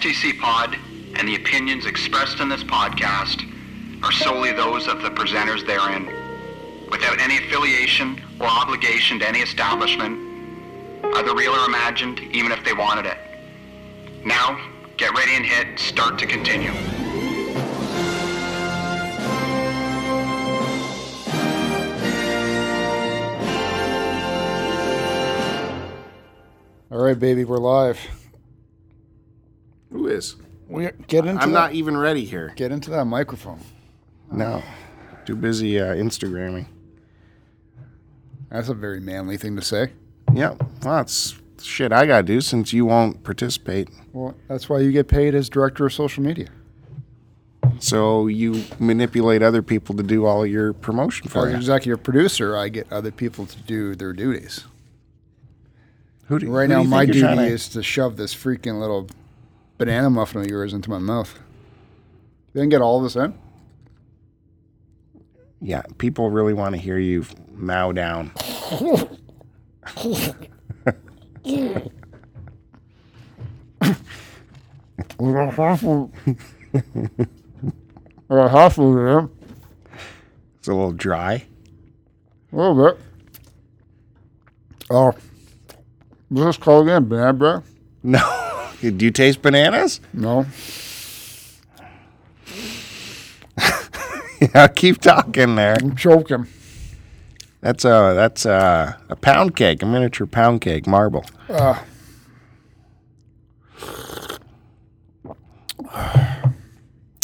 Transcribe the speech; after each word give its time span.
STC 0.00 0.38
Pod 0.40 0.78
and 1.16 1.28
the 1.28 1.34
opinions 1.34 1.84
expressed 1.84 2.40
in 2.40 2.48
this 2.48 2.64
podcast 2.64 3.44
are 4.02 4.10
solely 4.10 4.50
those 4.50 4.86
of 4.88 5.02
the 5.02 5.10
presenters 5.10 5.66
therein, 5.66 6.06
without 6.90 7.20
any 7.20 7.36
affiliation 7.36 8.18
or 8.40 8.46
obligation 8.46 9.18
to 9.18 9.28
any 9.28 9.40
establishment, 9.40 10.18
either 11.16 11.34
real 11.34 11.52
or 11.52 11.66
imagined, 11.66 12.18
even 12.32 12.50
if 12.50 12.64
they 12.64 12.72
wanted 12.72 13.04
it. 13.04 13.18
Now, 14.24 14.58
get 14.96 15.14
ready 15.14 15.36
and 15.36 15.44
hit 15.44 15.78
start 15.78 16.18
to 16.20 16.26
continue. 16.26 16.70
All 26.90 27.04
right, 27.04 27.18
baby, 27.18 27.44
we're 27.44 27.58
live. 27.58 27.98
Who 29.90 30.06
is? 30.08 30.36
We 30.68 30.88
get 31.08 31.26
into 31.26 31.42
I'm 31.42 31.50
that, 31.52 31.58
not 31.58 31.72
even 31.72 31.96
ready 31.96 32.24
here. 32.24 32.52
get 32.56 32.70
into 32.72 32.90
that 32.90 33.04
microphone. 33.06 33.60
No. 34.30 34.62
Too 35.26 35.34
busy 35.36 35.80
uh, 35.80 35.94
Instagramming. 35.94 36.66
That's 38.50 38.68
a 38.68 38.74
very 38.74 39.00
manly 39.00 39.36
thing 39.36 39.56
to 39.56 39.62
say. 39.62 39.92
Yeah. 40.32 40.50
Well, 40.82 40.96
that's 40.96 41.34
shit 41.60 41.92
I 41.92 42.06
got 42.06 42.18
to 42.18 42.22
do 42.22 42.40
since 42.40 42.72
you 42.72 42.86
won't 42.86 43.22
participate. 43.24 43.88
Well, 44.12 44.34
that's 44.48 44.68
why 44.68 44.80
you 44.80 44.92
get 44.92 45.08
paid 45.08 45.34
as 45.34 45.48
director 45.48 45.86
of 45.86 45.92
social 45.92 46.22
media. 46.22 46.48
So 47.80 48.26
you 48.26 48.64
manipulate 48.78 49.42
other 49.42 49.62
people 49.62 49.94
to 49.96 50.02
do 50.02 50.26
all 50.26 50.46
your 50.46 50.72
promotion 50.72 51.28
for 51.28 51.46
As 51.46 51.52
you. 51.52 51.56
As 51.58 51.64
executive 51.64 52.02
producer, 52.02 52.56
I 52.56 52.68
get 52.68 52.92
other 52.92 53.10
people 53.10 53.46
to 53.46 53.58
do 53.62 53.94
their 53.94 54.12
duties. 54.12 54.64
Who 56.26 56.38
do, 56.38 56.50
Right 56.50 56.62
who 56.62 56.68
do 56.68 56.74
now, 56.74 56.82
you 56.82 56.88
my 56.88 57.06
duty 57.06 57.20
to- 57.20 57.42
is 57.42 57.68
to 57.70 57.82
shove 57.82 58.16
this 58.16 58.34
freaking 58.34 58.80
little 58.80 59.08
banana 59.80 60.10
muffin 60.10 60.42
of 60.42 60.46
yours 60.46 60.74
into 60.74 60.90
my 60.90 60.98
mouth. 60.98 61.38
You 62.52 62.60
didn't 62.60 62.68
get 62.70 62.82
all 62.82 62.98
of 62.98 63.02
this 63.04 63.16
in? 63.16 63.32
Yeah, 65.62 65.80
people 65.96 66.28
really 66.30 66.52
want 66.52 66.74
to 66.74 66.80
hear 66.80 66.98
you 66.98 67.24
mow 67.54 67.90
down. 67.92 68.30
Well, 78.28 78.48
half 78.48 78.78
of 78.78 78.96
it, 78.96 79.30
It's 80.58 80.68
a 80.68 80.72
little 80.72 80.92
dry. 80.92 81.44
a 82.52 82.56
little 82.56 82.74
bit. 82.92 83.00
Oh, 84.90 85.12
what's 86.28 86.44
this 86.44 86.56
called 86.56 86.86
again? 86.88 87.04
Banana 87.08 87.32
bread? 87.32 87.62
No. 88.02 88.39
Do 88.80 89.04
you 89.04 89.10
taste 89.10 89.42
bananas? 89.42 90.00
No. 90.12 90.46
yeah, 94.40 94.68
keep 94.68 95.00
talking 95.00 95.54
there. 95.56 95.76
I'm 95.80 95.94
choking. 95.96 96.46
That's 97.60 97.84
a 97.84 98.12
that's 98.14 98.46
a, 98.46 98.98
a 99.10 99.16
pound 99.16 99.54
cake, 99.54 99.82
a 99.82 99.86
miniature 99.86 100.26
pound 100.26 100.62
cake, 100.62 100.86
marble. 100.86 101.24
Uh, 101.48 101.78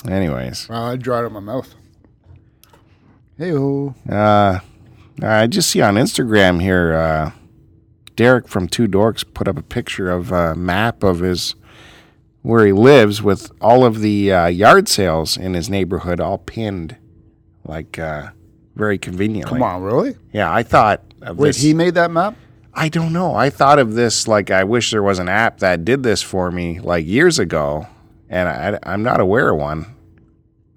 Anyways, 0.08 0.68
well, 0.68 0.84
I 0.84 0.96
dried 0.96 1.24
up 1.24 1.32
my 1.32 1.40
mouth. 1.40 1.74
Hey, 3.36 3.52
oh. 3.52 3.94
Uh, 4.08 4.60
I 5.22 5.46
just 5.46 5.70
see 5.70 5.80
on 5.80 5.94
Instagram 5.94 6.60
here, 6.60 6.94
uh, 6.94 7.30
Derek 8.16 8.48
from 8.48 8.66
Two 8.66 8.88
Dorks 8.88 9.24
put 9.34 9.46
up 9.46 9.56
a 9.58 9.62
picture 9.62 10.10
of 10.10 10.32
a 10.32 10.54
map 10.54 11.02
of 11.02 11.20
his 11.20 11.54
where 12.42 12.64
he 12.64 12.72
lives 12.72 13.22
with 13.22 13.50
all 13.60 13.84
of 13.84 14.00
the 14.00 14.32
uh, 14.32 14.46
yard 14.46 14.88
sales 14.88 15.36
in 15.36 15.54
his 15.54 15.68
neighborhood 15.68 16.20
all 16.20 16.38
pinned, 16.38 16.96
like 17.64 17.98
uh, 17.98 18.28
very 18.76 18.98
conveniently. 18.98 19.58
Come 19.58 19.62
on, 19.62 19.82
really? 19.82 20.16
Yeah, 20.32 20.52
I 20.52 20.62
thought 20.62 21.02
of 21.22 21.38
Wait, 21.38 21.48
this. 21.48 21.60
he 21.60 21.74
made 21.74 21.94
that 21.94 22.10
map? 22.10 22.36
I 22.72 22.88
don't 22.88 23.12
know. 23.12 23.34
I 23.34 23.50
thought 23.50 23.78
of 23.78 23.94
this 23.94 24.28
like 24.28 24.50
I 24.50 24.64
wish 24.64 24.90
there 24.90 25.02
was 25.02 25.18
an 25.18 25.28
app 25.28 25.58
that 25.58 25.84
did 25.84 26.02
this 26.02 26.22
for 26.22 26.50
me 26.50 26.78
like 26.78 27.04
years 27.06 27.38
ago, 27.38 27.86
and 28.28 28.48
I, 28.48 28.78
I'm 28.82 29.02
not 29.02 29.18
aware 29.20 29.50
of 29.50 29.58
one. 29.58 29.86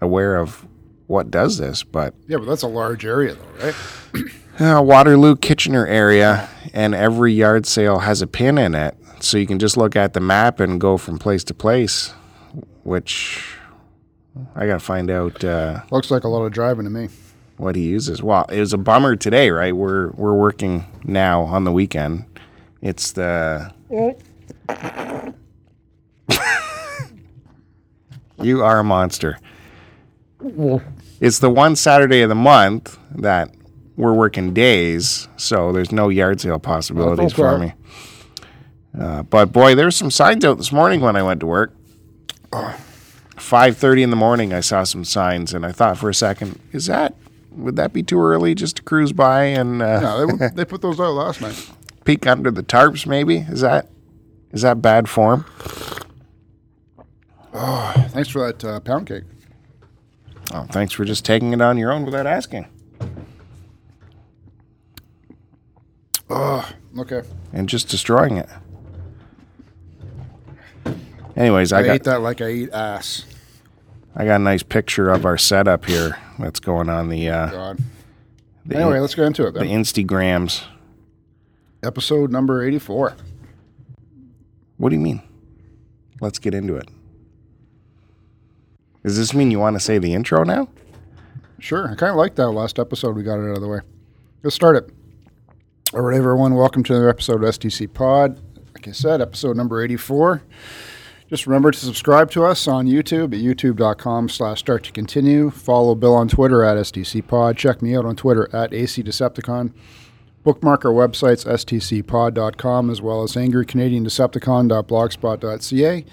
Aware 0.01 0.37
of 0.37 0.65
what 1.07 1.29
does 1.29 1.57
this, 1.57 1.83
but 1.83 2.13
Yeah, 2.27 2.37
but 2.37 2.45
that's 2.45 2.61
a 2.61 2.67
large 2.67 3.05
area, 3.05 3.35
though, 3.35 3.65
right? 3.65 3.75
uh, 4.59 4.81
Waterloo 4.83 5.35
Kitchener 5.35 5.85
area, 5.87 6.49
and 6.73 6.93
every 6.95 7.33
yard 7.33 7.65
sale 7.65 7.99
has 7.99 8.21
a 8.21 8.27
pin 8.27 8.57
in 8.57 8.75
it, 8.75 8.95
so 9.19 9.37
you 9.37 9.47
can 9.47 9.59
just 9.59 9.77
look 9.77 9.95
at 9.95 10.13
the 10.13 10.19
map 10.19 10.59
and 10.59 10.79
go 10.79 10.97
from 10.97 11.17
place 11.19 11.43
to 11.45 11.53
place. 11.53 12.13
Which 12.83 13.43
I 14.55 14.65
gotta 14.65 14.79
find 14.79 15.11
out 15.11 15.43
uh, 15.43 15.81
Looks 15.91 16.09
like 16.11 16.23
a 16.23 16.27
lot 16.27 16.43
of 16.43 16.51
driving 16.53 16.85
to 16.85 16.89
me. 16.89 17.09
what 17.57 17.75
he 17.75 17.83
uses. 17.83 18.23
Well, 18.23 18.45
it 18.49 18.59
was 18.59 18.73
a 18.73 18.77
bummer 18.77 19.15
today, 19.15 19.49
right? 19.51 19.75
We're 19.75 20.09
we're 20.11 20.33
working 20.33 20.85
now 21.03 21.41
on 21.43 21.63
the 21.65 21.71
weekend. 21.71 22.25
It's 22.81 23.11
the 23.11 23.71
you 28.41 28.63
are 28.63 28.79
a 28.79 28.83
monster. 28.83 29.37
It's 31.19 31.39
the 31.39 31.49
one 31.49 31.75
Saturday 31.75 32.21
of 32.21 32.29
the 32.29 32.35
month 32.35 32.97
that 33.15 33.53
we're 33.99 34.13
working 34.13 34.53
days, 34.53 35.27
so 35.35 35.73
there's 35.73 35.91
no 35.91 36.07
yard 36.07 36.39
sale 36.39 36.57
possibilities 36.57 37.33
for 37.33 37.59
me. 37.59 37.73
Uh, 38.97 39.23
but 39.23 39.51
boy, 39.51 39.75
there's 39.75 39.97
some 39.97 40.09
signs 40.09 40.45
out 40.45 40.57
this 40.57 40.71
morning 40.71 41.01
when 41.01 41.17
I 41.17 41.21
went 41.21 41.41
to 41.41 41.45
work. 41.45 41.73
Five 43.35 43.75
thirty 43.75 44.01
in 44.01 44.09
the 44.09 44.15
morning, 44.15 44.53
I 44.53 44.61
saw 44.61 44.85
some 44.85 45.03
signs, 45.03 45.53
and 45.53 45.65
I 45.65 45.73
thought 45.73 45.97
for 45.97 46.09
a 46.09 46.13
second, 46.13 46.57
is 46.71 46.85
that 46.85 47.13
would 47.51 47.75
that 47.75 47.91
be 47.91 48.01
too 48.01 48.21
early 48.21 48.55
just 48.55 48.77
to 48.77 48.83
cruise 48.83 49.11
by 49.11 49.43
and 49.43 49.81
uh, 49.81 49.99
No, 49.99 50.25
they, 50.25 50.47
they 50.47 50.65
put 50.65 50.81
those 50.81 50.97
out 50.97 51.11
last 51.11 51.41
night. 51.41 51.69
peek 52.05 52.25
under 52.25 52.51
the 52.51 52.63
tarps? 52.63 53.05
Maybe 53.05 53.39
is 53.49 53.59
that 53.59 53.89
is 54.53 54.61
that 54.61 54.81
bad 54.81 55.09
form? 55.09 55.43
Thanks 57.53 58.29
for 58.29 58.47
that 58.47 58.63
uh, 58.63 58.79
pound 58.79 59.07
cake. 59.07 59.23
Oh, 60.53 60.65
thanks 60.71 60.93
for 60.93 61.05
just 61.05 61.25
taking 61.25 61.53
it 61.53 61.61
on 61.61 61.77
your 61.77 61.91
own 61.91 62.05
without 62.05 62.25
asking. 62.25 62.65
Okay. 66.31 67.21
and 67.53 67.67
just 67.67 67.89
destroying 67.89 68.37
it. 68.37 68.49
Anyways, 71.35 71.71
I 71.71 71.79
I, 71.79 71.83
got 71.83 71.95
ate 71.95 72.03
that 72.03 72.21
like 72.21 72.41
I 72.41 72.49
eat 72.51 72.71
ass. 72.71 73.25
I 74.15 74.25
got 74.25 74.35
a 74.35 74.43
nice 74.43 74.63
picture 74.63 75.09
of 75.09 75.25
our 75.25 75.37
setup 75.37 75.85
here 75.85 76.17
that's 76.37 76.59
going 76.59 76.89
on 76.89 77.09
the 77.09 77.29
uh, 77.29 77.49
God. 77.49 77.79
the, 78.65 78.75
Anyway, 78.75 78.99
let's 78.99 79.15
get 79.15 79.25
into 79.25 79.47
it 79.47 79.53
the 79.53 79.59
then. 79.61 79.69
Instagrams. 79.69 80.63
Episode 81.81 82.31
number 82.31 82.61
84. 82.61 83.15
What 84.77 84.89
do 84.89 84.95
you 84.95 85.01
mean? 85.01 85.21
Let's 86.19 86.39
get 86.39 86.53
into 86.53 86.75
it. 86.75 86.89
Does 89.03 89.17
this 89.17 89.33
mean 89.33 89.49
you 89.51 89.59
want 89.59 89.75
to 89.77 89.79
say 89.79 89.97
the 89.97 90.13
intro 90.13 90.43
now? 90.43 90.67
Sure. 91.59 91.85
I 91.89 91.95
kind 91.95 92.11
of 92.11 92.17
like 92.17 92.35
that 92.35 92.49
last 92.49 92.79
episode. 92.79 93.15
We 93.15 93.23
got 93.23 93.39
it 93.39 93.49
out 93.49 93.55
of 93.55 93.61
the 93.61 93.67
way. 93.67 93.79
Let's 94.43 94.55
start 94.55 94.75
it. 94.75 94.89
All 95.91 96.01
right, 96.01 96.17
everyone. 96.17 96.53
Welcome 96.53 96.83
to 96.83 96.93
another 96.93 97.09
episode 97.09 97.43
of 97.43 97.55
STC 97.55 97.91
Pod. 97.91 98.39
Like 98.75 98.87
I 98.87 98.91
said, 98.91 99.21
episode 99.21 99.57
number 99.57 99.83
84. 99.83 100.43
Just 101.31 101.47
remember 101.47 101.71
to 101.71 101.79
subscribe 101.79 102.29
to 102.29 102.45
us 102.45 102.67
on 102.67 102.85
YouTube 102.85 103.33
at 103.33 103.39
youtube.com 103.39 104.29
slash 104.29 104.59
start 104.59 104.83
to 104.83 104.91
continue. 104.91 105.49
Follow 105.49 105.95
Bill 105.95 106.13
on 106.13 106.27
Twitter 106.27 106.63
at 106.63 106.77
STC 106.77 107.25
Pod. 107.25 107.57
Check 107.57 107.81
me 107.81 107.95
out 107.95 108.05
on 108.05 108.15
Twitter 108.15 108.55
at 108.55 108.71
AC 108.71 109.01
Decepticon. 109.01 109.73
Bookmark 110.43 110.85
our 110.85 110.91
websites, 110.91 111.47
stcpod.com, 111.47 112.91
as 112.91 113.01
well 113.01 113.23
as 113.23 113.33
angrycanadiandecepticon.blogspot.ca. 113.33 116.05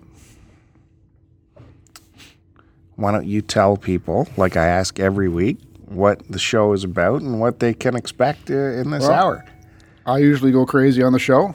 Why 2.97 3.13
don't 3.13 3.27
you 3.27 3.43
tell 3.43 3.77
people, 3.77 4.29
like 4.37 4.57
I 4.57 4.67
ask 4.67 5.01
every 5.01 5.29
week, 5.29 5.59
what 5.87 6.21
the 6.31 6.39
show 6.39 6.73
is 6.73 6.85
about 6.85 7.23
and 7.23 7.41
what 7.41 7.61
they 7.61 7.73
can 7.73 7.97
expect 7.97 8.51
uh, 8.51 8.55
in 8.55 8.91
this 8.91 9.03
Well, 9.03 9.13
hour? 9.13 9.45
I 10.05 10.19
usually 10.19 10.53
go 10.53 10.67
crazy 10.67 11.03
on 11.03 11.13
the 11.13 11.19
show. 11.19 11.55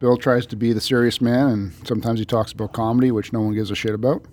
Bill 0.00 0.16
tries 0.16 0.46
to 0.46 0.56
be 0.56 0.72
the 0.72 0.80
serious 0.80 1.20
man, 1.20 1.48
and 1.48 1.72
sometimes 1.86 2.18
he 2.18 2.24
talks 2.24 2.52
about 2.52 2.72
comedy, 2.72 3.10
which 3.12 3.32
no 3.32 3.40
one 3.42 3.54
gives 3.54 3.70
a 3.70 3.74
shit 3.76 3.94
about. 3.94 4.24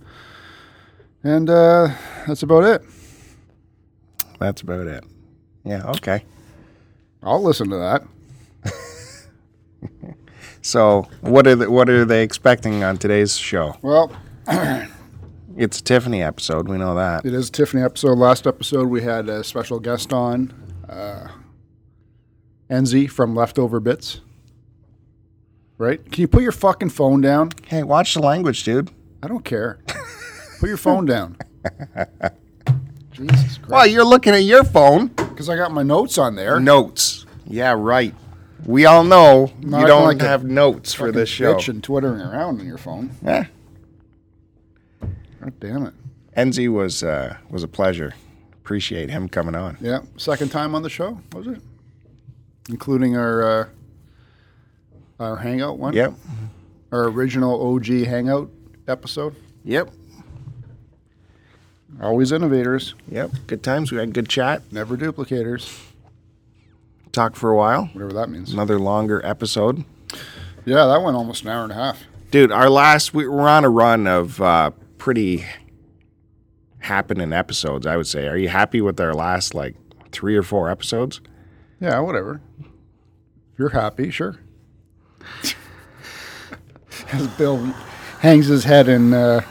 And 1.23 1.49
uh, 1.49 1.89
that's 2.25 2.41
about 2.43 2.63
it. 2.63 2.81
That's 4.39 4.61
about 4.61 4.87
it. 4.87 5.03
Yeah. 5.63 5.83
Okay. 5.91 6.23
I'll 7.21 7.43
listen 7.43 7.69
to 7.69 7.77
that. 7.77 8.03
So 10.67 11.07
what 11.21 11.47
are 11.47 11.55
the, 11.55 11.71
what 11.71 11.89
are 11.89 12.03
they 12.03 12.23
expecting 12.23 12.83
on 12.83 12.97
today's 12.97 13.37
show? 13.37 13.77
Well, 13.81 14.11
It's 15.55 15.79
a 15.79 15.83
Tiffany 15.83 16.21
episode. 16.21 16.67
We 16.67 16.77
know 16.77 16.93
that. 16.95 17.25
it 17.25 17.33
is 17.33 17.47
a 17.47 17.51
Tiffany 17.53 17.81
episode. 17.81 18.17
Last 18.17 18.45
episode, 18.45 18.89
we 18.89 19.01
had 19.01 19.29
a 19.29 19.43
special 19.45 19.79
guest 19.79 20.11
on, 20.11 20.53
uh, 20.89 21.29
Enzi 22.69 23.09
from 23.09 23.33
Leftover 23.33 23.79
Bits. 23.79 24.19
Right? 25.77 26.03
Can 26.11 26.21
you 26.21 26.27
put 26.27 26.41
your 26.43 26.51
fucking 26.51 26.89
phone 26.89 27.21
down? 27.21 27.51
Hey, 27.67 27.83
watch 27.83 28.15
the 28.15 28.21
language, 28.21 28.63
dude. 28.63 28.89
I 29.21 29.27
don't 29.27 29.45
care. 29.45 29.79
put 30.59 30.69
your 30.69 30.77
phone 30.77 31.05
down. 31.05 31.37
Jesus 33.11 33.57
Christ. 33.57 33.69
Well, 33.69 33.85
you're 33.87 34.05
looking 34.05 34.33
at 34.33 34.43
your 34.43 34.63
phone. 34.63 35.07
Because 35.07 35.49
I 35.49 35.55
got 35.55 35.71
my 35.71 35.83
notes 35.83 36.17
on 36.17 36.35
there. 36.35 36.59
Notes. 36.59 37.25
Yeah, 37.45 37.75
right. 37.77 38.13
We 38.65 38.85
all 38.85 39.03
know 39.03 39.51
Not 39.61 39.81
you 39.81 39.87
don't 39.87 40.03
like 40.03 40.21
have 40.21 40.43
notes 40.43 40.93
for 40.93 41.11
this 41.11 41.29
show. 41.29 41.59
and 41.67 41.83
twittering 41.83 42.21
around 42.21 42.59
on 42.59 42.65
your 42.65 42.77
phone. 42.77 43.11
Yeah. 43.23 43.45
God 44.99 45.53
damn 45.59 45.85
it. 45.85 45.93
Enzi 46.35 46.71
was 46.71 47.03
uh, 47.03 47.37
was 47.49 47.63
a 47.63 47.67
pleasure. 47.67 48.13
Appreciate 48.53 49.09
him 49.09 49.29
coming 49.29 49.55
on. 49.55 49.77
Yeah, 49.79 49.99
second 50.17 50.49
time 50.51 50.75
on 50.75 50.81
the 50.83 50.89
show, 50.89 51.21
was 51.33 51.47
it? 51.47 51.61
Including 52.69 53.15
our 53.15 53.43
uh, 53.61 53.67
our 55.19 55.37
hangout 55.37 55.77
one. 55.77 55.93
Yep. 55.93 56.13
Our 56.91 57.05
original 57.05 57.75
OG 57.75 57.85
hangout 58.05 58.49
episode. 58.87 59.35
Yep. 59.63 59.89
Always 62.01 62.31
innovators, 62.31 62.93
Yep. 63.09 63.31
Good 63.47 63.63
times. 63.63 63.91
We 63.91 63.97
had 63.97 64.13
good 64.13 64.29
chat. 64.29 64.61
never 64.71 64.95
duplicators. 64.97 65.83
Talked 67.11 67.37
for 67.37 67.49
a 67.49 67.57
while. 67.57 67.85
Whatever 67.93 68.13
that 68.13 68.29
means. 68.29 68.53
Another 68.53 68.77
longer 68.77 69.25
episode. 69.25 69.83
Yeah, 70.65 70.85
that 70.85 71.01
went 71.01 71.17
almost 71.17 71.43
an 71.43 71.49
hour 71.49 71.63
and 71.63 71.71
a 71.71 71.75
half. 71.75 72.03
Dude, 72.29 72.51
our 72.51 72.69
last 72.69 73.13
we 73.13 73.27
were 73.27 73.47
on 73.49 73.63
a 73.63 73.69
run 73.69 74.05
of 74.05 74.39
uh, 74.41 74.71
pretty 74.97 75.45
happening 76.79 77.33
episodes. 77.33 77.87
I 77.87 77.97
would 77.97 78.05
say. 78.07 78.27
Are 78.27 78.37
you 78.37 78.49
happy 78.49 78.81
with 78.81 78.99
our 78.99 79.13
last 79.15 79.55
like 79.55 79.75
three 80.11 80.35
or 80.35 80.43
four 80.43 80.69
episodes? 80.69 81.21
Yeah, 81.79 81.99
whatever. 82.01 82.41
If 82.59 83.57
you're 83.57 83.69
happy, 83.69 84.11
sure. 84.11 84.37
As 87.11 87.27
Bill 87.29 87.57
hangs 88.19 88.47
his 88.47 88.63
head 88.63 88.87
in 88.87 89.13
uh, 89.13 89.41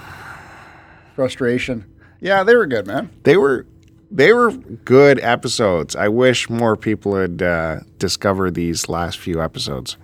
frustration. 1.15 1.85
Yeah, 2.21 2.43
they 2.45 2.57
were 2.57 2.67
good, 2.67 2.87
man. 2.87 3.11
They 3.23 3.37
were 3.37 3.67
they 4.11 4.33
were 4.33 4.53
good 4.53 5.19
episodes. 5.21 5.97
I 5.97 6.09
wish 6.09 6.49
more 6.49 6.77
people 6.77 7.17
had 7.17 7.43
uh, 7.43 7.81
discovered 7.99 8.55
these 8.55 8.89
last 8.89 9.19
few 9.19 9.43
episodes. 9.43 9.97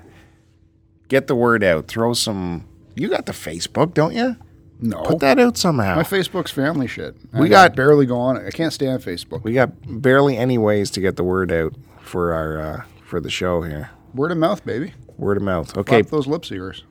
Get 1.09 1.27
the 1.27 1.35
word 1.37 1.63
out. 1.63 1.89
Throw 1.89 2.13
some. 2.15 2.67
You 2.95 3.09
got 3.09 3.27
the 3.27 3.33
Facebook, 3.33 3.95
don't 3.95 4.15
you? 4.15 4.37
No. 4.81 5.03
Put 5.03 5.21
that 5.21 5.39
out 5.39 5.57
somehow. 5.57 5.95
My 5.95 6.03
Facebook's 6.03 6.51
family 6.51 6.89
shit. 6.89 7.15
We 7.33 7.47
I 7.47 7.49
got- 7.49 7.77
barely 7.77 8.05
go 8.07 8.19
on 8.19 8.37
it. 8.37 8.47
I 8.47 8.51
can't 8.51 8.73
stand 8.73 9.03
Facebook. 9.03 9.45
we 9.45 9.53
got 9.53 9.71
barely 9.87 10.37
any 10.37 10.59
ways 10.59 10.91
to 10.93 11.01
get 11.01 11.17
the 11.17 11.25
word 11.25 11.53
out 11.53 11.75
for 12.03 12.33
our 12.33 12.59
uh, 12.61 12.83
for 13.05 13.21
the 13.21 13.31
show 13.31 13.63
here. 13.63 13.91
Word 14.15 14.33
of 14.33 14.39
mouth, 14.39 14.65
baby. 14.65 14.93
Word 15.17 15.37
of 15.37 15.43
mouth. 15.43 15.77
Okay. 15.77 16.03
Flap 16.03 16.11
those 16.11 16.27
lips 16.27 16.51
of 16.51 16.57
yours. 16.57 16.85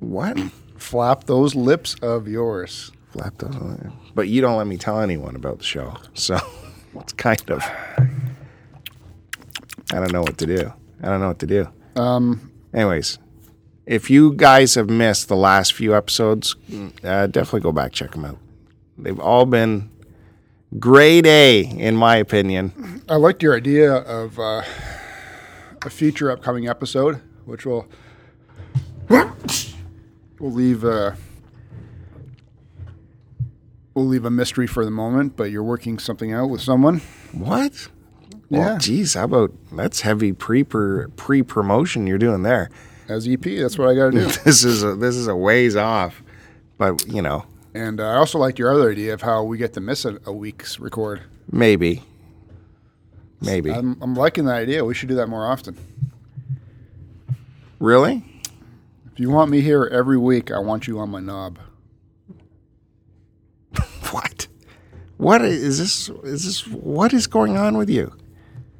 What? 0.00 0.38
Flap 0.76 1.24
those 1.24 1.54
lips 1.54 1.94
of 2.02 2.28
yours. 2.28 2.92
Flap 3.10 3.38
those- 3.38 3.54
But 4.14 4.28
you 4.28 4.40
don't 4.40 4.56
let 4.56 4.66
me 4.66 4.76
tell 4.76 5.00
anyone 5.00 5.34
about 5.36 5.58
the 5.58 5.64
show, 5.64 5.96
so 6.14 6.38
it's 6.96 7.12
kind 7.14 7.50
of. 7.50 7.62
I 9.92 10.00
don't 10.00 10.12
know 10.12 10.22
what 10.22 10.38
to 10.38 10.46
do. 10.46 10.72
I 11.02 11.06
don't 11.08 11.20
know 11.20 11.28
what 11.28 11.38
to 11.40 11.46
do. 11.46 11.68
Um, 11.94 12.50
Anyways, 12.74 13.18
if 13.86 14.10
you 14.10 14.32
guys 14.34 14.74
have 14.74 14.90
missed 14.90 15.28
the 15.28 15.36
last 15.36 15.72
few 15.72 15.94
episodes, 15.96 16.56
uh, 17.04 17.26
definitely 17.28 17.60
go 17.60 17.72
back 17.72 17.92
check 17.92 18.10
them 18.12 18.24
out. 18.24 18.38
They've 18.98 19.18
all 19.20 19.46
been 19.46 19.90
grade 20.78 21.26
A 21.26 21.60
in 21.62 21.96
my 21.96 22.16
opinion. 22.16 23.02
I 23.08 23.16
liked 23.16 23.42
your 23.42 23.56
idea 23.56 23.92
of 23.94 24.38
uh, 24.38 24.62
a 25.86 25.90
future 25.90 26.30
upcoming 26.30 26.68
episode, 26.68 27.22
which 27.44 27.64
will 27.64 27.86
we'll 29.08 29.32
leave 30.40 30.84
uh, 30.84 31.12
we'll 33.94 34.06
leave 34.06 34.24
a 34.24 34.30
mystery 34.30 34.66
for 34.66 34.84
the 34.84 34.90
moment. 34.90 35.36
But 35.36 35.50
you're 35.50 35.62
working 35.62 35.98
something 35.98 36.32
out 36.32 36.50
with 36.50 36.60
someone. 36.60 37.00
What? 37.32 37.88
Yeah. 38.48 38.58
Well, 38.58 38.78
geez, 38.78 39.14
how 39.14 39.24
about 39.24 39.52
that's 39.72 40.02
heavy 40.02 40.32
pre 40.32 40.64
pre 40.64 41.42
promotion 41.42 42.06
you're 42.06 42.18
doing 42.18 42.42
there. 42.42 42.70
As 43.08 43.28
EP, 43.28 43.42
that's 43.42 43.78
what 43.78 43.88
I 43.88 43.94
got 43.94 44.06
to 44.06 44.10
do. 44.10 44.24
This 44.44 44.64
is 44.64 44.82
a, 44.82 44.96
this 44.96 45.14
is 45.14 45.28
a 45.28 45.36
ways 45.36 45.76
off, 45.76 46.22
but 46.76 47.06
you 47.06 47.22
know 47.22 47.46
and 47.76 48.00
uh, 48.00 48.08
I 48.08 48.16
also 48.16 48.38
liked 48.38 48.58
your 48.58 48.72
other 48.72 48.90
idea 48.90 49.12
of 49.12 49.22
how 49.22 49.42
we 49.44 49.58
get 49.58 49.74
to 49.74 49.80
miss 49.80 50.04
a, 50.04 50.18
a 50.24 50.32
week's 50.32 50.80
record. 50.80 51.22
maybe, 51.52 52.02
maybe 53.40 53.70
I'm, 53.72 53.96
I'm 54.02 54.14
liking 54.14 54.44
that 54.46 54.54
idea. 54.56 54.84
We 54.84 54.94
should 54.94 55.08
do 55.08 55.14
that 55.16 55.28
more 55.28 55.46
often. 55.46 55.76
really. 57.78 58.24
If 59.12 59.20
you 59.20 59.30
want 59.30 59.50
me 59.50 59.60
here 59.62 59.84
every 59.90 60.18
week, 60.18 60.50
I 60.50 60.58
want 60.58 60.86
you 60.86 60.98
on 60.98 61.10
my 61.10 61.20
knob. 61.20 61.58
What? 64.12 64.46
What 65.16 65.42
is 65.42 65.78
this? 65.78 66.08
Is 66.24 66.44
this 66.44 66.66
what 66.68 67.12
is 67.12 67.26
going 67.26 67.56
on 67.56 67.76
with 67.76 67.90
you? 67.90 68.12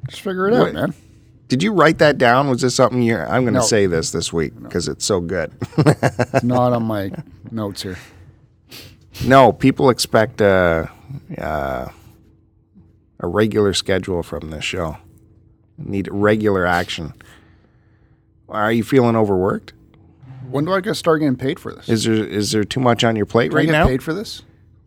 Just 0.07 0.21
figure 0.21 0.47
it 0.47 0.53
out, 0.53 0.73
man. 0.73 0.93
Did 1.47 1.63
you 1.63 1.73
write 1.73 1.97
that 1.99 2.17
down? 2.17 2.49
Was 2.49 2.61
this 2.61 2.75
something 2.75 3.01
you're? 3.01 3.25
I'm 3.27 3.43
going 3.43 3.53
to 3.55 3.59
No. 3.59 3.65
say 3.65 3.87
this 3.87 4.11
this 4.11 4.31
week 4.31 4.53
because 4.61 4.87
it's 4.87 5.03
so 5.05 5.19
good. 5.19 5.51
It's 5.77 6.43
not 6.43 6.73
on 6.73 6.83
my 6.83 7.11
notes 7.51 7.83
here. 7.83 7.97
no, 9.25 9.51
people 9.51 9.89
expect 9.89 10.39
a 10.41 10.89
uh, 11.37 11.89
a 13.19 13.27
regular 13.27 13.73
schedule 13.73 14.23
from 14.23 14.49
this 14.49 14.63
show. 14.63 14.97
Need 15.77 16.07
regular 16.11 16.65
action. 16.65 17.13
Are 18.49 18.71
you 18.71 18.83
feeling 18.83 19.15
overworked? 19.15 19.73
When 20.49 20.65
do 20.65 20.73
I 20.73 20.79
get 20.81 20.95
start 20.95 21.19
getting 21.19 21.35
paid 21.35 21.59
for 21.59 21.73
this? 21.73 21.89
Is 21.89 22.05
there 22.05 22.13
is 22.15 22.51
there 22.51 22.63
too 22.63 22.79
much 22.79 23.03
on 23.03 23.15
your 23.15 23.25
plate 23.25 23.51
Do 23.51 23.57
I 23.57 23.59
right 23.59 23.65
get 23.65 23.71
now? 23.73 23.87
paid 23.87 24.01
for 24.01 24.13
this? 24.13 24.43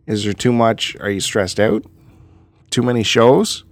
Is 0.07 0.23
there 0.23 0.33
too 0.33 0.51
much? 0.51 0.95
Are 0.99 1.09
you 1.09 1.19
stressed 1.19 1.59
out? 1.59 1.85
Too 2.71 2.81
many 2.81 3.03
shows? 3.03 3.63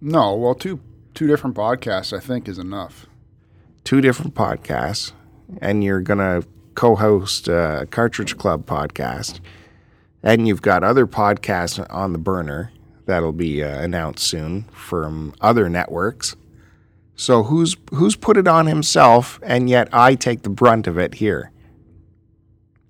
No. 0.00 0.34
Well, 0.36 0.54
two 0.54 0.80
two 1.14 1.26
different 1.26 1.56
podcasts 1.56 2.16
I 2.16 2.20
think 2.20 2.48
is 2.48 2.58
enough. 2.58 3.06
Two 3.84 4.00
different 4.00 4.34
podcasts, 4.34 5.12
and 5.60 5.82
you're 5.82 6.00
gonna 6.00 6.42
co-host 6.74 7.48
a 7.48 7.88
Cartridge 7.90 8.38
Club 8.38 8.66
podcast, 8.66 9.40
and 10.22 10.46
you've 10.46 10.62
got 10.62 10.84
other 10.84 11.06
podcasts 11.06 11.84
on 11.90 12.12
the 12.12 12.18
burner 12.18 12.72
that'll 13.06 13.32
be 13.32 13.62
uh, 13.62 13.80
announced 13.80 14.26
soon 14.26 14.64
from 14.72 15.34
other 15.40 15.68
networks. 15.68 16.36
So 17.16 17.42
who's 17.42 17.76
who's 17.92 18.16
put 18.16 18.36
it 18.36 18.48
on 18.48 18.66
himself, 18.66 19.38
and 19.42 19.68
yet 19.68 19.88
I 19.92 20.14
take 20.14 20.42
the 20.42 20.48
brunt 20.50 20.86
of 20.86 20.98
it 20.98 21.14
here? 21.14 21.52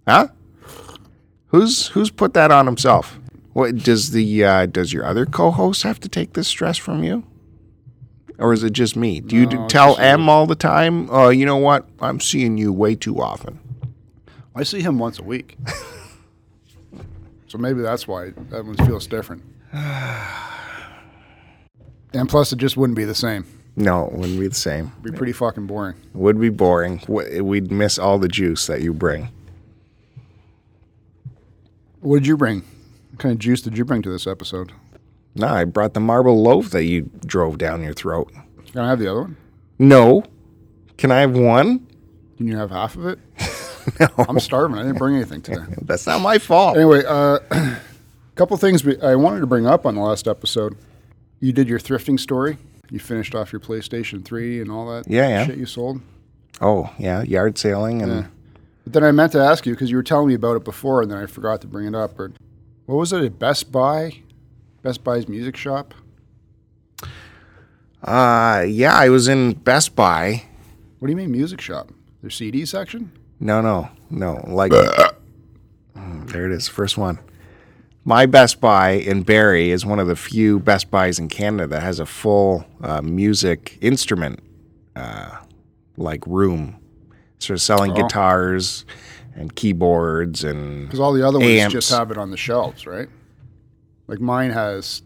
Huh? 0.07 0.29
Who's 1.47 1.89
who's 1.89 2.11
put 2.11 2.35
that 2.35 2.53
on 2.53 2.67
himself? 2.67 3.19
What 3.53 3.77
does 3.79 4.13
the 4.13 4.45
uh, 4.45 4.67
does 4.67 4.93
your 4.93 5.05
other 5.05 5.27
co-host 5.27 5.83
have 5.83 5.99
to 6.01 6.09
take 6.09 6.35
this 6.35 6.47
stress 6.47 6.77
from 6.77 7.03
you, 7.03 7.25
or 8.39 8.53
is 8.53 8.63
it 8.63 8.73
just 8.73 8.95
me? 8.95 9.21
Do 9.21 9.35
you 9.35 9.47
No, 9.47 9.67
tell. 9.67 9.99
M 9.99 10.29
all 10.29 10.47
the 10.47 10.55
time? 10.55 11.09
Oh, 11.11 11.31
you 11.31 11.45
know 11.45 11.57
what? 11.57 11.89
I'm 12.01 12.21
seeing 12.21 12.57
you 12.57 12.73
way 12.73 12.95
too 12.95 13.21
often. 13.21 13.59
I 14.55 14.63
see 14.63 14.81
him 14.81 14.99
once 15.01 15.19
a 15.19 15.25
week. 15.25 15.57
so 17.51 17.59
maybe 17.59 17.83
that's 17.83 18.07
why 18.07 18.31
that 18.51 18.65
one 18.65 18.77
feels 18.87 19.09
different. 19.09 19.43
And 22.13 22.29
plus, 22.29 22.53
it 22.53 22.57
just 22.57 22.77
wouldn't 22.77 22.97
be 22.97 23.05
the 23.05 23.15
same. 23.15 23.47
No, 23.77 24.07
it 24.07 24.15
wouldn't 24.15 24.41
be 24.41 24.49
the 24.49 24.55
same. 24.57 24.91
It'd 25.01 25.13
be 25.13 25.17
pretty 25.17 25.33
fucking 25.33 25.69
boring. 25.69 25.95
It 25.97 26.17
would 26.17 26.41
be 26.41 26.49
boring. 26.49 27.01
We'd 27.07 27.71
miss 27.71 28.01
all 28.01 28.19
the 28.19 28.27
juice 28.27 28.67
that 28.67 28.81
you 28.81 28.93
bring. 28.93 29.29
What 32.01 32.17
did 32.17 32.27
you 32.27 32.37
bring? 32.37 32.65
What 33.11 33.21
kind 33.21 33.33
of 33.33 33.39
juice 33.39 33.63
did 33.63 33.79
you 33.79 33.85
bring 33.85 34.03
to 34.03 34.11
this 34.11 34.27
episode? 34.27 34.73
No, 35.37 35.47
I 35.47 35.65
brought 35.65 35.95
the 35.95 36.01
marble 36.01 36.43
loaf 36.43 36.71
that 36.71 36.83
you 36.83 37.09
drove 37.25 37.59
down 37.59 37.81
your 37.85 37.95
throat. 37.95 38.33
Can 38.73 38.81
I 38.81 38.89
have 38.89 38.99
the 38.99 39.09
other 39.09 39.21
one? 39.21 39.37
No. 39.79 40.25
Can 40.97 41.13
I 41.13 41.21
have 41.21 41.39
one? 41.39 41.87
Can 42.39 42.49
you 42.49 42.57
have 42.57 42.71
half 42.73 42.97
of 42.97 43.07
it? 43.07 43.21
No. 44.01 44.09
I'm 44.29 44.39
starving. 44.41 44.79
I 44.79 44.83
didn't 44.83 44.99
bring 44.99 45.17
anything 45.17 45.43
today. 45.43 45.63
That's 45.83 46.07
not 46.07 46.21
my 46.21 46.39
fault. 46.39 46.77
Anyway, 46.77 47.03
uh, 47.07 47.39
a 47.51 47.77
couple 48.35 48.57
things 48.57 48.85
we, 48.85 49.01
I 49.01 49.15
wanted 49.17 49.41
to 49.41 49.47
bring 49.47 49.67
up 49.67 49.87
on 49.87 49.95
the 49.95 50.01
last 50.01 50.29
episode. 50.29 50.77
You 51.41 51.53
did 51.53 51.69
your 51.69 51.79
thrifting 51.79 52.19
story. 52.21 52.59
You 52.91 52.99
finished 52.99 53.35
off 53.35 53.53
your 53.53 53.61
PlayStation 53.61 54.25
3 54.25 54.61
and 54.61 54.71
all 54.71 54.87
that 54.95 55.09
Yeah, 55.11 55.29
yeah. 55.29 55.47
shit 55.47 55.59
you 55.59 55.67
sold. 55.67 56.01
Oh, 56.61 56.93
yeah, 56.99 57.23
yard 57.23 57.57
sailing 57.57 58.03
and 58.03 58.13
Yeah. 58.13 58.27
But 58.85 58.93
then 58.95 59.05
I 59.05 59.13
meant 59.13 59.33
to 59.33 59.39
ask 59.41 59.65
you 59.67 59.73
because 59.75 59.91
you 59.91 59.97
were 59.97 60.03
telling 60.03 60.29
me 60.29 60.35
about 60.35 60.57
it 60.57 60.65
before, 60.65 61.01
and 61.03 61.11
then 61.11 61.19
I 61.19 61.27
forgot 61.27 61.61
to 61.63 61.67
bring 61.67 61.87
it 61.87 61.95
up. 61.95 62.17
But 62.17 62.33
What 62.87 62.97
was 62.97 63.13
it 63.13 63.23
at 63.23 63.39
Best 63.39 63.71
Buy? 63.71 64.21
Best 64.83 65.05
Buy's 65.05 65.29
music 65.29 65.57
shop? 65.57 65.95
Uh, 68.03 68.65
yeah, 68.67 68.95
I 68.95 69.09
was 69.11 69.29
in 69.29 69.53
Best 69.53 69.95
Buy. 69.95 70.45
What 70.99 71.07
do 71.07 71.13
you 71.13 71.17
mean 71.17 71.31
music 71.31 71.61
shop? 71.61 71.91
Their 72.23 72.31
CD 72.31 72.65
section? 72.65 73.13
No, 73.41 73.61
no, 73.61 73.89
no. 74.11 74.45
Like, 74.47 74.73
Mm, 75.97 76.31
there 76.31 76.47
it 76.47 76.53
is, 76.53 76.69
first 76.69 76.97
one. 76.97 77.19
My 78.05 78.25
Best 78.27 78.61
Buy 78.61 78.91
in 78.93 79.23
Barrie 79.23 79.71
is 79.71 79.85
one 79.85 79.99
of 79.99 80.07
the 80.07 80.17
few 80.17 80.59
Best 80.61 80.91
Buys 80.91 81.19
in 81.19 81.29
Canada 81.29 81.67
that 81.67 81.83
has 81.83 81.99
a 82.01 82.07
full 82.07 82.65
uh, 82.83 83.03
music 83.03 83.77
instrument, 83.81 84.41
uh, 84.97 85.37
like 85.97 86.27
room. 86.27 86.77
So 87.39 87.57
selling 87.57 87.93
Oh. 87.93 87.97
guitars 87.97 88.85
and 89.35 89.55
keyboards 89.55 90.45
and 90.45 90.87
Because 90.87 91.01
all 91.01 91.13
the 91.13 91.27
other 91.27 91.39
ones 91.39 91.51
Amps. 91.51 91.73
just 91.73 91.91
have 91.91 92.11
it 92.11 92.17
on 92.19 92.31
the 92.31 92.37
shelves, 92.37 92.87
right? 92.87 93.09
Like 94.07 94.21
mine 94.21 94.51
has 94.53 95.03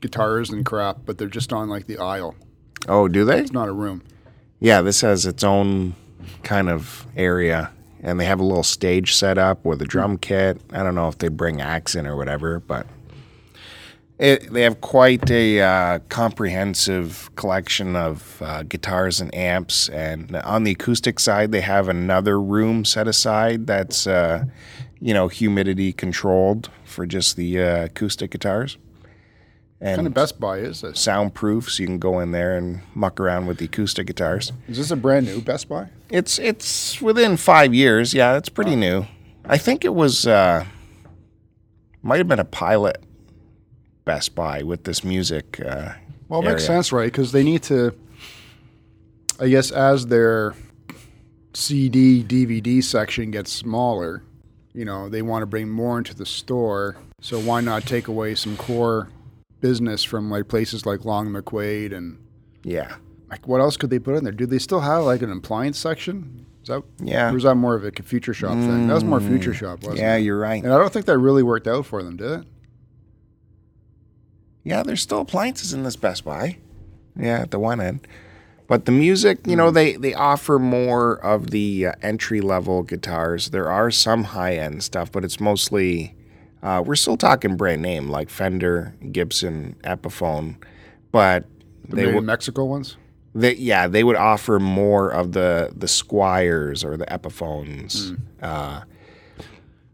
guitars 0.00 0.50
and 0.50 0.64
crap, 0.64 0.98
but 1.04 1.18
they're 1.18 1.26
just 1.28 1.52
on 1.52 1.68
like 1.68 1.86
the 1.86 1.98
aisle. 1.98 2.34
oh, 2.88 3.08
do 3.08 3.24
they? 3.24 3.40
It's 3.40 3.52
not 3.52 3.68
a 3.68 3.72
room. 3.72 4.02
Yeah, 4.60 4.82
this 4.82 5.00
has 5.00 5.26
its 5.26 5.42
own 5.42 5.94
kind 6.42 6.68
of 6.68 7.06
area, 7.16 7.70
and 8.02 8.18
they 8.18 8.24
have 8.24 8.40
a 8.40 8.44
little 8.44 8.62
stage 8.62 9.14
set 9.14 9.38
up 9.38 9.64
with 9.64 9.82
a 9.82 9.86
drum 9.86 10.18
kit. 10.18 10.60
I 10.72 10.82
don't 10.82 10.94
know 10.94 11.08
if 11.08 11.18
they 11.18 11.28
bring 11.28 11.60
acts 11.60 11.94
in 11.94 12.06
or 12.06 12.16
whatever, 12.16 12.60
but 12.60 12.86
it, 14.18 14.52
they 14.52 14.62
have 14.62 14.80
quite 14.80 15.30
a 15.30 15.60
uh, 15.60 15.98
comprehensive 16.08 17.30
collection 17.36 17.94
of 17.94 18.42
uh, 18.42 18.64
guitars 18.64 19.20
and 19.20 19.32
amps. 19.34 19.88
And 19.88 20.34
on 20.36 20.64
the 20.64 20.72
acoustic 20.72 21.20
side, 21.20 21.52
they 21.52 21.60
have 21.60 21.88
another 21.88 22.40
room 22.40 22.84
set 22.84 23.06
aside 23.06 23.66
that's, 23.66 24.06
uh, 24.06 24.44
you 25.00 25.14
know, 25.14 25.28
humidity 25.28 25.92
controlled 25.92 26.68
for 26.84 27.06
just 27.06 27.36
the 27.36 27.62
uh, 27.62 27.84
acoustic 27.84 28.32
guitars. 28.32 28.76
And 29.80 29.96
kind 29.96 30.06
of 30.08 30.14
Best 30.14 30.40
Buy 30.40 30.58
is 30.58 30.80
this? 30.80 30.98
soundproof, 30.98 31.70
so 31.70 31.82
you 31.82 31.86
can 31.86 31.98
go 32.00 32.18
in 32.18 32.32
there 32.32 32.56
and 32.56 32.80
muck 32.94 33.20
around 33.20 33.46
with 33.46 33.58
the 33.58 33.66
acoustic 33.66 34.08
guitars. 34.08 34.52
Is 34.66 34.76
this 34.76 34.90
a 34.90 34.96
brand 34.96 35.26
new 35.26 35.40
Best 35.40 35.68
Buy? 35.68 35.88
It's 36.10 36.38
it's 36.38 37.00
within 37.00 37.36
five 37.36 37.72
years. 37.74 38.12
Yeah, 38.12 38.36
it's 38.36 38.48
pretty 38.48 38.74
new. 38.74 39.06
I 39.44 39.56
think 39.56 39.84
it 39.84 39.94
was 39.94 40.26
uh, 40.26 40.64
might 42.02 42.18
have 42.18 42.26
been 42.28 42.40
a 42.40 42.44
pilot 42.44 43.02
Best 44.04 44.34
Buy 44.34 44.62
with 44.62 44.82
this 44.84 45.04
music. 45.04 45.60
Uh, 45.64 45.92
Well, 46.28 46.40
it 46.42 46.46
makes 46.46 46.64
sense, 46.66 46.90
right? 46.92 47.10
Because 47.12 47.30
they 47.32 47.44
need 47.44 47.62
to, 47.64 47.94
I 49.38 49.48
guess, 49.48 49.70
as 49.70 50.06
their 50.06 50.54
CD, 51.54 52.22
DVD 52.24 52.82
section 52.82 53.30
gets 53.30 53.52
smaller, 53.52 54.22
you 54.74 54.84
know, 54.84 55.08
they 55.08 55.22
want 55.22 55.42
to 55.42 55.46
bring 55.46 55.68
more 55.68 55.98
into 55.98 56.14
the 56.14 56.26
store. 56.26 56.96
So 57.20 57.38
why 57.40 57.60
not 57.60 57.84
take 57.84 58.06
away 58.08 58.34
some 58.34 58.56
core 58.56 59.08
business 59.60 60.04
from 60.04 60.30
like 60.30 60.48
places 60.48 60.86
like 60.86 61.04
Long 61.04 61.28
McQuade 61.28 61.92
and 61.92 62.18
Yeah, 62.64 62.96
like 63.30 63.46
what 63.46 63.60
else 63.60 63.76
could 63.76 63.90
they 63.90 63.98
put 63.98 64.14
in 64.14 64.24
there? 64.24 64.32
Do 64.32 64.46
they 64.46 64.58
still 64.58 64.80
have 64.80 65.04
like 65.04 65.22
an 65.22 65.32
appliance 65.32 65.78
section? 65.78 66.46
Is 66.62 66.68
that 66.68 66.82
yeah, 67.00 67.32
or 67.32 67.36
is 67.36 67.44
that 67.44 67.54
more 67.54 67.74
of 67.74 67.84
a 67.84 67.90
future 68.02 68.34
shop 68.34 68.52
thing? 68.52 68.88
That 68.88 68.94
was 68.94 69.04
more 69.04 69.20
future 69.20 69.54
shop, 69.54 69.80
wasn't 69.82 69.98
yeah. 69.98 70.16
it? 70.16 70.18
Yeah, 70.18 70.24
you're 70.24 70.38
right. 70.38 70.62
And 70.62 70.72
I 70.72 70.78
don't 70.78 70.92
think 70.92 71.06
that 71.06 71.18
really 71.18 71.42
worked 71.42 71.66
out 71.66 71.86
for 71.86 72.02
them, 72.02 72.16
did 72.16 72.40
it? 72.40 72.46
Yeah, 74.64 74.82
there's 74.82 75.00
still 75.00 75.20
appliances 75.20 75.72
in 75.72 75.82
this 75.82 75.96
Best 75.96 76.24
Buy. 76.26 76.58
Yeah, 77.16 77.40
at 77.40 77.50
the 77.50 77.58
one 77.58 77.80
end. 77.80 78.06
But 78.66 78.84
the 78.84 78.92
music, 78.92 79.46
you 79.46 79.56
know, 79.56 79.70
they, 79.70 79.96
they 79.96 80.12
offer 80.12 80.58
more 80.58 81.14
of 81.24 81.52
the 81.52 81.86
uh, 81.86 81.92
entry 82.02 82.42
level 82.42 82.82
guitars. 82.82 83.48
There 83.48 83.70
are 83.70 83.90
some 83.90 84.24
high 84.24 84.56
end 84.56 84.82
stuff, 84.82 85.10
but 85.10 85.24
it's 85.24 85.40
mostly, 85.40 86.14
uh, 86.62 86.82
we're 86.84 86.96
still 86.96 87.16
talking 87.16 87.56
brand 87.56 87.82
name 87.82 88.08
like 88.08 88.30
Fender, 88.30 88.94
Gibson, 89.12 89.76
Epiphone. 89.84 90.56
But 91.12 91.44
The 91.88 91.96
they 91.96 92.12
were 92.12 92.20
Mexico 92.20 92.64
ones. 92.64 92.96
they, 93.34 93.54
yeah, 93.54 93.86
they 93.88 94.04
would 94.04 94.16
offer 94.16 94.58
more 94.58 95.10
of 95.10 95.32
the 95.32 95.72
the 95.76 95.86
Squiers 95.86 96.84
or 96.84 96.96
the 96.96 97.06
Epiphones. 97.06 98.18
Uh, 98.42 98.82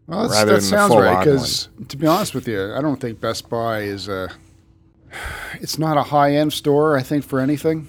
Well, 0.07 0.27
that's, 0.29 0.43
that 0.45 0.61
sounds 0.61 0.95
right. 0.95 1.19
Because 1.19 1.69
to 1.87 1.97
be 1.97 2.05
honest 2.07 2.35
with 2.35 2.47
you, 2.47 2.73
I 2.73 2.81
don't 2.81 2.99
think 2.99 3.19
Best 3.19 3.49
Buy 3.49 3.81
is 3.81 4.07
a. 4.07 4.29
It's 5.61 5.79
not 5.79 5.97
a 5.97 6.03
high 6.03 6.33
end 6.35 6.51
store. 6.53 6.97
I 6.97 7.01
think 7.01 7.23
for 7.23 7.39
anything, 7.39 7.87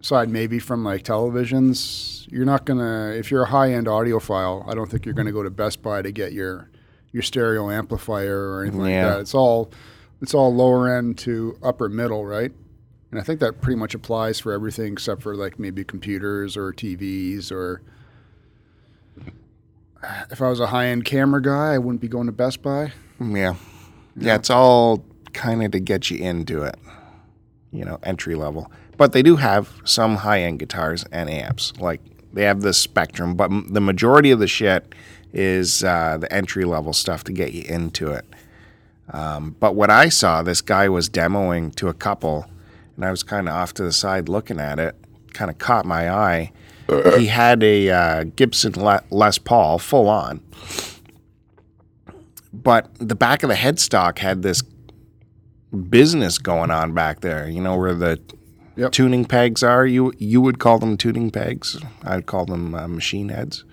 aside 0.00 0.28
maybe 0.30 0.58
from 0.58 0.82
like 0.84 1.02
televisions, 1.04 2.26
you're 2.32 2.46
not 2.46 2.64
gonna. 2.64 3.10
If 3.10 3.30
you're 3.30 3.42
a 3.42 3.48
high 3.50 3.72
end 3.72 3.86
audiophile, 3.86 4.66
I 4.68 4.74
don't 4.74 4.90
think 4.90 5.04
you're 5.04 5.14
gonna 5.14 5.32
go 5.32 5.42
to 5.42 5.50
Best 5.50 5.82
Buy 5.82 6.00
to 6.02 6.10
get 6.10 6.32
your 6.32 6.70
your 7.12 7.22
stereo 7.22 7.70
amplifier 7.70 8.50
or 8.52 8.62
anything 8.62 8.80
Yeah. 8.86 9.06
like 9.06 9.14
that. 9.16 9.20
It's 9.20 9.34
all 9.34 9.70
it's 10.20 10.34
all 10.34 10.54
lower 10.54 10.88
end 10.94 11.18
to 11.18 11.58
upper 11.62 11.88
middle, 11.88 12.24
right? 12.24 12.52
And 13.10 13.20
I 13.20 13.24
think 13.24 13.40
that 13.40 13.60
pretty 13.60 13.78
much 13.78 13.94
applies 13.94 14.38
for 14.40 14.52
everything 14.52 14.92
except 14.94 15.20
for 15.22 15.34
like 15.36 15.58
maybe 15.58 15.84
computers 15.84 16.56
or 16.56 16.72
TVs 16.72 17.50
or 17.52 17.82
if 20.30 20.42
I 20.42 20.48
was 20.48 20.60
a 20.60 20.66
high 20.68 20.86
end 20.86 21.04
camera 21.04 21.40
guy, 21.42 21.74
I 21.74 21.78
wouldn't 21.78 22.00
be 22.00 22.08
going 22.08 22.26
to 22.26 22.32
Best 22.32 22.62
Buy. 22.62 22.92
Yeah. 23.20 23.54
Yeah, 24.16 24.34
it's 24.36 24.50
all 24.50 25.04
kind 25.32 25.62
of 25.64 25.70
to 25.72 25.80
get 25.80 26.10
you 26.10 26.18
into 26.18 26.62
it, 26.62 26.76
you 27.70 27.84
know, 27.84 27.98
entry 28.02 28.34
level. 28.34 28.70
But 28.96 29.12
they 29.12 29.22
do 29.22 29.36
have 29.36 29.70
some 29.84 30.16
high 30.16 30.40
end 30.42 30.58
guitars 30.58 31.04
and 31.12 31.30
amps. 31.30 31.72
Like 31.78 32.00
they 32.32 32.42
have 32.44 32.60
the 32.62 32.72
Spectrum, 32.72 33.34
but 33.34 33.50
m- 33.50 33.68
the 33.72 33.80
majority 33.80 34.30
of 34.30 34.38
the 34.38 34.46
shit 34.48 34.94
is 35.32 35.82
uh, 35.84 36.18
the 36.18 36.32
entry 36.32 36.64
level 36.64 36.92
stuff 36.92 37.24
to 37.24 37.32
get 37.32 37.52
you 37.52 37.64
into 37.68 38.10
it. 38.10 38.24
Um, 39.12 39.56
but 39.58 39.74
what 39.74 39.90
I 39.90 40.08
saw, 40.08 40.42
this 40.42 40.60
guy 40.60 40.88
was 40.88 41.08
demoing 41.08 41.74
to 41.76 41.88
a 41.88 41.94
couple, 41.94 42.46
and 42.96 43.04
I 43.04 43.10
was 43.10 43.22
kind 43.22 43.48
of 43.48 43.54
off 43.54 43.74
to 43.74 43.82
the 43.82 43.92
side 43.92 44.28
looking 44.28 44.60
at 44.60 44.78
it, 44.78 44.94
kind 45.32 45.50
of 45.50 45.58
caught 45.58 45.84
my 45.84 46.10
eye. 46.10 46.52
he 47.16 47.26
had 47.26 47.62
a 47.62 47.90
uh, 47.90 48.24
Gibson 48.36 48.72
Les 49.10 49.38
Paul 49.38 49.78
full 49.78 50.08
on 50.08 50.40
but 52.52 52.90
the 52.98 53.14
back 53.14 53.42
of 53.42 53.48
the 53.48 53.54
headstock 53.54 54.18
had 54.18 54.42
this 54.42 54.62
business 55.88 56.38
going 56.38 56.70
on 56.70 56.92
back 56.92 57.20
there. 57.20 57.48
You 57.48 57.60
know 57.60 57.76
where 57.76 57.94
the 57.94 58.20
Yep. 58.74 58.92
tuning 58.92 59.24
pegs 59.26 59.62
are. 59.62 59.86
You 59.86 60.12
you 60.18 60.40
would 60.40 60.58
call 60.58 60.78
them 60.78 60.96
tuning 60.96 61.30
pegs. 61.30 61.78
I'd 62.04 62.24
call 62.26 62.46
them 62.46 62.74
uh, 62.74 62.88
machine 62.88 63.28
heads. 63.28 63.64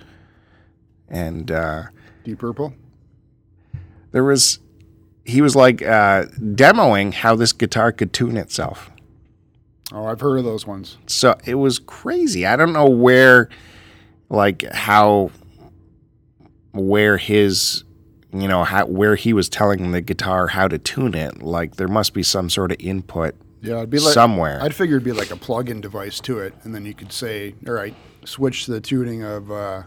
And 1.10 1.51
uh, 1.51 1.84
Deep 2.24 2.39
Purple. 2.39 2.74
there 4.12 4.24
was 4.24 4.60
he 5.25 5.42
was 5.42 5.56
like 5.56 5.82
uh, 5.82 6.25
demoing 6.39 7.13
how 7.13 7.36
this 7.36 7.54
guitar 7.54 7.92
could 7.92 8.13
tune 8.13 8.38
itself. 8.38 8.89
Oh, 9.92 10.06
I've 10.06 10.22
heard 10.22 10.38
of 10.38 10.46
those 10.46 10.68
ones. 10.68 10.98
So 11.08 11.36
it 11.46 11.56
was 11.56 11.80
crazy. 11.80 12.46
I 12.46 12.56
don't 12.56 12.74
know 12.74 12.89
where, 12.89 13.50
like 14.30 14.63
how, 14.72 15.32
where 16.74 17.18
his, 17.18 17.84
you 18.32 18.48
know, 18.48 18.63
how 18.63 18.86
where 18.86 19.16
he 19.16 19.34
was 19.34 19.50
telling 19.50 19.92
the 19.92 20.01
guitar 20.01 20.48
how 20.48 20.68
to 20.68 20.78
tune 20.78 21.16
it. 21.16 21.42
Like 21.42 21.78
there 21.78 21.88
must 21.88 22.13
be 22.13 22.22
some 22.24 22.50
sort 22.50 22.72
of 22.72 22.78
input 22.80 23.36
Yeah, 23.62 23.78
it'd 23.78 23.89
be 23.89 24.00
like 24.00 24.13
somewhere. 24.13 24.60
I'd 24.62 24.75
figure 24.75 24.98
it'd 24.98 25.06
be 25.06 25.12
like 25.12 25.32
a 25.32 25.36
plug-in 25.36 25.82
device 25.82 26.20
to 26.22 26.39
it, 26.39 26.54
and 26.63 26.74
then 26.74 26.86
you 26.86 26.94
could 26.94 27.12
say, 27.12 27.56
"All 27.68 27.74
right, 27.74 27.96
switch 28.25 28.68
the 28.68 28.80
tuning 28.80 29.24
of 29.24 29.51
uh, 29.51 29.84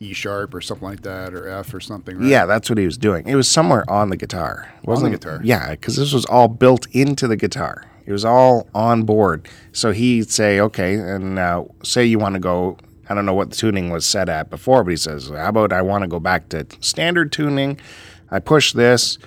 E 0.00 0.12
sharp 0.12 0.54
or 0.54 0.60
something 0.60 0.86
like 0.86 1.02
that, 1.02 1.34
or 1.34 1.48
F 1.48 1.72
or 1.74 1.80
something." 1.80 2.18
Right? 2.18 2.28
Yeah, 2.28 2.46
that's 2.46 2.68
what 2.68 2.78
he 2.78 2.84
was 2.84 2.98
doing. 2.98 3.26
It 3.26 3.34
was 3.34 3.48
somewhere 3.48 3.88
on 3.90 4.10
the 4.10 4.16
guitar. 4.16 4.72
It 4.82 4.86
wasn't 4.86 5.14
it? 5.14 5.20
guitar? 5.20 5.40
Yeah, 5.42 5.70
because 5.70 5.96
this 5.96 6.12
was 6.12 6.24
all 6.26 6.48
built 6.48 6.86
into 6.92 7.26
the 7.26 7.36
guitar. 7.36 7.84
It 8.06 8.12
was 8.12 8.24
all 8.24 8.68
on 8.74 9.02
board. 9.02 9.48
So 9.72 9.92
he'd 9.92 10.30
say, 10.30 10.60
okay, 10.60 10.94
and 10.94 11.38
uh, 11.38 11.64
say 11.82 12.04
you 12.04 12.18
want 12.18 12.34
to 12.34 12.40
go. 12.40 12.78
I 13.10 13.14
don't 13.14 13.24
know 13.26 13.34
what 13.34 13.50
the 13.50 13.56
tuning 13.56 13.90
was 13.90 14.04
set 14.04 14.28
at 14.28 14.50
before, 14.50 14.84
but 14.84 14.90
he 14.90 14.96
says, 14.96 15.30
how 15.30 15.48
about 15.48 15.72
I 15.72 15.80
want 15.80 16.02
to 16.02 16.08
go 16.08 16.20
back 16.20 16.50
to 16.50 16.66
standard 16.80 17.32
tuning? 17.32 17.80
I 18.30 18.38
push 18.38 18.74
this, 18.74 19.18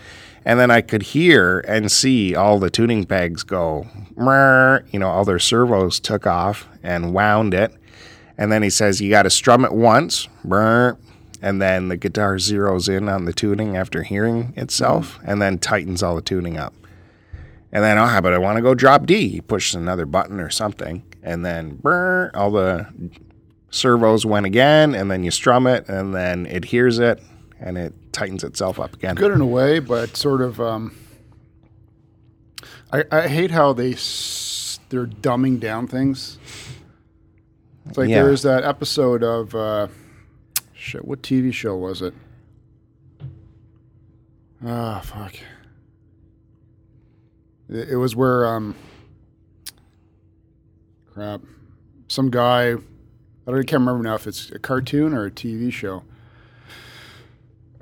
and 0.45 0.59
then 0.59 0.69
I 0.69 0.81
could 0.81 1.01
hear 1.01 1.59
and 1.67 1.91
see 1.91 2.35
all 2.35 2.59
the 2.59 2.69
tuning 2.69 3.05
pegs 3.05 3.41
go, 3.41 3.87
you 4.17 4.99
know, 4.99 5.09
all 5.09 5.25
their 5.25 5.39
servos 5.39 5.99
took 5.99 6.27
off 6.27 6.67
and 6.83 7.13
wound 7.13 7.53
it. 7.55 7.73
And 8.37 8.51
then 8.51 8.63
he 8.63 8.69
says, 8.69 9.01
you 9.01 9.09
got 9.09 9.23
to 9.23 9.29
strum 9.29 9.63
it 9.65 9.71
once, 9.73 10.27
and 11.41 11.61
then 11.61 11.87
the 11.89 11.97
guitar 11.97 12.35
zeroes 12.35 12.87
in 12.89 13.09
on 13.09 13.25
the 13.25 13.33
tuning 13.33 13.75
after 13.77 14.03
hearing 14.03 14.53
itself 14.55 15.19
and 15.25 15.41
then 15.41 15.57
tightens 15.57 16.01
all 16.03 16.15
the 16.15 16.21
tuning 16.21 16.57
up. 16.57 16.73
And 17.71 17.83
then, 17.83 17.97
oh, 17.97 18.05
how 18.05 18.17
about 18.19 18.33
I 18.33 18.37
want 18.37 18.57
to 18.57 18.61
go 18.61 18.75
drop 18.75 19.05
D? 19.05 19.29
He 19.29 19.41
pushes 19.41 19.75
another 19.75 20.05
button 20.05 20.39
or 20.39 20.49
something, 20.49 21.03
and 21.23 21.45
then 21.45 21.75
brr, 21.77 22.29
all 22.33 22.51
the 22.51 22.87
servos 23.69 24.25
went 24.25 24.45
again, 24.45 24.93
and 24.93 25.09
then 25.09 25.23
you 25.23 25.31
strum 25.31 25.65
it, 25.67 25.87
and 25.87 26.13
then 26.13 26.45
it 26.47 26.65
hears 26.65 26.99
it, 26.99 27.21
and 27.61 27.77
it 27.77 27.93
tightens 28.11 28.43
itself 28.43 28.77
up 28.79 28.93
again. 28.93 29.15
good 29.15 29.31
in 29.31 29.39
a 29.39 29.45
way, 29.45 29.79
but 29.79 30.17
sort 30.17 30.41
of. 30.41 30.59
Um, 30.59 30.95
I, 32.91 33.05
I 33.09 33.27
hate 33.29 33.51
how 33.51 33.71
they 33.73 33.93
s- 33.93 34.79
they're 34.89 35.05
dumbing 35.07 35.59
down 35.61 35.87
things. 35.87 36.37
It's 37.91 37.97
like 37.97 38.07
Yeah. 38.07 38.21
there 38.21 38.31
was 38.31 38.43
that 38.43 38.63
episode 38.63 39.21
of 39.21 39.53
uh, 39.53 39.87
shit. 40.73 41.03
What 41.03 41.21
TV 41.21 41.53
show 41.53 41.75
was 41.75 42.01
it? 42.01 42.13
Ah, 44.65 45.01
fuck. 45.03 45.35
It, 47.67 47.89
it 47.89 47.95
was 47.97 48.15
where 48.15 48.45
um. 48.45 48.75
Crap. 51.13 51.41
Some 52.07 52.29
guy. 52.31 52.69
I 52.69 52.75
don't, 53.45 53.55
I 53.59 53.63
can't 53.63 53.81
remember 53.81 54.03
now 54.03 54.15
if 54.15 54.25
it's 54.25 54.49
a 54.51 54.59
cartoon 54.59 55.13
or 55.13 55.25
a 55.25 55.31
TV 55.31 55.69
show. 55.73 56.03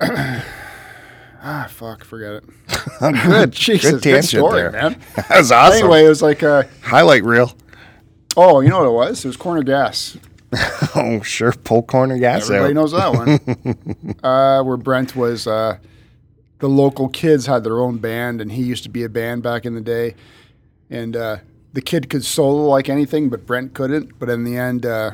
ah, 0.00 1.66
fuck, 1.68 2.02
forget 2.02 2.32
it. 2.32 2.44
good. 3.00 3.52
Jesus, 3.52 3.92
good 3.92 3.92
good 3.92 4.02
tangent 4.02 4.24
story, 4.24 4.62
there. 4.62 4.72
man. 4.72 5.00
That 5.14 5.38
was 5.38 5.52
awesome. 5.52 5.84
Anyway, 5.84 6.04
it 6.04 6.08
was 6.08 6.20
like, 6.22 6.42
uh, 6.42 6.64
highlight 6.82 7.22
reel. 7.22 7.54
Oh, 8.36 8.60
you 8.60 8.68
know 8.68 8.78
what 8.78 8.86
it 8.86 9.08
was? 9.08 9.24
It 9.24 9.28
was 9.28 9.36
corner 9.36 9.62
gas. 9.62 10.16
Oh, 10.96 11.20
sure. 11.22 11.52
Pull 11.52 11.84
corner 11.84 12.18
gas 12.18 12.50
Everybody 12.50 12.72
out. 12.72 12.74
knows 12.74 12.90
that 12.92 13.12
one. 13.12 14.16
uh, 14.24 14.64
where 14.64 14.76
Brent 14.76 15.14
was, 15.14 15.46
uh, 15.46 15.78
the 16.58 16.68
local 16.68 17.08
kids 17.08 17.46
had 17.46 17.62
their 17.62 17.78
own 17.80 17.98
band, 17.98 18.40
and 18.40 18.50
he 18.50 18.62
used 18.64 18.82
to 18.82 18.88
be 18.88 19.04
a 19.04 19.08
band 19.08 19.44
back 19.44 19.64
in 19.64 19.74
the 19.74 19.80
day. 19.80 20.16
And 20.90 21.14
uh, 21.14 21.36
the 21.72 21.80
kid 21.80 22.10
could 22.10 22.24
solo 22.24 22.64
like 22.64 22.88
anything, 22.88 23.28
but 23.28 23.46
Brent 23.46 23.74
couldn't. 23.74 24.18
But 24.18 24.28
in 24.28 24.42
the 24.42 24.56
end, 24.56 24.84
uh, 24.84 25.12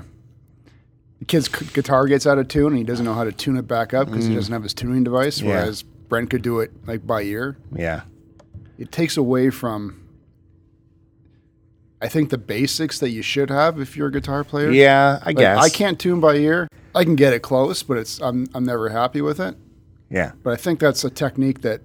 the 1.19 1.27
kid's 1.27 1.51
c- 1.55 1.67
guitar 1.75 2.07
gets 2.07 2.27
out 2.27 2.39
of 2.39 2.49
tune, 2.49 2.69
and 2.69 2.79
he 2.79 2.85
doesn't 2.85 3.05
know 3.05 3.15
how 3.15 3.25
to 3.25 3.33
tune 3.33 3.59
it 3.59 3.69
back 3.69 3.93
up 3.93 4.07
because 4.09 4.27
he 4.27 4.35
doesn't 4.35 4.53
have 4.53 4.63
his 4.63 4.73
tuning 4.73 5.05
device. 5.05 5.43
Yeah. 5.43 5.49
Whereas 5.51 5.83
Brent 5.83 6.31
could 6.31 6.43
do 6.43 6.61
it 6.61 6.71
like 6.87 7.07
by 7.07 7.21
ear. 7.23 7.59
Yeah. 7.75 8.03
It 8.79 8.91
takes 8.91 9.19
away 9.19 9.51
from. 9.51 10.01
I 12.01 12.09
think 12.09 12.31
the 12.31 12.39
basics 12.39 12.99
that 12.99 13.11
you 13.11 13.23
should 13.23 13.49
have 13.51 13.81
if 13.81 13.97
you're 13.97 14.09
a 14.09 14.13
guitar 14.13 14.45
player. 14.45 14.71
Yeah, 14.71 15.19
I 15.23 15.27
Like, 15.27 15.37
guess. 15.39 15.59
I 15.59 15.69
can't 15.71 15.99
tune 15.99 16.21
by 16.21 16.35
ear. 16.37 16.69
I 16.95 17.05
can 17.05 17.17
get 17.17 17.33
it 17.33 17.41
close, 17.41 17.83
but 17.83 17.97
it's 17.99 18.21
I'm 18.21 18.47
I'm 18.55 18.65
never 18.65 18.89
happy 18.91 19.21
with 19.21 19.41
it. 19.41 19.57
Yeah. 20.11 20.33
But 20.43 20.53
I 20.53 20.57
think 20.57 20.79
that's 20.79 21.05
a 21.05 21.11
technique 21.11 21.63
that 21.63 21.81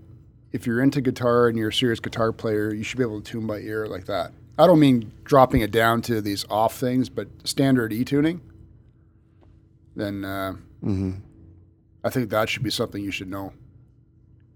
if 0.51 0.68
you're 0.68 0.82
into 0.82 1.01
guitar 1.01 1.48
and 1.48 1.58
you're 1.58 1.70
a 1.70 1.74
serious 1.74 2.00
guitar 2.00 2.32
player, 2.32 2.74
you 2.74 2.84
should 2.84 2.98
be 2.98 3.03
able 3.03 3.22
to 3.22 3.32
tune 3.32 3.48
by 3.48 3.60
ear 3.60 3.88
like 3.88 4.06
that. 4.06 4.34
I 4.60 4.68
don't 4.68 4.80
mean 4.80 5.12
dropping 5.24 5.62
it 5.62 5.72
down 5.72 6.01
to 6.03 6.22
these 6.22 6.46
off 6.50 6.77
things, 6.77 7.10
but 7.10 7.27
standard 7.46 7.94
E 7.94 8.03
tuning. 8.03 8.41
Then 9.96 10.24
uh, 10.25 10.53
I 12.03 12.10
think 12.10 12.30
that 12.30 12.50
should 12.50 12.63
be 12.63 12.70
something 12.70 13.03
you 13.03 13.12
should 13.12 13.30
know. 13.30 13.53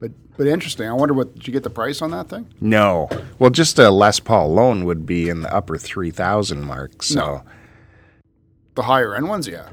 But 0.05 0.37
but 0.37 0.47
interesting. 0.47 0.87
I 0.87 0.93
wonder 0.93 1.13
what 1.13 1.33
did 1.33 1.47
you 1.47 1.53
get 1.53 1.63
the 1.63 1.69
price 1.69 2.01
on 2.01 2.11
that 2.11 2.29
thing? 2.29 2.47
No. 2.61 3.09
Well, 3.39 3.49
just 3.49 3.79
a 3.79 3.89
Les 3.89 4.19
Paul 4.19 4.47
alone 4.47 4.85
would 4.85 5.05
be 5.05 5.29
in 5.29 5.41
the 5.41 5.51
upper 5.53 5.77
3,000 5.77 6.61
mark. 6.63 7.01
So 7.01 7.15
No. 7.19 7.43
The 8.75 8.83
higher 8.83 9.15
end 9.15 9.29
ones, 9.29 9.47
yeah. 9.47 9.69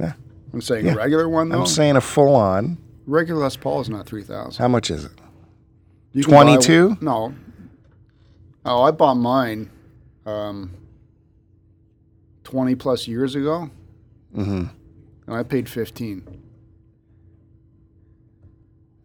Yeah. 0.00 0.12
I'm 0.52 0.60
saying 0.62 0.86
Yeah. 0.86 0.92
a 0.92 0.96
regular 0.96 1.28
one 1.28 1.48
though. 1.48 1.60
I'm 1.60 1.66
saying 1.66 1.96
a 1.96 2.00
full 2.00 2.34
on. 2.36 2.78
regular 3.06 3.42
Les 3.42 3.56
Paul 3.56 3.80
is 3.80 3.88
not 3.90 4.06
three 4.06 4.22
thousand. 4.22 4.62
How 4.62 4.68
much 4.68 4.90
is 4.90 5.04
it? 5.04 5.12
Buy 6.14 6.22
22? 6.22 6.98
No. 7.00 7.34
Oh, 8.64 8.82
I 8.82 8.92
bought 8.92 9.16
mine 9.16 9.68
um, 10.24 10.70
20 12.44 12.76
plus 12.76 13.06
years 13.08 13.34
ago, 13.34 13.68
Mm-hmm. 14.34 14.66
and 15.26 15.36
I 15.36 15.42
paid 15.42 15.68
15. 15.68 16.22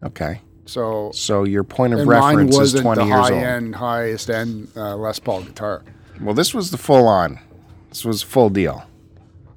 Okay. 0.04 0.40
So, 0.66 1.10
So 1.14 1.44
your 1.44 1.64
point 1.64 1.94
of 1.94 2.06
reference 2.06 2.52
is 2.54 2.58
wasn't 2.58 2.82
20 2.84 3.00
the 3.02 3.06
years 3.08 3.28
high 3.28 3.34
old. 3.34 3.42
end, 3.42 3.74
highest 3.76 4.30
end 4.30 4.68
uh, 4.76 4.96
Les 4.96 5.18
Paul 5.18 5.42
guitar. 5.42 5.82
Well, 6.20 6.34
this 6.34 6.54
was 6.54 6.70
the 6.70 6.78
full 6.78 7.08
on. 7.08 7.40
This 7.88 8.04
was 8.04 8.22
full 8.22 8.50
deal 8.50 8.84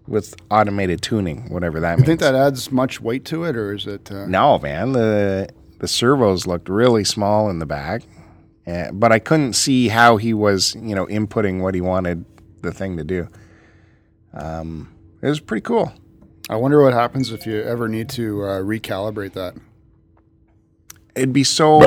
with 0.07 0.36
automated 0.50 1.01
tuning, 1.01 1.50
whatever 1.51 1.79
that 1.81 1.98
means. 1.98 2.07
You 2.07 2.12
means. 2.13 2.22
think 2.22 2.33
that 2.33 2.36
adds 2.36 2.72
much 2.72 3.00
weight 3.00 3.25
to 3.25 3.43
it, 3.43 3.55
or 3.55 3.74
is 3.74 3.86
it? 3.86 4.12
Uh, 4.12 4.25
No, 4.25 4.57
man. 4.60 4.93
The 4.93 5.50
the 5.79 5.88
servos 5.88 6.48
looked 6.48 6.69
really 6.69 7.03
small 7.03 7.50
in 7.50 7.60
the 7.60 7.65
back, 7.65 8.03
eh, 8.65 8.89
but 8.93 9.12
I 9.12 9.19
couldn't 9.19 9.54
see 9.54 9.89
how 9.89 10.17
he 10.17 10.34
was, 10.34 10.75
you 10.75 10.95
know, 10.95 11.06
inputting 11.08 11.60
what 11.62 11.75
he 11.75 11.82
wanted 11.82 12.25
the 12.62 12.71
thing 12.71 12.95
to 12.97 13.04
do. 13.04 13.28
Um, 14.34 14.89
it 15.21 15.28
was 15.28 15.39
pretty 15.41 15.62
cool. 15.62 15.91
I 16.49 16.56
wonder 16.56 16.82
what 16.82 16.93
happens 16.93 17.32
if 17.32 17.45
you 17.45 17.62
ever 17.62 17.88
need 17.88 18.10
to 18.10 18.43
uh, 18.43 18.60
recalibrate 18.62 19.34
that. 19.34 19.56
It'd 21.15 21.34
be 21.34 21.43
so. 21.43 21.84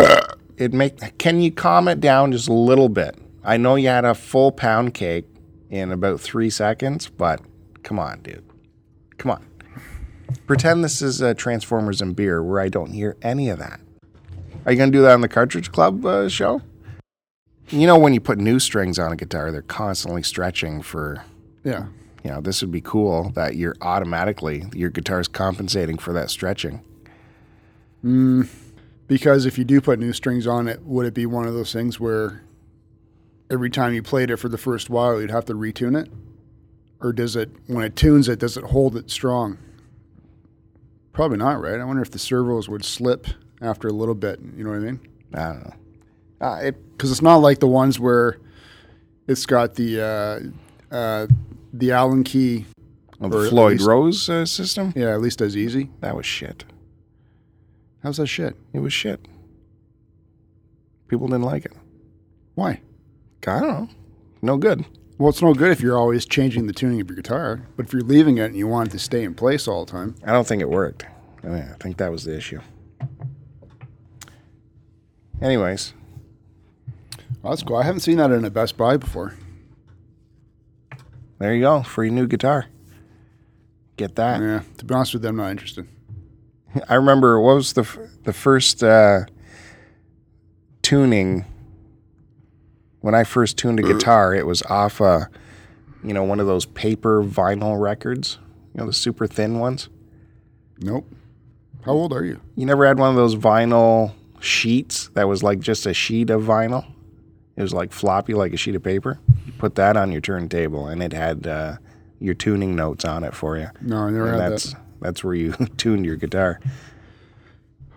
It'd 0.57 0.75
make. 0.75 1.19
Can 1.19 1.41
you 1.41 1.51
calm 1.51 1.89
it 1.89 2.01
down 2.01 2.33
just 2.33 2.49
a 2.49 2.53
little 2.53 2.89
bit? 2.89 3.17
I 3.45 3.57
know 3.57 3.77
you 3.77 3.89
had 3.89 4.05
a 4.05 4.15
full 4.15 4.53
pound 4.53 4.95
cake 4.95 5.27
in 5.71 5.93
about 5.93 6.21
three 6.21 6.51
seconds, 6.51 7.09
but 7.09 7.41
come 7.83 7.99
on, 7.99 8.21
dude. 8.23 8.45
Come 9.19 9.33
on. 9.33 9.47
Pretend 10.47 10.83
this 10.83 11.03
is 11.03 11.23
uh, 11.23 11.35
Transformers 11.35 12.01
and 12.01 12.15
beer, 12.15 12.43
where 12.43 12.61
I 12.61 12.69
don't 12.69 12.93
hear 12.93 13.17
any 13.23 13.49
of 13.49 13.59
that. 13.59 13.81
Are 14.65 14.73
you 14.73 14.79
gonna 14.79 14.91
do 14.91 15.03
that 15.03 15.13
on 15.13 15.21
the 15.21 15.29
Cartridge 15.29 15.71
Club 15.71 16.05
uh, 16.05 16.29
show? 16.29 16.63
You 17.69 17.87
know, 17.87 17.99
when 17.99 18.15
you 18.15 18.21
put 18.21 18.39
new 18.39 18.59
strings 18.59 18.99
on 18.99 19.13
a 19.13 19.17
guitar, 19.17 19.51
they're 19.51 19.63
constantly 19.63 20.23
stretching 20.23 20.83
for. 20.83 21.25
Yeah. 21.65 21.87
You 22.25 22.31
know, 22.33 22.41
this 22.41 22.61
would 22.61 22.73
be 22.73 22.81
cool 22.81 23.31
that 23.31 23.55
you're 23.55 23.77
automatically 23.81 24.65
your 24.73 24.91
guitar's 24.91 25.29
compensating 25.29 25.99
for 25.99 26.13
that 26.13 26.31
stretching. 26.31 26.83
Because 29.07 29.47
if 29.47 29.57
you 29.59 29.65
do 29.65 29.81
put 29.81 29.99
new 29.99 30.13
strings 30.13 30.47
on 30.47 30.67
it, 30.69 30.83
would 30.83 31.07
it 31.07 31.15
be 31.15 31.27
one 31.27 31.47
of 31.47 31.55
those 31.55 31.73
things 31.73 32.01
where 32.01 32.43
every 33.51 33.71
time 33.71 33.95
you 33.95 34.03
played 34.03 34.31
it 34.31 34.37
for 34.37 34.49
the 34.49 34.59
first 34.59 34.91
while, 34.91 35.21
you'd 35.21 35.31
have 35.31 35.45
to 35.47 35.55
retune 35.55 36.01
it? 36.01 36.11
Or 37.01 37.13
does 37.13 37.37
it, 37.37 37.51
when 37.67 37.85
it 37.85 37.95
tunes 37.95 38.29
it, 38.29 38.39
does 38.39 38.57
it 38.57 38.65
hold 38.65 38.97
it 38.97 39.11
strong? 39.11 39.59
Probably 41.13 41.37
not, 41.39 41.61
right? 41.61 41.79
I 41.79 41.85
wonder 41.85 42.03
if 42.03 42.11
the 42.11 42.19
servos 42.19 42.69
would 42.69 42.85
slip 42.85 43.27
after 43.61 43.89
a 43.89 43.93
little 43.93 44.15
bit. 44.15 44.41
You 44.57 44.65
know 44.65 44.71
what 44.71 44.77
I 44.77 44.81
mean? 44.81 45.01
I 45.35 45.45
don't 45.45 45.65
know. 45.65 45.75
Uh, 46.47 46.57
it 46.65 46.93
Because 46.97 47.11
it's 47.11 47.23
not 47.23 47.37
like 47.37 47.61
the 47.61 47.67
ones 47.69 47.99
where 48.01 48.39
it's 49.27 49.47
got 49.47 49.75
the 49.75 50.53
uh, 50.93 50.95
uh, 50.95 51.27
the 51.73 51.93
Allen 51.93 52.25
key. 52.25 52.67
Or 53.21 53.31
the 53.31 53.49
Floyd 53.49 53.73
least- 53.73 53.87
Rose 53.87 54.29
uh, 54.29 54.45
system? 54.45 54.93
Yeah, 54.95 55.15
at 55.15 55.21
least 55.21 55.41
as 55.41 55.57
easy. 55.57 55.91
That 56.01 56.17
was 56.17 56.27
shit. 56.27 56.65
How's 58.03 58.19
that 58.19 58.27
shit? 58.27 58.57
It 58.73 58.81
was 58.81 58.93
shit. 58.93 59.27
People 61.09 61.29
didn't 61.29 61.43
like 61.43 61.65
it. 61.65 61.73
Why? 62.55 62.81
I 63.47 63.61
don't 63.61 63.69
know. 63.69 63.89
No 64.43 64.57
good. 64.57 64.85
Well, 65.19 65.31
it's 65.31 65.41
no 65.41 65.55
good 65.55 65.71
if 65.71 65.81
you're 65.81 65.97
always 65.97 66.27
changing 66.27 66.67
the 66.67 66.73
tuning 66.73 67.01
of 67.01 67.09
your 67.09 67.17
guitar. 67.17 67.63
But 67.77 67.87
if 67.87 67.93
you're 67.93 68.03
leaving 68.03 68.39
it 68.39 68.47
and 68.47 68.57
you 68.57 68.67
want 68.67 68.89
it 68.89 68.93
to 68.93 68.99
stay 68.99 69.23
in 69.25 69.35
place 69.35 69.67
all 69.67 69.85
the 69.85 69.91
time, 69.91 70.15
I 70.25 70.33
don't 70.33 70.47
think 70.47 70.61
it 70.61 70.69
worked. 70.69 71.07
I, 71.43 71.47
mean, 71.47 71.69
I 71.73 71.77
think 71.81 71.97
that 71.99 72.11
was 72.11 72.25
the 72.25 72.37
issue. 72.37 72.61
Anyways, 75.41 75.95
well, 77.43 77.53
that's 77.53 77.63
cool. 77.63 77.77
I 77.77 77.85
haven't 77.85 78.01
seen 78.01 78.17
that 78.19 78.31
in 78.31 78.45
a 78.45 78.51
Best 78.51 78.77
Buy 78.77 78.97
before. 78.97 79.35
there 81.39 81.55
you 81.55 81.61
go. 81.63 81.83
Free 81.83 82.11
new 82.11 82.27
guitar. 82.27 82.67
Get 83.97 84.17
that. 84.17 84.41
Yeah, 84.41 84.63
to 84.79 84.85
be 84.85 84.95
honest 84.95 85.15
with 85.15 85.23
you, 85.23 85.31
I'm 85.31 85.37
not 85.37 85.51
interested. 85.51 85.87
I 86.89 86.95
remember 86.95 87.41
what 87.41 87.55
was 87.57 87.73
the 87.75 87.83
f- 87.83 87.99
the 88.25 88.33
first 88.33 88.83
uh, 88.83 89.21
tuning 90.83 91.45
when 93.01 93.15
I 93.15 93.25
first 93.25 93.57
tuned 93.59 93.81
a 93.81 93.83
guitar. 93.83 94.35
It 94.35 94.47
was 94.47 94.63
off 94.65 95.01
a 95.01 95.29
you 96.05 96.13
know 96.13 96.23
one 96.25 96.41
of 96.41 96.47
those 96.47 96.67
paper 96.67 97.23
vinyl 97.23 97.81
records, 97.81 98.39
you 98.75 98.81
know 98.81 98.87
the 98.87 98.93
super 98.93 99.27
thin 99.27 99.59
ones. 99.59 99.89
Nope. 100.79 101.07
How 101.85 101.93
old 101.93 102.13
are 102.13 102.25
you? 102.25 102.41
You 102.57 102.67
never 102.67 102.87
had 102.87 102.99
one 102.99 103.11
of 103.11 103.17
those 103.17 103.37
vinyl 103.37 104.13
sheets 104.41 105.09
that 105.15 105.29
was 105.29 105.43
like 105.43 105.61
just 105.61 105.87
a 105.87 105.95
sheet 105.95 106.31
of 106.31 106.43
vinyl. 106.43 106.85
It 107.57 107.63
was 107.63 107.73
like 107.73 107.93
floppy, 107.93 108.35
like 108.35 108.53
a 108.53 108.57
sheet 108.57 108.75
of 108.75 108.83
paper. 108.83 109.19
You 109.47 109.53
put 109.53 109.77
that 109.77 109.97
on 109.97 110.13
your 110.13 110.21
turntable, 110.21 110.89
and 110.89 111.03
it 111.03 111.13
had 111.15 111.47
uh, 111.47 111.77
your 112.19 112.35
tuning 112.35 112.77
notes 112.77 113.05
on 113.05 113.25
it 113.25 113.35
for 113.35 113.57
you. 113.57 113.69
No, 113.81 113.99
I 113.99 114.11
never 114.11 114.33
And 114.33 114.41
had 114.43 114.53
that's 114.53 114.73
that. 114.73 114.81
That's 115.01 115.23
where 115.25 115.35
you 115.35 115.53
tuned 115.77 116.07
your 116.07 116.17
guitar. 116.17 116.61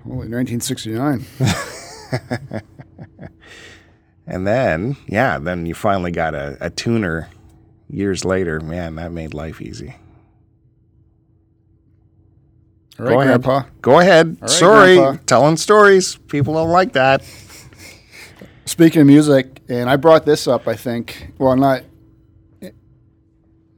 Holy 0.03 0.29
1969. 0.29 1.25
And 4.29 4.45
then, 4.45 4.95
yeah, 5.07 5.39
then 5.39 5.65
you 5.65 5.73
finally 5.73 6.11
got 6.11 6.35
a, 6.35 6.55
a 6.61 6.69
tuner 6.69 7.29
years 7.89 8.23
later. 8.23 8.59
Man, 8.59 8.93
that 8.95 9.11
made 9.11 9.33
life 9.33 9.59
easy. 9.59 9.95
All 12.99 13.05
right, 13.07 13.11
Go 13.13 13.21
ahead. 13.21 13.41
Grandpa. 13.41 13.69
Go 13.81 13.99
ahead. 13.99 14.37
right, 14.39 14.49
Sorry, 14.49 14.95
Grandpa. 14.97 15.23
telling 15.25 15.57
stories. 15.57 16.15
People 16.27 16.53
don't 16.53 16.69
like 16.69 16.93
that. 16.93 17.23
Speaking 18.65 19.01
of 19.01 19.07
music, 19.07 19.61
and 19.67 19.89
I 19.89 19.95
brought 19.95 20.25
this 20.25 20.47
up, 20.47 20.67
I 20.67 20.75
think. 20.75 21.31
Well, 21.39 21.55
not 21.55 21.81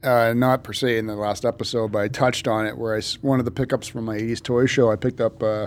uh, 0.04 0.32
not 0.34 0.64
per 0.64 0.72
se 0.72 0.98
in 0.98 1.06
the 1.06 1.14
last 1.16 1.44
episode, 1.44 1.92
but 1.92 2.00
I 2.00 2.08
touched 2.08 2.48
on 2.48 2.66
it 2.66 2.76
where 2.76 2.94
I 2.94 2.98
s- 2.98 3.18
one 3.22 3.38
of 3.38 3.44
the 3.44 3.50
pickups 3.50 3.88
from 3.88 4.04
my 4.04 4.16
'80s 4.16 4.42
toy 4.42 4.66
show. 4.66 4.90
I 4.90 4.96
picked 4.96 5.20
up 5.20 5.42
uh, 5.42 5.66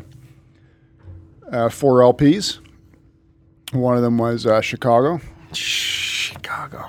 uh, 1.51 1.69
four 1.69 1.99
LPs. 2.01 2.59
One 3.73 3.95
of 3.97 4.03
them 4.03 4.17
was 4.17 4.45
uh, 4.45 4.61
Chicago. 4.61 5.19
Chicago. 5.53 6.87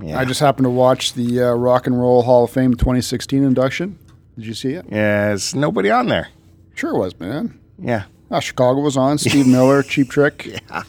Yeah. 0.00 0.18
I 0.18 0.24
just 0.24 0.40
happened 0.40 0.64
to 0.64 0.70
watch 0.70 1.12
the 1.14 1.42
uh, 1.42 1.52
Rock 1.52 1.86
and 1.86 1.98
Roll 1.98 2.22
Hall 2.22 2.44
of 2.44 2.50
Fame 2.50 2.74
2016 2.74 3.42
induction. 3.44 3.98
Did 4.36 4.46
you 4.46 4.54
see 4.54 4.72
it? 4.72 4.86
yeah, 4.88 5.28
there's 5.28 5.54
nobody 5.54 5.90
on 5.90 6.08
there. 6.08 6.28
Sure 6.74 6.96
was, 6.96 7.18
man. 7.20 7.58
Yeah. 7.78 8.04
Ah, 8.30 8.40
Chicago 8.40 8.80
was 8.80 8.96
on. 8.96 9.18
Steve 9.18 9.46
Miller, 9.46 9.82
Cheap 9.82 10.08
Trick, 10.10 10.46
Yeah. 10.70 10.82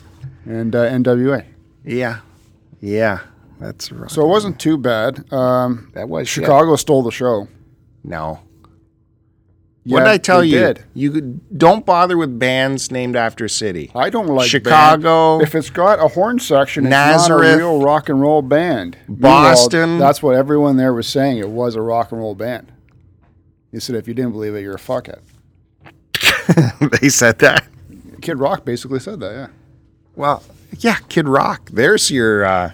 and 0.46 0.74
uh, 0.76 0.86
NWA. 0.90 1.46
Yeah. 1.84 2.20
Yeah. 2.80 3.20
That's 3.60 3.92
right. 3.92 4.10
So 4.10 4.24
it 4.24 4.28
wasn't 4.28 4.60
too 4.60 4.78
bad. 4.78 5.32
Um, 5.32 5.92
that 5.94 6.10
was. 6.10 6.28
Chicago 6.28 6.76
stole 6.76 7.04
the 7.04 7.12
show. 7.12 7.48
No. 8.04 8.40
Yeah, 9.86 9.96
what 9.96 10.00
did 10.02 10.10
I 10.10 10.18
tell 10.18 10.44
you? 10.44 10.60
Did. 10.60 10.84
You 10.94 11.42
don't 11.58 11.86
bother 11.86 12.18
with 12.18 12.40
bands 12.40 12.90
named 12.90 13.18
after 13.18 13.50
city. 13.50 13.92
I 13.94 14.10
don't 14.10 14.28
like 14.28 14.50
Chicago. 14.50 15.40
band. 15.40 15.48
If 15.48 15.56
it's 15.56 15.70
got 15.70 16.00
a 16.00 16.08
horn 16.08 16.40
section, 16.40 16.86
it's 16.86 16.92
not 16.92 17.30
a 17.30 17.36
real 17.36 17.82
rock 17.82 18.08
and 18.08 18.22
roll 18.22 18.42
band. 18.42 18.98
Boston. 19.10 19.80
Meanwhile, 19.82 20.08
that's 20.08 20.24
what 20.24 20.36
everyone 20.36 20.78
there 20.78 20.94
was 20.94 21.08
saying. 21.08 21.40
It 21.40 21.50
was 21.50 21.76
a 21.76 21.82
rock 21.82 22.14
and 22.14 22.22
roll 22.22 22.34
band. 22.34 22.72
He 23.74 23.80
said, 23.82 23.96
if 23.96 24.08
you 24.08 24.14
didn't 24.14 24.32
believe 24.32 24.56
it, 24.56 24.62
you're 24.62 24.76
a 24.76 24.78
fuckhead. 24.78 25.20
they 27.02 27.10
said 27.10 27.40
that. 27.40 27.66
Kid 28.22 28.40
Rock 28.40 28.64
basically 28.64 29.00
said 29.00 29.20
that. 29.20 29.34
Yeah, 29.34 29.48
Well, 30.16 30.44
yeah, 30.78 30.98
Kid 31.10 31.28
Rock. 31.28 31.70
There's 31.74 32.10
your. 32.10 32.46
Uh, 32.46 32.72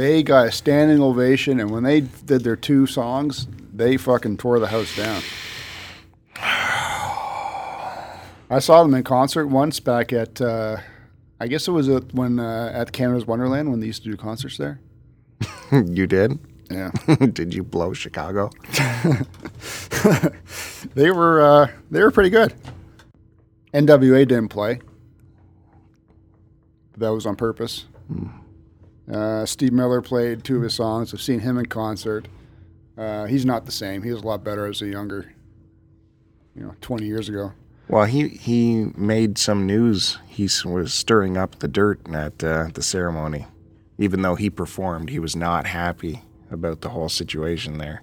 they 0.00 0.22
got 0.22 0.46
a 0.46 0.52
standing 0.52 1.02
ovation, 1.02 1.60
and 1.60 1.70
when 1.70 1.82
they 1.82 2.00
did 2.00 2.42
their 2.42 2.56
two 2.56 2.86
songs, 2.86 3.46
they 3.70 3.98
fucking 3.98 4.38
tore 4.38 4.58
the 4.58 4.68
house 4.68 4.96
down. 4.96 5.20
I 8.52 8.58
saw 8.60 8.82
them 8.82 8.94
in 8.94 9.04
concert 9.04 9.48
once 9.48 9.78
back 9.78 10.14
at, 10.14 10.40
uh, 10.40 10.78
I 11.38 11.48
guess 11.48 11.68
it 11.68 11.72
was 11.72 11.90
at, 11.90 12.14
when 12.14 12.40
uh, 12.40 12.72
at 12.74 12.92
Canada's 12.92 13.26
Wonderland 13.26 13.70
when 13.70 13.80
they 13.80 13.86
used 13.86 14.02
to 14.04 14.10
do 14.10 14.16
concerts 14.16 14.56
there. 14.56 14.80
you 15.70 16.06
did. 16.06 16.38
Yeah. 16.70 16.92
did 17.32 17.52
you 17.52 17.62
blow 17.62 17.92
Chicago? 17.92 18.48
they 20.94 21.10
were 21.10 21.42
uh, 21.42 21.66
they 21.90 22.02
were 22.02 22.10
pretty 22.10 22.30
good. 22.30 22.54
NWA 23.74 24.26
didn't 24.26 24.48
play. 24.48 24.80
That 26.96 27.10
was 27.12 27.26
on 27.26 27.36
purpose. 27.36 27.84
Uh, 29.12 29.44
Steve 29.44 29.72
Miller 29.72 30.00
played 30.00 30.44
two 30.44 30.56
of 30.56 30.62
his 30.62 30.74
songs. 30.74 31.12
I've 31.12 31.20
seen 31.22 31.40
him 31.40 31.58
in 31.58 31.66
concert. 31.66 32.28
Uh, 32.96 33.24
he's 33.26 33.44
not 33.44 33.66
the 33.66 33.72
same. 33.72 34.02
He 34.02 34.12
was 34.12 34.22
a 34.22 34.26
lot 34.26 34.44
better 34.44 34.66
as 34.66 34.82
a 34.82 34.86
younger, 34.86 35.32
you 36.54 36.62
know, 36.62 36.74
20 36.80 37.06
years 37.06 37.28
ago. 37.28 37.52
Well, 37.88 38.04
he 38.04 38.28
he 38.28 38.86
made 38.96 39.36
some 39.36 39.66
news. 39.66 40.18
He 40.28 40.48
was 40.64 40.94
stirring 40.94 41.36
up 41.36 41.58
the 41.58 41.66
dirt 41.66 42.00
at 42.12 42.44
uh, 42.44 42.68
the 42.72 42.82
ceremony, 42.82 43.46
even 43.98 44.22
though 44.22 44.36
he 44.36 44.48
performed. 44.48 45.10
He 45.10 45.18
was 45.18 45.34
not 45.34 45.66
happy 45.66 46.22
about 46.52 46.82
the 46.82 46.90
whole 46.90 47.08
situation 47.08 47.78
there. 47.78 48.02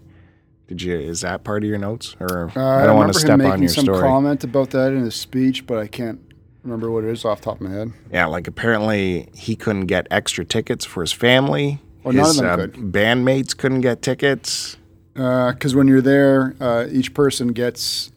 Did 0.68 0.82
you? 0.82 0.98
Is 1.00 1.22
that 1.22 1.46
part 1.46 1.64
of 1.64 1.70
your 1.70 1.78
notes? 1.78 2.18
Or 2.20 2.52
Uh, 2.54 2.60
I 2.62 2.86
don't 2.86 2.98
want 2.98 3.08
remember 3.08 3.14
to 3.14 3.20
him 3.20 3.26
step 3.26 3.38
making 3.38 3.52
on 3.54 3.62
your 3.62 3.70
some 3.70 3.84
story. 3.86 4.02
comment 4.02 4.44
about 4.44 4.72
that 4.72 4.92
in 4.92 5.04
his 5.06 5.16
speech, 5.16 5.66
but 5.66 5.78
I 5.78 5.88
can't 5.88 6.20
remember 6.68 6.92
what 6.92 7.04
it 7.04 7.10
is 7.10 7.24
off 7.26 7.40
the 7.40 7.46
top 7.46 7.56
of 7.56 7.62
my 7.62 7.72
head. 7.72 7.94
Yeah, 8.12 8.26
like 8.26 8.48
apparently 8.48 9.30
he 9.34 9.56
couldn't 9.56 9.86
get 9.86 10.08
extra 10.12 10.46
tickets 10.46 10.86
for 10.86 11.02
his 11.02 11.14
family. 11.14 11.80
Well, 12.04 12.14
none 12.14 12.26
of 12.26 12.36
his 12.36 12.42
uh, 12.42 12.56
could. 12.58 12.74
bandmates 12.74 13.56
couldn't 13.56 13.82
get 13.82 14.02
tickets. 14.02 14.78
Because 15.14 15.74
when 15.74 15.88
you're 15.88 16.02
there, 16.02 16.56
uh, 16.60 16.86
each 16.92 17.14
person 17.16 17.48
gets 17.48 18.12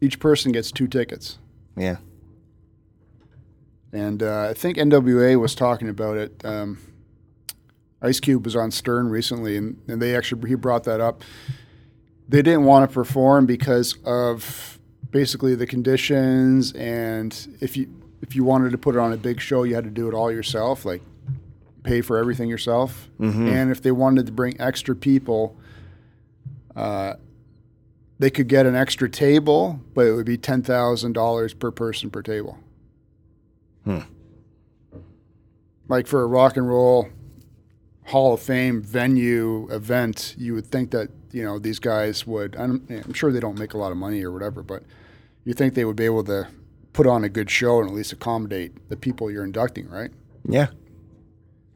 each 0.00 0.18
person 0.20 0.52
gets 0.52 0.72
two 0.72 0.86
tickets. 0.86 1.38
Yeah. 1.76 1.96
And 3.92 4.22
uh, 4.22 4.48
I 4.50 4.54
think 4.54 4.78
NWA 4.78 5.38
was 5.38 5.54
talking 5.54 5.88
about 5.88 6.16
it. 6.16 6.44
Um, 6.44 6.78
Ice 8.00 8.20
Cube 8.20 8.44
was 8.44 8.54
on 8.54 8.70
Stern 8.70 9.08
recently, 9.08 9.56
and, 9.56 9.80
and 9.88 10.00
they 10.00 10.16
actually 10.16 10.48
he 10.48 10.54
brought 10.54 10.84
that 10.84 11.00
up. 11.00 11.24
They 12.28 12.42
didn't 12.42 12.64
want 12.64 12.88
to 12.88 12.94
perform 12.94 13.46
because 13.46 13.96
of 14.04 14.77
basically 15.10 15.54
the 15.54 15.66
conditions, 15.66 16.72
and 16.72 17.56
if 17.60 17.76
you 17.76 17.88
if 18.22 18.34
you 18.34 18.44
wanted 18.44 18.70
to 18.72 18.78
put 18.78 18.94
it 18.94 18.98
on 18.98 19.12
a 19.12 19.16
big 19.16 19.40
show, 19.40 19.62
you 19.62 19.74
had 19.74 19.84
to 19.84 19.90
do 19.90 20.08
it 20.08 20.14
all 20.14 20.30
yourself, 20.32 20.84
like 20.84 21.02
pay 21.84 22.00
for 22.00 22.18
everything 22.18 22.48
yourself. 22.48 23.08
And 23.48 23.70
if 23.70 23.80
they 23.82 23.92
wanted 23.92 24.26
to 24.26 24.32
bring 24.32 24.60
extra 24.60 24.94
people, 24.96 25.56
uh, 26.76 27.14
they 28.18 28.30
could 28.30 28.48
get 28.48 28.66
an 28.66 28.74
extra 28.74 29.08
table, 29.08 29.80
but 29.94 30.06
it 30.06 30.12
would 30.12 30.26
be 30.26 30.36
ten 30.36 30.62
thousand 30.62 31.12
dollars 31.12 31.54
per 31.54 31.70
person 31.70 32.10
per 32.10 32.22
table. 32.22 32.58
Hmm. 33.84 34.00
like 35.88 36.06
for 36.06 36.20
a 36.22 36.26
rock 36.26 36.56
and 36.58 36.68
roll 36.68 37.08
Hall 38.06 38.34
of 38.34 38.40
Fame 38.40 38.82
venue 38.82 39.66
event, 39.70 40.34
you 40.36 40.52
would 40.54 40.66
think 40.66 40.90
that 40.90 41.08
you 41.32 41.42
know 41.44 41.58
these 41.58 41.78
guys 41.78 42.26
would. 42.26 42.56
I'm, 42.56 42.86
I'm 42.90 43.12
sure 43.12 43.30
they 43.32 43.40
don't 43.40 43.58
make 43.58 43.74
a 43.74 43.78
lot 43.78 43.92
of 43.92 43.98
money 43.98 44.22
or 44.24 44.30
whatever, 44.32 44.62
but 44.62 44.82
you 45.44 45.54
think 45.54 45.74
they 45.74 45.84
would 45.84 45.96
be 45.96 46.04
able 46.04 46.24
to 46.24 46.48
put 46.92 47.06
on 47.06 47.24
a 47.24 47.28
good 47.28 47.50
show 47.50 47.80
and 47.80 47.88
at 47.88 47.94
least 47.94 48.12
accommodate 48.12 48.88
the 48.88 48.96
people 48.96 49.30
you're 49.30 49.44
inducting, 49.44 49.88
right? 49.88 50.10
Yeah. 50.48 50.68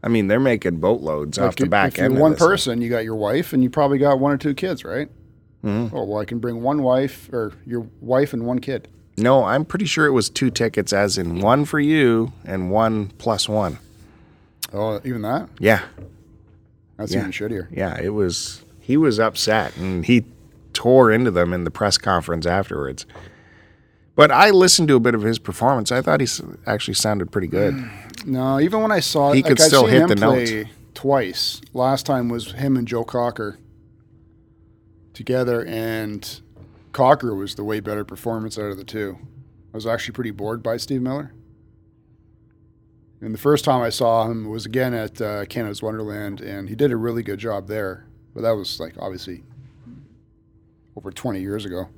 I 0.02 0.08
mean, 0.08 0.26
they're 0.26 0.40
making 0.40 0.78
boatloads 0.78 1.38
off 1.38 1.48
Like, 1.50 1.56
the 1.56 1.66
back 1.66 1.88
if 1.92 1.98
you're 1.98 2.06
end. 2.06 2.14
of 2.16 2.20
one 2.20 2.32
this 2.32 2.40
thing. 2.40 2.48
person, 2.48 2.80
you 2.82 2.90
got 2.90 3.04
your 3.04 3.14
wife, 3.14 3.52
and 3.52 3.62
you 3.62 3.70
probably 3.70 3.98
got 3.98 4.18
one 4.18 4.32
or 4.32 4.36
two 4.36 4.54
kids, 4.54 4.84
right? 4.84 5.08
Mm-hmm. 5.64 5.94
Oh 5.96 6.04
well, 6.04 6.20
I 6.20 6.24
can 6.24 6.38
bring 6.40 6.60
one 6.62 6.82
wife 6.82 7.28
or 7.32 7.52
your 7.64 7.86
wife 8.00 8.32
and 8.32 8.44
one 8.44 8.58
kid. 8.58 8.88
No, 9.16 9.44
I'm 9.44 9.64
pretty 9.64 9.84
sure 9.84 10.06
it 10.06 10.10
was 10.10 10.28
two 10.28 10.50
tickets, 10.50 10.92
as 10.92 11.18
in 11.18 11.40
one 11.40 11.64
for 11.66 11.78
you 11.78 12.32
and 12.44 12.70
one 12.70 13.08
plus 13.18 13.48
one. 13.48 13.78
Oh, 14.72 15.00
even 15.04 15.22
that? 15.22 15.48
Yeah. 15.60 15.82
That's 16.96 17.12
Yeah. 17.12 17.20
even 17.20 17.30
shittier. 17.30 17.68
Yeah, 17.70 18.00
it 18.00 18.08
was. 18.08 18.64
He 18.92 18.98
was 18.98 19.18
upset, 19.18 19.74
and 19.78 20.05
he 20.05 20.26
tore 20.74 21.11
into 21.11 21.31
them 21.31 21.55
in 21.55 21.64
the 21.64 21.70
press 21.70 21.96
conference 21.96 22.44
afterwards. 22.44 23.07
But 24.14 24.31
I 24.31 24.50
listened 24.50 24.88
to 24.88 24.96
a 24.96 25.00
bit 25.00 25.14
of 25.14 25.22
his 25.22 25.38
performance. 25.38 25.90
I 25.90 26.02
thought 26.02 26.20
he 26.20 26.26
actually 26.66 26.92
sounded 26.92 27.33
pretty 27.33 27.46
good. 27.46 27.74
No, 28.26 28.61
even 28.61 28.83
when 28.83 28.92
I 28.92 29.00
saw 29.00 29.33
He 29.33 29.38
like, 29.42 29.48
could 29.48 29.61
I've 29.62 29.66
still 29.66 29.87
hit 29.87 30.09
the 30.09 30.14
notes. 30.14 30.52
twice. 30.92 31.62
Last 31.72 32.05
time 32.05 32.28
was 32.28 32.52
him 32.52 32.76
and 32.76 32.87
Joe 32.87 33.02
Cocker 33.02 33.59
together, 35.14 35.64
and 35.64 36.42
Cocker 36.92 37.35
was 37.35 37.55
the 37.55 37.64
way 37.64 37.81
better 37.81 38.05
performance 38.05 38.59
out 38.59 38.70
of 38.70 38.76
the 38.76 38.85
two. 38.85 39.16
I 39.72 39.78
was 39.78 39.87
actually 39.87 40.12
pretty 40.12 40.33
bored 40.33 40.62
by 40.62 40.76
Steve 40.76 41.00
Miller. 41.00 41.33
And 43.22 43.33
the 43.33 43.38
first 43.38 43.64
time 43.64 43.81
I 43.81 43.88
saw 43.88 44.28
him 44.31 44.50
was 44.50 44.66
again 44.66 44.92
at 44.92 45.18
uh, 45.22 45.46
Canada's 45.46 45.81
Wonderland, 45.81 46.42
and 46.42 46.68
he 46.68 46.74
did 46.74 46.92
a 46.92 46.96
really 46.98 47.22
good 47.22 47.38
job 47.38 47.68
there. 47.68 48.05
But 48.34 48.42
that 48.42 48.52
was 48.52 48.80
like 48.80 48.94
obviously 48.98 49.42
over 50.96 51.10
20 51.10 51.40
years 51.40 51.64
ago. 51.64 51.88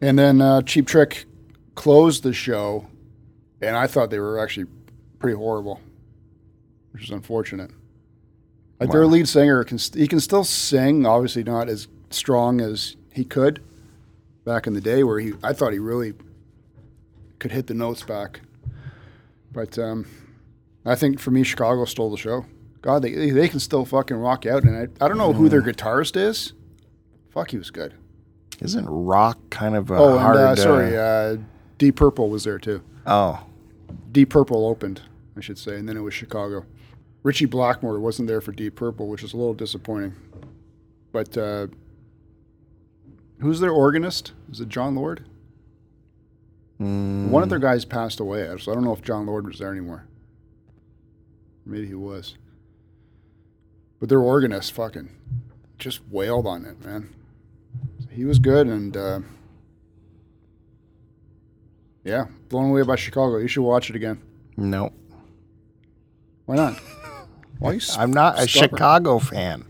And 0.00 0.18
then 0.18 0.40
uh, 0.40 0.62
Cheap 0.62 0.86
Trick 0.86 1.26
closed 1.74 2.22
the 2.22 2.32
show, 2.32 2.86
and 3.60 3.76
I 3.76 3.86
thought 3.86 4.10
they 4.10 4.20
were 4.20 4.38
actually 4.38 4.66
pretty 5.18 5.36
horrible, 5.36 5.80
which 6.92 7.04
is 7.04 7.10
unfortunate. 7.10 7.70
Like 8.80 8.90
their 8.92 9.06
lead 9.06 9.28
singer 9.28 9.64
can 9.64 9.78
st- 9.78 10.00
he 10.00 10.06
can 10.06 10.20
still 10.20 10.44
sing, 10.44 11.04
obviously 11.04 11.42
not 11.42 11.68
as 11.68 11.88
strong 12.10 12.60
as 12.60 12.96
he 13.12 13.24
could 13.24 13.60
back 14.44 14.68
in 14.68 14.74
the 14.74 14.80
day, 14.80 15.02
where 15.02 15.18
he 15.18 15.32
I 15.42 15.52
thought 15.52 15.72
he 15.72 15.80
really 15.80 16.14
could 17.40 17.50
hit 17.50 17.66
the 17.66 17.74
notes 17.74 18.04
back. 18.04 18.40
But 19.50 19.76
um, 19.78 20.06
I 20.84 20.94
think 20.94 21.18
for 21.18 21.32
me, 21.32 21.42
Chicago 21.42 21.84
stole 21.86 22.10
the 22.10 22.16
show. 22.16 22.46
God, 22.82 23.02
they 23.02 23.30
they 23.30 23.48
can 23.48 23.60
still 23.60 23.84
fucking 23.84 24.16
rock 24.16 24.46
out, 24.46 24.62
and 24.64 24.76
I, 24.76 25.04
I 25.04 25.08
don't 25.08 25.18
know 25.18 25.32
who 25.32 25.48
their 25.48 25.62
guitarist 25.62 26.16
is. 26.16 26.52
Fuck, 27.30 27.50
he 27.50 27.58
was 27.58 27.70
good. 27.70 27.94
Isn't 28.60 28.86
rock 28.86 29.38
kind 29.50 29.76
of 29.76 29.90
a 29.90 29.94
Oh, 29.96 30.18
hard? 30.18 30.36
uh, 30.36 30.40
uh, 30.40 30.56
sorry, 30.56 30.96
uh, 30.96 31.36
Deep 31.78 31.96
Purple 31.96 32.28
was 32.30 32.44
there 32.44 32.58
too. 32.58 32.82
oh, 33.06 33.44
Deep 34.12 34.30
Purple 34.30 34.66
opened, 34.66 35.02
I 35.36 35.40
should 35.40 35.58
say, 35.58 35.76
and 35.76 35.88
then 35.88 35.96
it 35.96 36.00
was 36.00 36.14
Chicago. 36.14 36.64
Ritchie 37.24 37.46
Blackmore 37.46 37.98
wasn't 38.00 38.28
there 38.28 38.40
for 38.40 38.52
Deep 38.52 38.76
Purple, 38.76 39.08
which 39.08 39.22
is 39.22 39.32
a 39.32 39.36
little 39.36 39.54
disappointing. 39.54 40.14
But 41.12 41.36
uh, 41.36 41.66
who's 43.40 43.60
their 43.60 43.70
organist? 43.72 44.32
Is 44.50 44.60
it 44.60 44.68
Jon 44.68 44.94
Lord? 44.94 45.24
One 46.78 47.42
of 47.42 47.48
their 47.48 47.58
guys 47.58 47.84
passed 47.84 48.20
away, 48.20 48.48
so 48.60 48.70
I 48.70 48.74
don't 48.74 48.84
know 48.84 48.92
if 48.92 49.02
Jon 49.02 49.26
Lord 49.26 49.46
was 49.48 49.58
there 49.58 49.72
anymore. 49.72 50.04
Maybe 51.66 51.88
he 51.88 51.94
was. 51.94 52.36
But 54.00 54.08
their 54.08 54.20
organist 54.20 54.72
fucking 54.72 55.10
just 55.78 56.00
wailed 56.10 56.46
on 56.46 56.64
it, 56.64 56.84
man. 56.84 57.12
He 58.10 58.24
was 58.24 58.38
good, 58.38 58.66
and 58.66 58.96
uh, 58.96 59.20
yeah, 62.04 62.26
blown 62.48 62.70
away 62.70 62.82
by 62.82 62.96
Chicago. 62.96 63.38
You 63.38 63.48
should 63.48 63.62
watch 63.62 63.90
it 63.90 63.96
again. 63.96 64.20
no. 64.56 64.92
Why 66.46 66.56
not? 66.56 66.78
Why 67.58 67.70
are 67.70 67.74
you 67.74 67.80
I'm 67.98 68.10
not 68.12 68.38
a 68.38 68.48
stubborn? 68.48 68.70
Chicago 68.78 69.18
fan. 69.18 69.64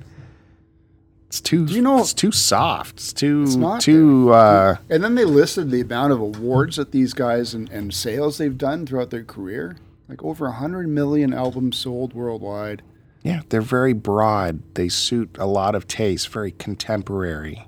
It's 1.26 1.40
too. 1.40 1.66
Do 1.66 1.74
you 1.74 1.82
know- 1.82 1.98
It's 2.00 2.14
too 2.14 2.30
soft. 2.30 2.98
It's 2.98 3.12
too. 3.12 3.42
It's 3.42 3.56
not 3.56 3.80
too. 3.80 4.30
Uh, 4.32 4.76
And 4.88 5.02
then 5.02 5.14
they 5.16 5.24
listed 5.24 5.70
the 5.72 5.80
amount 5.80 6.12
of 6.12 6.20
awards 6.20 6.76
that 6.76 6.92
these 6.92 7.14
guys 7.14 7.52
and, 7.52 7.68
and 7.70 7.92
sales 7.92 8.38
they've 8.38 8.56
done 8.56 8.86
throughout 8.86 9.10
their 9.10 9.24
career. 9.24 9.76
Like 10.08 10.22
over 10.22 10.44
100 10.46 10.86
million 10.88 11.34
albums 11.34 11.76
sold 11.76 12.12
worldwide. 12.14 12.82
Yeah, 13.22 13.42
they're 13.48 13.60
very 13.60 13.92
broad. 13.92 14.62
They 14.74 14.88
suit 14.88 15.36
a 15.38 15.46
lot 15.46 15.74
of 15.74 15.86
taste. 15.86 16.28
Very 16.28 16.52
contemporary. 16.52 17.66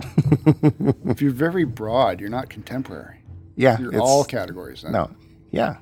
if 0.00 1.22
you're 1.22 1.30
very 1.32 1.64
broad, 1.64 2.20
you're 2.20 2.28
not 2.30 2.48
contemporary. 2.50 3.20
Yeah, 3.56 3.78
You're 3.78 3.88
it's- 3.88 4.02
all 4.02 4.24
categories. 4.24 4.82
Then. 4.82 4.92
no, 4.92 5.10
yeah, 5.50 5.76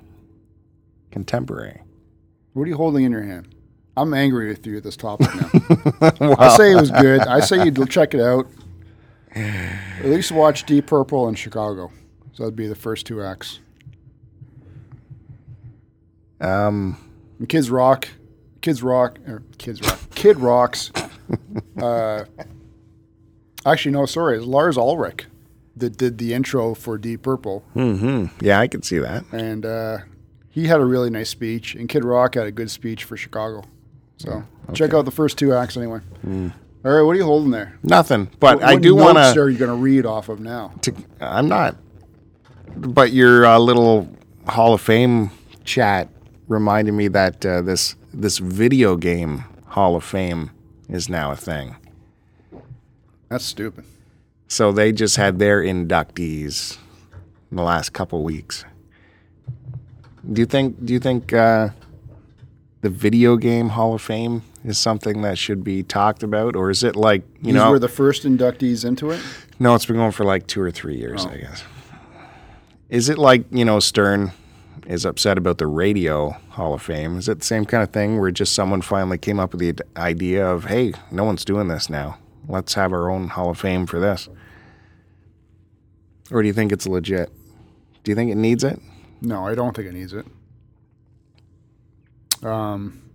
contemporary. 1.11 1.81
What 2.53 2.63
are 2.63 2.67
you 2.69 2.77
holding 2.77 3.05
in 3.05 3.11
your 3.11 3.23
hand? 3.25 3.49
I'm 3.97 4.15
angry 4.15 4.49
with 4.49 4.65
you 4.67 4.77
at 4.77 4.83
this 4.85 4.97
topic 4.97 5.29
now. 5.35 5.51
I 6.39 6.57
say 6.57 6.73
it 6.73 6.77
was 6.77 6.91
good. 6.93 7.21
I 7.23 7.41
say 7.41 7.65
you'd 7.65 7.91
check 7.91 8.15
it 8.15 8.21
out. 8.21 8.47
At 9.35 10.05
least 10.07 10.31
watch 10.31 10.65
Deep 10.65 10.87
Purple 10.87 11.27
and 11.29 11.37
Chicago. 11.39 11.91
So 12.33 12.45
that'd 12.45 12.55
be 12.57 12.67
the 12.69 12.75
first 12.77 13.07
two 13.07 13.23
acts. 13.23 13.59
Um, 16.41 16.97
And 17.39 17.49
Kids 17.49 17.71
Rock, 17.71 18.09
Kids 18.65 18.83
Rock, 18.83 19.19
or 19.29 19.43
Kids 19.59 19.83
Rock, 19.83 20.01
Kid 20.15 20.39
Rocks. 20.41 20.91
Uh, 21.81 22.25
actually, 23.65 23.93
no, 23.93 24.05
sorry, 24.07 24.37
it's 24.37 24.47
Lars 24.47 24.77
Ulrich 24.77 25.25
that 25.77 25.97
did 25.97 26.19
the 26.19 26.33
intro 26.35 26.75
for 26.75 26.99
Deep 26.99 27.23
Purple, 27.23 27.61
hmm 27.73 28.27
Yeah, 28.41 28.61
I 28.61 28.69
could 28.69 28.85
see 28.85 28.99
that. 28.99 29.25
and 29.33 29.65
uh, 29.65 29.99
he 30.51 30.67
had 30.67 30.81
a 30.81 30.85
really 30.85 31.09
nice 31.11 31.31
speech, 31.31 31.75
and 31.75 31.89
Kid 31.89 32.05
Rock 32.05 32.35
had 32.35 32.47
a 32.47 32.53
good 32.53 32.71
speech 32.71 33.05
for 33.05 33.17
Chicago. 33.17 33.65
So 34.19 34.45
check 34.75 34.93
out 34.95 35.05
the 35.07 35.11
first 35.11 35.39
two 35.39 35.55
acts 35.55 35.77
anyway. 35.79 36.01
All 36.27 36.43
right, 36.93 37.03
what 37.03 37.13
are 37.13 37.17
you 37.17 37.25
holding 37.25 37.51
there? 37.51 37.79
Nothing, 37.83 38.31
but 38.41 38.59
What 38.61 38.65
I 38.65 38.77
do 38.77 38.95
want 38.95 39.17
to. 39.17 39.41
Are 39.41 39.49
you 39.49 39.59
going 39.59 39.71
to 39.71 39.77
read 39.77 40.05
off 40.07 40.29
of 40.29 40.41
now? 40.41 40.73
I'm 41.21 41.49
not. 41.49 41.77
But 42.77 43.13
your 43.13 43.47
uh, 43.47 43.59
little 43.59 44.09
Hall 44.47 44.75
of 44.75 44.81
Fame 44.83 45.31
chat 45.65 46.09
reminded 46.49 46.93
me 46.93 47.09
that 47.09 47.45
uh, 47.45 47.63
this 47.63 47.97
this 48.13 48.39
video 48.39 48.97
game 48.97 49.45
Hall 49.69 49.97
of 49.97 50.05
Fame 50.05 50.51
is 50.89 51.09
now 51.09 51.33
a 51.33 51.37
thing. 51.37 51.77
That's 53.29 53.45
stupid. 53.45 53.85
So 54.49 54.71
they 54.71 54.93
just 54.93 55.17
had 55.17 55.39
their 55.39 55.63
inductees 55.63 56.79
in 57.51 57.57
the 57.57 57.63
last 57.63 57.93
couple 57.93 58.23
weeks. 58.23 58.65
Do 60.31 60.41
you 60.41 60.47
think? 60.47 60.85
Do 60.85 60.93
you 60.93 61.01
think 61.01 61.33
uh, 61.33 61.71
the 62.83 62.91
video 62.91 63.37
game 63.37 63.71
Hall 63.71 63.95
of 63.95 64.03
Fame 64.03 64.43
is 64.65 64.79
something 64.79 65.23
that 65.23 65.37
should 65.39 65.65
be 65.65 65.83
talked 65.83 66.23
about, 66.23 66.57
or 66.57 66.71
is 66.71 66.83
it 66.85 66.97
like 66.97 67.23
you 67.41 67.47
These 67.47 67.55
know? 67.55 67.71
were 67.71 67.79
the 67.79 67.89
first 67.89 68.25
inductees 68.25 68.85
into 68.85 69.11
it. 69.11 69.21
no, 69.59 69.75
it's 69.75 69.87
been 69.87 69.97
going 69.97 70.13
for 70.13 70.25
like 70.25 70.47
two 70.47 70.61
or 70.61 70.71
three 70.71 70.97
years, 70.97 71.25
Oh. 71.27 71.31
I 71.31 71.39
guess. 71.39 71.65
Is 72.91 73.09
it 73.09 73.19
like 73.19 73.45
you 73.51 73.65
know 73.65 73.81
Stern 73.81 74.33
is 74.87 75.05
upset 75.05 75.39
about 75.39 75.59
the 75.59 75.67
radio 75.67 76.31
Hall 76.51 76.75
of 76.75 76.83
Fame? 76.83 77.17
Is 77.19 77.29
it 77.29 77.41
the 77.41 77.45
same 77.45 77.65
kind 77.65 77.83
of 77.83 77.91
thing 77.91 78.19
where 78.21 78.31
just 78.31 78.55
someone 78.55 78.83
finally 78.83 79.19
came 79.19 79.41
up 79.41 79.55
with 79.55 79.61
the 79.61 79.85
idea 79.97 80.47
of, 80.47 80.67
hey, 80.67 80.93
no 81.11 81.25
one's 81.25 81.45
doing 81.45 81.69
this 81.69 81.89
now. 81.89 82.19
Let's 82.49 82.75
have 82.75 82.93
our 82.93 83.11
own 83.11 83.29
Hall 83.29 83.51
of 83.51 83.59
Fame 83.59 83.87
for 83.87 83.99
this. 83.99 84.29
Or 86.31 86.43
do 86.43 86.47
you 86.47 86.55
think 86.55 86.73
it's 86.73 86.87
legit? 86.87 87.31
Do 88.03 88.11
you 88.11 88.15
think 88.15 88.31
it 88.31 88.37
needs 88.37 88.65
it? 88.65 88.81
No, 89.21 89.47
I 89.47 89.55
don't 89.55 89.75
think 89.75 89.89
it 89.89 89.95
needs 89.95 90.13
it. 90.13 90.27
Um, 92.43 93.11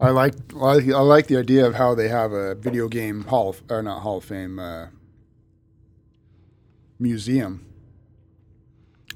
I 0.00 0.10
like 0.10 0.34
I 0.54 0.74
like, 1.00 1.26
the 1.26 1.36
idea 1.36 1.66
of 1.66 1.74
how 1.74 1.96
they 1.96 2.08
have 2.08 2.32
a 2.32 2.54
video 2.54 2.86
game 2.88 3.24
hall 3.24 3.50
of, 3.50 3.62
or 3.68 3.82
not 3.82 4.02
hall 4.02 4.18
of 4.18 4.24
fame 4.24 4.60
uh, 4.60 4.86
museum 7.00 7.67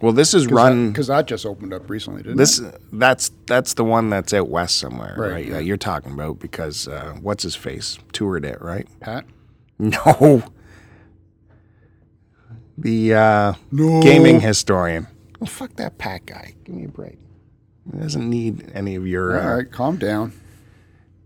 Well, 0.03 0.13
this 0.13 0.35
is 0.35 0.49
run. 0.49 0.91
because 0.91 1.07
that 1.07 1.27
just 1.27 1.47
opened 1.47 1.73
up 1.73 1.89
recently, 1.89 2.23
didn't 2.23 2.37
This 2.37 2.59
it? 2.59 2.75
that's 2.93 3.31
that's 3.47 3.75
the 3.75 3.85
one 3.85 4.11
that's 4.11 4.35
out 4.35 4.49
west 4.49 4.79
somewhere, 4.79 5.15
Right, 5.17 5.31
right? 5.33 5.47
yeah. 5.47 5.53
That 5.55 5.65
you're 5.65 5.77
talking 5.77 6.13
about 6.13 6.39
because 6.41 6.89
uh, 6.89 7.15
what's 7.23 7.45
his 7.45 7.55
face 7.55 7.99
toured 8.13 8.45
it, 8.45 8.61
right? 8.61 8.87
Pat. 9.01 9.25
No. 9.79 10.45
The 12.79 13.15
uh, 13.15 13.53
No. 13.71 14.01
gaming 14.03 14.41
historian. 14.41 15.07
Well, 15.41 15.49
fuck 15.49 15.75
that 15.77 15.99
Pat 15.99 16.27
guy. 16.27 16.55
Give 16.65 16.75
me 16.75 16.85
a 16.85 16.89
break. 16.89 17.19
He 17.93 17.99
doesn't 17.99 18.29
need 18.29 18.71
any 18.75 18.95
of 18.95 19.07
your. 19.07 19.41
All 19.41 19.49
Uh, 19.49 19.57
right, 19.57 19.71
calm 19.71 19.97
down. 19.97 20.33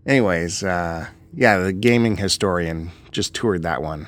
Anyways, 0.05 0.63
uh, 0.63 1.07
yeah, 1.33 1.57
the 1.59 1.73
gaming 1.73 2.17
historian 2.17 2.91
just 3.11 3.33
toured 3.33 3.63
that 3.63 3.81
one. 3.81 4.07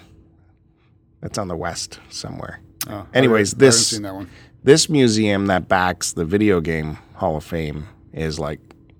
That's 1.21 1.37
on 1.37 1.47
the 1.47 1.55
west 1.57 1.99
somewhere. 2.09 2.59
Oh, 2.87 3.05
Anyways, 3.13 3.53
I 3.53 3.57
haven't 3.57 3.59
this- 3.59 3.87
seen 3.87 4.01
that 4.03 4.15
one. 4.15 4.29
This 4.61 4.89
museum 4.89 5.47
that 5.47 5.69
backs 5.69 6.11
the 6.11 6.25
video 6.25 6.59
game 6.59 6.97
Hall 7.15 7.37
of 7.37 7.45
Fame 7.45 7.87
is 8.11 8.39
like 8.39 8.59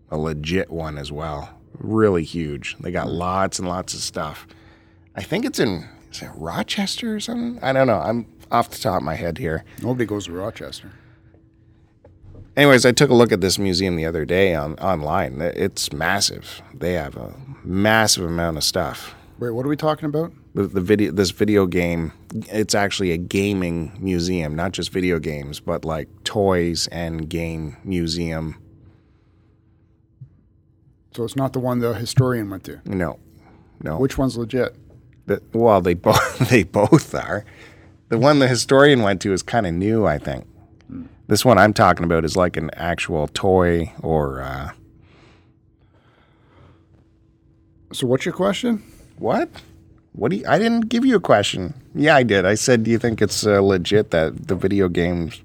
a 0.09 0.17
legit 0.17 0.71
one 0.71 0.97
as 0.97 1.11
well. 1.11 1.49
Really 1.77 2.23
huge. 2.23 2.77
They 2.79 2.91
got 2.91 3.07
hmm. 3.07 3.13
lots 3.13 3.59
and 3.59 3.67
lots 3.67 3.93
of 3.93 3.99
stuff. 3.99 4.47
I 5.15 5.23
think 5.23 5.43
it's 5.43 5.59
in 5.59 5.87
is 6.11 6.21
it 6.21 6.31
Rochester 6.35 7.13
or 7.13 7.19
something? 7.19 7.61
I 7.61 7.73
don't 7.73 7.87
know. 7.87 7.99
I'm 7.99 8.25
off 8.51 8.69
the 8.69 8.77
top 8.77 9.01
of 9.01 9.03
my 9.03 9.15
head 9.15 9.37
here. 9.37 9.65
Nobody 9.81 10.05
goes 10.05 10.25
to 10.25 10.31
Rochester. 10.31 10.91
Anyways, 12.55 12.85
I 12.85 12.93
took 12.93 13.09
a 13.09 13.13
look 13.13 13.31
at 13.31 13.41
this 13.41 13.59
museum 13.59 13.95
the 13.95 14.05
other 14.05 14.25
day 14.25 14.55
on 14.55 14.75
online. 14.75 15.39
It's 15.41 15.91
massive. 15.93 16.61
They 16.73 16.93
have 16.93 17.15
a 17.15 17.33
massive 17.63 18.25
amount 18.25 18.57
of 18.57 18.63
stuff. 18.63 19.13
Wait, 19.37 19.51
what 19.51 19.65
are 19.65 19.69
we 19.69 19.77
talking 19.77 20.05
about? 20.05 20.31
The, 20.55 20.63
the 20.63 20.81
video, 20.81 21.11
this 21.11 21.29
video 21.31 21.67
game, 21.67 22.11
it's 22.33 22.73
actually 22.73 23.11
a 23.11 23.17
gaming 23.17 23.95
museum, 23.99 24.55
not 24.55 24.71
just 24.71 24.91
video 24.91 25.19
games, 25.19 25.59
but 25.59 25.85
like 25.85 26.07
toys 26.23 26.87
and 26.87 27.29
game 27.29 27.77
museum. 27.83 28.57
So 31.15 31.23
it's 31.23 31.35
not 31.35 31.53
the 31.53 31.59
one 31.59 31.79
the 31.79 31.93
historian 31.93 32.49
went 32.49 32.63
to. 32.65 32.81
No, 32.85 33.19
no. 33.83 33.97
Which 33.97 34.17
one's 34.17 34.37
legit? 34.37 34.75
The, 35.27 35.41
well, 35.53 35.81
they 35.81 35.93
both 35.93 36.39
they 36.49 36.63
both 36.63 37.13
are. 37.13 37.45
The 38.09 38.17
one 38.17 38.39
the 38.39 38.47
historian 38.47 39.03
went 39.03 39.21
to 39.21 39.33
is 39.33 39.43
kind 39.43 39.67
of 39.67 39.73
new, 39.75 40.05
I 40.05 40.17
think. 40.17 40.47
This 41.27 41.45
one 41.45 41.59
I'm 41.59 41.73
talking 41.73 42.03
about 42.03 42.25
is 42.25 42.35
like 42.35 42.57
an 42.57 42.71
actual 42.73 43.27
toy 43.27 43.93
or 44.01 44.41
uh, 44.41 44.71
So 47.91 48.07
what's 48.07 48.25
your 48.25 48.33
question? 48.33 48.83
what? 49.17 49.49
What 50.13 50.31
do 50.31 50.37
you, 50.37 50.45
I 50.47 50.57
didn't 50.57 50.89
give 50.89 51.05
you 51.05 51.15
a 51.15 51.19
question. 51.19 51.73
Yeah, 51.93 52.15
I 52.15 52.23
did. 52.23 52.45
I 52.45 52.55
said, 52.55 52.83
do 52.83 52.91
you 52.91 52.97
think 52.97 53.21
it's 53.21 53.45
uh, 53.45 53.61
legit 53.61 54.11
that 54.11 54.47
the 54.47 54.55
video 54.55 54.89
games 54.89 55.41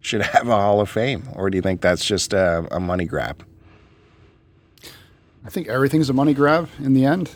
should 0.00 0.22
have 0.22 0.48
a 0.48 0.56
Hall 0.56 0.80
of 0.80 0.90
Fame, 0.90 1.28
or 1.34 1.50
do 1.50 1.56
you 1.56 1.62
think 1.62 1.80
that's 1.80 2.04
just 2.04 2.32
a, 2.32 2.66
a 2.70 2.80
money 2.80 3.04
grab? 3.04 3.44
I 5.44 5.48
think 5.48 5.68
everything's 5.68 6.10
a 6.10 6.12
money 6.12 6.34
grab 6.34 6.68
in 6.78 6.92
the 6.92 7.04
end. 7.04 7.30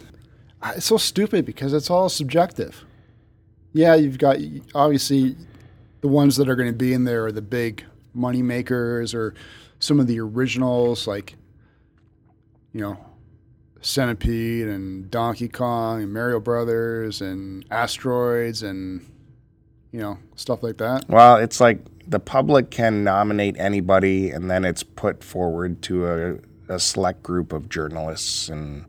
It's 0.74 0.86
so 0.86 0.96
stupid 0.96 1.44
because 1.44 1.72
it's 1.72 1.90
all 1.90 2.08
subjective. 2.08 2.84
Yeah, 3.72 3.94
you've 3.94 4.18
got 4.18 4.38
obviously 4.74 5.36
the 6.00 6.08
ones 6.08 6.36
that 6.36 6.48
are 6.48 6.56
going 6.56 6.70
to 6.70 6.76
be 6.76 6.92
in 6.92 7.04
there 7.04 7.26
are 7.26 7.32
the 7.32 7.42
big 7.42 7.84
money 8.14 8.42
makers 8.42 9.12
or 9.12 9.34
some 9.78 10.00
of 10.00 10.06
the 10.06 10.18
originals 10.18 11.06
like 11.06 11.34
you 12.72 12.80
know 12.80 12.96
Centipede 13.80 14.68
and 14.68 15.10
Donkey 15.10 15.48
Kong 15.48 16.02
and 16.02 16.12
Mario 16.12 16.40
Brothers 16.40 17.20
and 17.20 17.64
Asteroids 17.70 18.62
and 18.62 19.04
you 19.92 20.00
know 20.00 20.18
stuff 20.34 20.62
like 20.62 20.78
that. 20.78 21.08
Well, 21.08 21.36
it's 21.36 21.60
like 21.60 21.78
the 22.08 22.20
public 22.20 22.70
can 22.70 23.04
nominate 23.04 23.56
anybody, 23.58 24.30
and 24.30 24.50
then 24.50 24.64
it's 24.64 24.82
put 24.82 25.22
forward 25.24 25.82
to 25.82 26.06
a, 26.68 26.74
a 26.74 26.78
select 26.78 27.22
group 27.22 27.52
of 27.52 27.68
journalists 27.68 28.48
and 28.48 28.84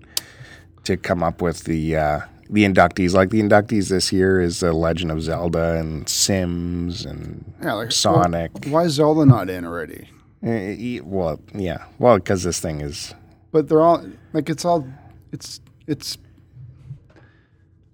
to 0.83 0.97
come 0.97 1.23
up 1.23 1.41
with 1.41 1.63
the 1.65 1.95
uh, 1.95 2.19
the 2.49 2.63
inductees. 2.65 3.13
Like 3.13 3.29
the 3.29 3.41
inductees 3.41 3.89
this 3.89 4.11
year 4.11 4.41
is 4.41 4.59
the 4.59 4.73
Legend 4.73 5.11
of 5.11 5.21
Zelda 5.21 5.75
and 5.75 6.07
Sims 6.07 7.05
and 7.05 7.53
Yeah, 7.61 7.73
like 7.73 7.91
Sonic. 7.91 8.51
well, 8.65 8.73
why 8.73 8.83
is 8.83 8.93
Zelda 8.93 9.25
not 9.25 9.49
in 9.49 9.65
already? 9.65 10.09
Eh, 10.43 10.75
eh, 10.97 10.99
well, 11.03 11.39
yeah, 11.53 11.85
well, 11.97 12.17
because 12.17 12.43
this 12.43 12.59
thing 12.59 12.81
is 12.81 13.13
but 13.51 13.67
they're 13.69 13.81
all 13.81 14.05
like 14.37 14.51
it's 14.51 14.65
all 14.65 14.87
it's 15.31 15.61
it's 15.87 16.19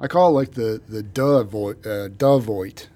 I 0.02 0.08
call 0.08 0.32
it 0.32 0.34
like 0.34 0.52
the 0.52 0.82
the 0.90 1.02
Dovoit 1.02 1.86
uh, 1.86 2.10
Dovoit. 2.10 2.88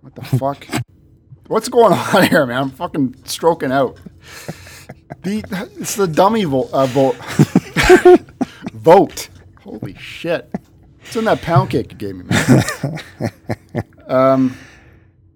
What 0.00 0.16
the 0.16 0.24
fuck? 0.24 0.66
What's 1.46 1.68
going 1.68 1.92
on 1.92 2.24
here, 2.28 2.44
man? 2.44 2.62
I'm 2.64 2.70
fucking 2.70 3.14
stroking 3.24 3.70
out. 3.70 3.98
The 5.22 5.44
it's 5.78 5.94
the 5.94 6.08
dummy 6.08 6.42
vote 6.42 6.70
uh, 6.72 6.86
vote 6.86 7.16
vote. 8.72 9.28
Holy 9.60 9.94
shit! 9.94 10.52
It's 11.02 11.14
in 11.14 11.24
that 11.26 11.40
pound 11.40 11.70
cake 11.70 11.92
you 11.92 11.98
gave 11.98 12.16
me, 12.16 12.24
man. 12.24 13.00
um, 14.08 14.56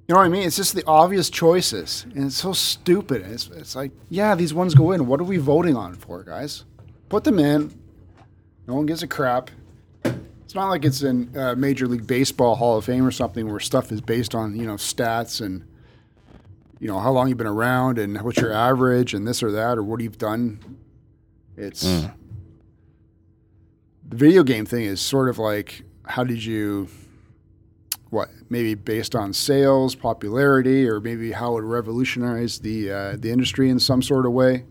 you 0.09 0.15
know 0.15 0.19
what 0.19 0.27
I 0.27 0.31
mean? 0.31 0.49
It's 0.49 0.57
just 0.57 0.75
the 0.75 0.83
obvious 0.85 1.31
choices, 1.31 2.07
and 2.17 2.27
it's 2.27 2.37
so 2.37 2.53
stupid. 2.53 3.23
It's, 3.23 3.49
it's 3.51 3.77
like, 3.77 3.93
yeah, 4.09 4.35
these 4.35 4.53
ones 4.53 4.75
go 4.75 4.91
in. 4.91 5.07
What 5.07 5.21
are 5.21 5.25
we 5.25 5.37
voting 5.37 5.77
on 5.77 5.95
for, 5.95 6.25
guys? 6.25 6.65
Put 7.13 7.25
them 7.25 7.39
in. 7.39 7.71
No 8.67 8.73
one 8.73 8.87
gives 8.87 9.03
a 9.03 9.07
crap. 9.07 9.51
It's 10.03 10.55
not 10.55 10.71
like 10.71 10.87
it's 10.87 11.03
in 11.03 11.37
uh, 11.37 11.55
Major 11.55 11.87
League 11.87 12.07
Baseball 12.07 12.55
Hall 12.55 12.79
of 12.79 12.87
Fame 12.87 13.07
or 13.07 13.11
something 13.11 13.51
where 13.51 13.61
stuff 13.61 13.93
is 13.93 14.01
based 14.01 14.35
on 14.35 14.57
you 14.57 14.65
know 14.65 14.77
stats 14.77 15.45
and 15.45 15.63
you 16.81 16.89
know 16.89 16.99
how 16.99 17.11
long 17.11 17.29
you've 17.29 17.37
been 17.37 17.47
around 17.47 17.99
and 17.99 18.19
what's 18.23 18.41
your 18.41 18.51
average 18.51 19.13
and 19.13 19.29
this 19.29 19.43
or 19.43 19.53
that 19.53 19.77
or 19.77 19.83
what 19.83 20.01
you've 20.01 20.17
done. 20.17 20.59
It's 21.55 21.83
the 24.09 24.17
video 24.17 24.43
game 24.43 24.65
thing 24.65 24.87
is 24.87 24.99
sort 24.99 25.29
of 25.29 25.37
like 25.39 25.83
how 26.07 26.25
did 26.25 26.43
you 26.43 26.89
what 28.09 28.31
maybe 28.49 28.75
based 28.75 29.15
on 29.15 29.35
sales, 29.35 29.95
popularity, 29.95 30.89
or 30.89 30.99
maybe 30.99 31.33
how 31.33 31.59
it 31.59 31.61
revolutionized 31.61 32.63
the 32.63 32.91
uh, 32.91 33.17
the 33.19 33.31
industry 33.31 33.69
in 33.69 33.79
some 33.79 34.01
sort 34.01 34.25
of 34.25 34.33
way. 34.33 34.65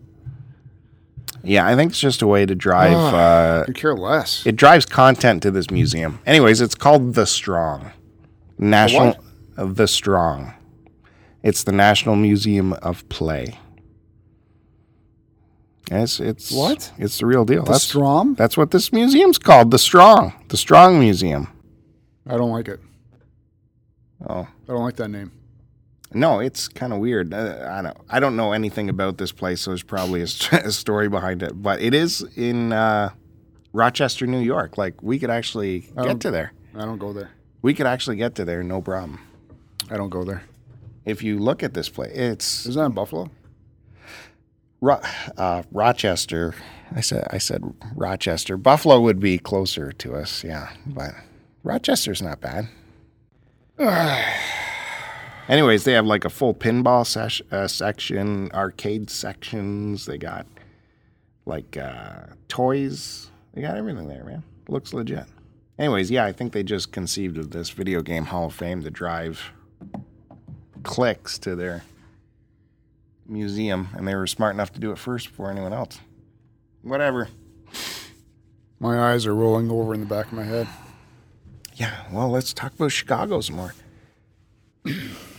Yeah, 1.44 1.66
I 1.66 1.74
think 1.74 1.90
it's 1.90 2.00
just 2.00 2.22
a 2.22 2.26
way 2.26 2.46
to 2.46 2.54
drive. 2.54 2.92
Oh, 2.92 3.16
uh, 3.16 3.64
Could 3.64 3.74
care 3.74 3.94
less. 3.96 4.46
it 4.46 4.56
drives 4.56 4.86
content 4.86 5.42
to 5.42 5.50
this 5.50 5.70
museum. 5.70 6.20
Anyways, 6.24 6.60
it's 6.60 6.74
called 6.76 7.14
the 7.14 7.26
Strong 7.26 7.90
National 8.58 9.06
what? 9.08 9.20
uh, 9.56 9.64
the 9.72 9.88
Strong. 9.88 10.54
It's 11.42 11.64
the 11.64 11.72
National 11.72 12.14
Museum 12.14 12.72
of 12.74 13.08
Play. 13.08 13.58
And 15.90 16.02
It's 16.04 16.20
it's 16.20 16.52
What? 16.52 16.92
It's 16.98 17.18
the 17.18 17.26
real 17.26 17.44
deal. 17.44 17.64
the 17.64 17.72
that's 17.72 17.84
Strom? 17.84 18.34
that's 18.36 18.56
what 18.56 18.70
this 18.70 18.92
museum's 18.92 19.38
called. 19.38 19.70
The 19.72 19.78
Strong. 19.78 20.32
The 20.48 20.56
Strong 20.56 21.00
Museum. 21.00 21.48
I 22.26 22.36
don't 22.36 22.52
like 22.52 22.68
it. 22.68 22.78
Oh. 24.28 24.42
I 24.42 24.46
don't 24.72 24.84
like 24.84 24.96
that 24.96 25.08
name. 25.08 25.32
No, 26.14 26.40
it's 26.40 26.68
kind 26.68 26.92
of 26.92 26.98
weird. 26.98 27.32
Uh, 27.32 27.68
I 27.70 27.82
don't. 27.82 27.96
I 28.10 28.20
don't 28.20 28.36
know 28.36 28.52
anything 28.52 28.88
about 28.88 29.18
this 29.18 29.32
place, 29.32 29.60
so 29.62 29.70
there's 29.70 29.82
probably 29.82 30.20
a, 30.22 30.26
st- 30.26 30.62
a 30.66 30.72
story 30.72 31.08
behind 31.08 31.42
it. 31.42 31.60
But 31.62 31.80
it 31.80 31.94
is 31.94 32.22
in 32.36 32.72
uh, 32.72 33.10
Rochester, 33.72 34.26
New 34.26 34.40
York. 34.40 34.76
Like 34.78 35.02
we 35.02 35.18
could 35.18 35.30
actually 35.30 35.88
I 35.96 36.02
get 36.02 36.08
don't- 36.08 36.20
to 36.22 36.30
there. 36.30 36.52
I 36.74 36.84
don't 36.84 36.98
go 36.98 37.12
there. 37.12 37.30
We 37.62 37.74
could 37.74 37.86
actually 37.86 38.16
get 38.16 38.34
to 38.36 38.44
there, 38.44 38.62
no 38.62 38.80
problem. 38.82 39.20
I 39.90 39.96
don't 39.96 40.08
go 40.10 40.24
there. 40.24 40.42
If 41.04 41.22
you 41.22 41.38
look 41.38 41.62
at 41.62 41.74
this 41.74 41.88
place, 41.88 42.12
it's 42.14 42.66
Isn't 42.66 42.80
that 42.80 42.86
in 42.86 42.92
Buffalo? 42.92 43.30
Ro- 44.80 45.00
uh, 45.36 45.62
Rochester. 45.70 46.54
I 46.94 47.00
said. 47.00 47.26
I 47.30 47.38
said 47.38 47.62
Rochester. 47.94 48.56
Buffalo 48.56 49.00
would 49.00 49.20
be 49.20 49.38
closer 49.38 49.92
to 49.92 50.14
us. 50.14 50.42
Yeah, 50.44 50.70
but 50.86 51.12
Rochester's 51.62 52.20
not 52.20 52.40
bad. 52.40 52.68
Anyways, 55.48 55.84
they 55.84 55.92
have 55.92 56.06
like 56.06 56.24
a 56.24 56.30
full 56.30 56.54
pinball 56.54 57.06
sesh- 57.06 57.42
uh, 57.50 57.66
section, 57.66 58.50
arcade 58.52 59.10
sections. 59.10 60.06
They 60.06 60.18
got 60.18 60.46
like 61.46 61.76
uh, 61.76 62.26
toys. 62.48 63.30
They 63.52 63.62
got 63.62 63.76
everything 63.76 64.08
there, 64.08 64.24
man. 64.24 64.44
Looks 64.68 64.94
legit. 64.94 65.24
Anyways, 65.78 66.10
yeah, 66.10 66.24
I 66.24 66.32
think 66.32 66.52
they 66.52 66.62
just 66.62 66.92
conceived 66.92 67.38
of 67.38 67.50
this 67.50 67.70
video 67.70 68.02
game 68.02 68.26
Hall 68.26 68.46
of 68.46 68.54
Fame 68.54 68.82
to 68.82 68.90
drive 68.90 69.52
clicks 70.84 71.38
to 71.40 71.56
their 71.56 71.82
museum, 73.26 73.88
and 73.96 74.06
they 74.06 74.14
were 74.14 74.26
smart 74.26 74.54
enough 74.54 74.72
to 74.74 74.80
do 74.80 74.92
it 74.92 74.98
first 74.98 75.28
before 75.28 75.50
anyone 75.50 75.72
else. 75.72 75.98
Whatever. 76.82 77.28
My 78.78 79.12
eyes 79.12 79.26
are 79.26 79.34
rolling 79.34 79.70
over 79.70 79.94
in 79.94 80.00
the 80.00 80.06
back 80.06 80.26
of 80.26 80.32
my 80.32 80.44
head. 80.44 80.68
Yeah, 81.74 81.94
well, 82.12 82.28
let's 82.28 82.52
talk 82.52 82.74
about 82.74 82.92
Chicago 82.92 83.40
some 83.40 83.56
more. 83.56 83.74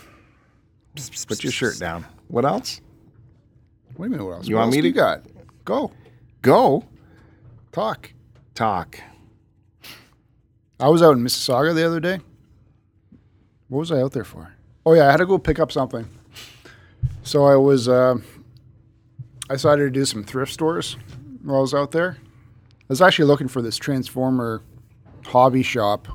Put 1.28 1.44
your 1.44 1.52
shirt 1.52 1.80
down. 1.80 2.06
What 2.28 2.46
else? 2.46 2.82
Wait 3.98 4.08
a 4.08 4.10
minute. 4.10 4.24
What 4.26 4.32
else? 4.34 4.48
You 4.48 4.56
what 4.56 4.62
want 4.62 4.68
else 4.70 4.76
me 4.76 4.82
do 4.82 4.88
you 4.88 4.94
to- 4.94 5.00
got? 5.00 5.22
Go 5.66 5.92
Go 6.42 6.84
talk. 7.72 8.12
talk. 8.54 9.00
I 10.80 10.90
was 10.90 11.02
out 11.02 11.16
in 11.16 11.24
Mississauga 11.24 11.74
the 11.74 11.86
other 11.86 12.00
day. 12.00 12.20
What 13.70 13.80
was 13.80 13.92
I 13.92 14.02
out 14.02 14.12
there 14.12 14.24
for? 14.26 14.54
Oh 14.86 14.94
yeah, 14.94 15.08
I 15.08 15.12
had 15.12 15.18
to 15.18 15.26
go 15.26 15.38
pick 15.38 15.58
up 15.60 15.72
something. 15.72 16.08
So 17.24 17.46
I 17.46 17.56
was, 17.56 17.88
uh, 17.88 18.16
I 19.50 19.54
decided 19.54 19.84
to 19.86 19.90
do 19.90 20.04
some 20.06 20.24
thrift 20.24 20.52
stores 20.52 20.98
while 21.42 21.58
I 21.60 21.62
was 21.62 21.74
out 21.74 21.92
there. 21.92 22.18
I 22.82 22.86
was 22.90 23.02
actually 23.02 23.26
looking 23.26 23.48
for 23.48 23.62
this 23.62 23.78
Transformer 23.78 24.62
hobby 25.28 25.64
shop 25.64 26.08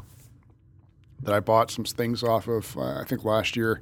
that 1.23 1.35
I 1.35 1.41
bought 1.41 1.71
some 1.71 1.85
things 1.85 2.23
off 2.23 2.47
of. 2.47 2.77
Uh, 2.77 3.01
I 3.01 3.05
think 3.05 3.25
last 3.25 3.57
year. 3.57 3.81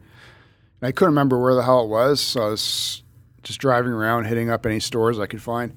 And 0.81 0.89
I 0.89 0.93
couldn't 0.93 1.13
remember 1.13 1.39
where 1.41 1.55
the 1.55 1.63
hell 1.63 1.85
it 1.85 1.89
was, 1.89 2.21
so 2.21 2.43
I 2.43 2.49
was 2.51 3.03
just 3.43 3.59
driving 3.61 3.93
around, 3.93 4.25
hitting 4.25 4.51
up 4.51 4.67
any 4.67 4.81
stores 4.81 5.19
I 5.19 5.27
could 5.27 5.43
find. 5.43 5.75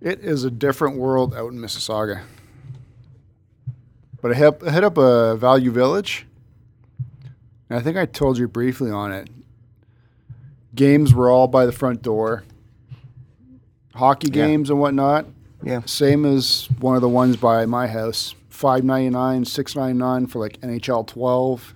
It 0.00 0.20
is 0.20 0.44
a 0.44 0.50
different 0.50 0.96
world 0.98 1.34
out 1.34 1.52
in 1.52 1.58
Mississauga. 1.58 2.22
But 4.20 4.32
I 4.32 4.34
hit, 4.34 4.62
I 4.66 4.70
hit 4.72 4.84
up 4.84 4.98
a 4.98 5.36
Value 5.36 5.70
Village. 5.70 6.26
And 7.70 7.78
I 7.78 7.82
think 7.82 7.96
I 7.96 8.06
told 8.06 8.38
you 8.38 8.46
briefly 8.48 8.90
on 8.90 9.12
it. 9.12 9.28
Games 10.74 11.14
were 11.14 11.30
all 11.30 11.48
by 11.48 11.66
the 11.66 11.72
front 11.72 12.02
door. 12.02 12.44
Hockey 13.94 14.28
Yeah. 14.28 14.46
games 14.46 14.68
and 14.70 14.78
whatnot. 14.78 15.26
Yeah. 15.62 15.80
Same 15.86 16.24
as 16.26 16.68
one 16.80 16.96
of 16.96 17.00
the 17.02 17.08
ones 17.08 17.36
by 17.36 17.64
my 17.66 17.86
house. 17.88 18.34
Five 18.50 18.84
ninety 18.84 19.10
nine, 19.10 19.44
six 19.44 19.74
ninety 19.74 19.98
nine 19.98 20.26
for 20.26 20.38
like 20.38 20.60
NHL 20.60 21.06
twelve. 21.06 21.74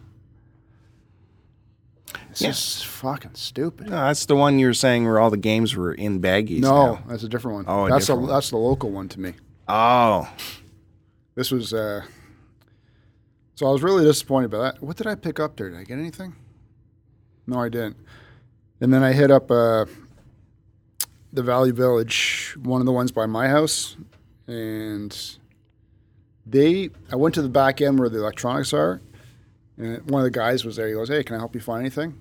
It's 2.40 2.42
Yeah. 2.42 2.48
just 2.50 2.86
fucking 2.86 3.34
stupid. 3.34 3.86
No, 3.88 3.96
that's 3.96 4.24
the 4.26 4.34
one 4.36 4.58
you 4.58 4.66
were 4.66 4.74
saying 4.74 5.04
where 5.04 5.18
all 5.18 5.30
the 5.30 5.36
games 5.36 5.74
were 5.76 5.92
in 5.92 6.20
baggies. 6.20 6.60
No, 6.60 6.94
now. 6.94 7.02
that's 7.06 7.22
a 7.22 7.28
different 7.28 7.56
one. 7.56 7.64
Oh, 7.68 7.86
a 7.86 7.90
that's 7.90 8.06
different 8.06 8.20
a, 8.20 8.26
one. 8.26 8.30
that's 8.34 8.50
the 8.50 8.56
local 8.56 8.90
one 8.90 9.08
to 9.10 9.20
me. 9.20 9.34
Oh, 9.68 10.28
This 11.34 11.50
was 11.50 11.72
uh 11.74 12.02
so 13.54 13.66
I 13.66 13.70
was 13.72 13.82
really 13.82 14.04
disappointed 14.04 14.50
by 14.50 14.58
that. 14.58 14.82
What 14.82 14.96
did 14.96 15.06
I 15.06 15.14
pick 15.14 15.38
up 15.38 15.56
there? 15.56 15.68
Did 15.70 15.78
I 15.78 15.84
get 15.84 15.98
anything? 15.98 16.34
No, 17.46 17.60
I 17.60 17.68
didn't. 17.68 17.96
And 18.80 18.92
then 18.92 19.02
I 19.02 19.12
hit 19.12 19.30
up 19.30 19.50
uh 19.50 19.84
the 21.32 21.42
Value 21.42 21.72
Village, 21.72 22.56
one 22.62 22.80
of 22.80 22.86
the 22.86 22.92
ones 22.92 23.12
by 23.12 23.26
my 23.26 23.48
house, 23.48 23.96
and 24.48 25.16
they 26.46 26.90
I 27.12 27.16
went 27.16 27.34
to 27.36 27.42
the 27.42 27.48
back 27.48 27.80
end 27.80 27.98
where 28.00 28.08
the 28.08 28.18
electronics 28.18 28.72
are, 28.72 29.00
and 29.78 30.10
one 30.10 30.22
of 30.22 30.24
the 30.24 30.30
guys 30.36 30.64
was 30.64 30.76
there. 30.76 30.88
He 30.88 30.94
goes, 30.94 31.08
"Hey, 31.08 31.22
can 31.22 31.36
I 31.36 31.38
help 31.38 31.54
you 31.54 31.60
find 31.60 31.80
anything?" 31.80 32.14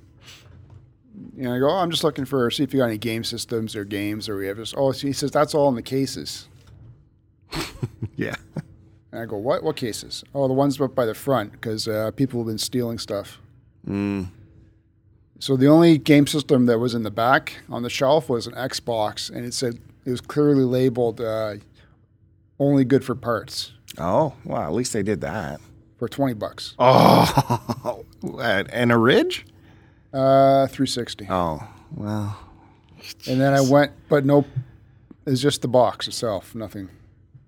And 1.38 1.50
I 1.50 1.60
go, 1.60 1.70
"Oh, 1.70 1.76
I'm 1.76 1.92
just 1.92 2.04
looking 2.04 2.26
for 2.26 2.50
see 2.52 2.64
if 2.64 2.74
you 2.74 2.80
got 2.80 2.86
any 2.86 2.98
game 2.98 3.24
systems 3.24 3.76
or 3.76 3.84
games 3.84 4.30
or 4.30 4.38
whatever. 4.38 4.64
Oh, 4.76 4.92
so 4.92 5.08
he 5.08 5.14
says 5.14 5.32
that's 5.32 5.54
all 5.54 5.70
in 5.70 5.76
the 5.76 5.82
cases. 5.82 6.48
yeah. 8.16 8.36
And 9.12 9.22
I 9.22 9.26
go, 9.26 9.38
what? 9.38 9.64
What 9.64 9.76
cases? 9.76 10.24
Oh, 10.36 10.48
the 10.48 10.54
ones 10.54 10.80
up 10.80 10.94
by 10.94 11.06
the 11.06 11.16
front 11.16 11.54
because 11.54 11.88
uh, 11.88 12.12
people 12.12 12.40
have 12.42 12.48
been 12.48 12.58
stealing 12.58 13.00
stuff. 13.00 13.40
Mm. 13.88 14.28
So 15.40 15.56
the 15.56 15.68
only 15.68 15.98
game 15.98 16.28
system 16.28 16.66
that 16.68 16.80
was 16.80 16.94
in 16.94 17.04
the 17.04 17.12
back 17.12 17.56
on 17.70 17.82
the 17.82 17.90
shelf 17.90 18.30
was 18.30 18.46
an 18.46 18.54
Xbox, 18.54 19.30
and 19.30 19.46
it 19.46 19.54
said 19.54 19.80
it 20.06 20.12
was 20.12 20.22
clearly 20.22 20.64
labeled 20.64 21.22
uh, 21.22 21.56
"only 22.60 22.84
good 22.84 23.04
for 23.04 23.16
parts" 23.16 23.72
Oh, 23.98 24.34
well, 24.44 24.62
at 24.62 24.74
least 24.74 24.94
they 24.94 25.02
did 25.02 25.22
that. 25.22 25.60
for 25.98 26.08
twenty 26.08 26.34
bucks. 26.34 26.76
Oh, 26.78 28.06
and 28.44 28.92
a 28.92 28.98
ridge? 28.98 29.46
Uh, 30.14 30.68
three 30.68 30.88
sixty. 30.88 31.28
Oh, 31.30 31.68
well. 31.96 32.38
And 33.28 33.40
then 33.40 33.54
I 33.54 33.62
went, 33.62 33.92
but 34.10 34.26
no, 34.26 34.46
it's 35.26 35.42
just 35.42 35.62
the 35.62 35.68
box 35.68 36.08
itself, 36.08 36.54
nothing. 36.54 36.90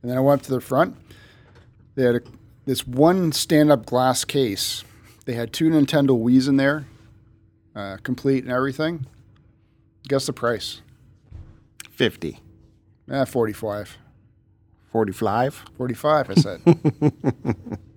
And 0.01 0.09
then 0.09 0.17
I 0.17 0.21
went 0.21 0.41
up 0.41 0.45
to 0.45 0.51
the 0.51 0.61
front. 0.61 0.95
They 1.95 2.03
had 2.03 2.15
a, 2.15 2.21
this 2.65 2.87
one 2.87 3.31
stand-up 3.31 3.85
glass 3.85 4.23
case. 4.23 4.83
They 5.25 5.33
had 5.33 5.51
two 5.51 5.69
Nintendo 5.69 6.11
Wii's 6.11 6.47
in 6.47 6.57
there, 6.57 6.85
uh, 7.75 7.97
complete 8.03 8.43
and 8.43 8.51
everything. 8.51 9.05
Guess 10.07 10.25
the 10.25 10.33
price? 10.33 10.81
50. 11.91 12.39
Eh, 13.11 13.25
45. 13.25 13.97
45? 14.91 15.65
45, 15.77 16.29
I 16.29 16.33
said. 16.35 16.61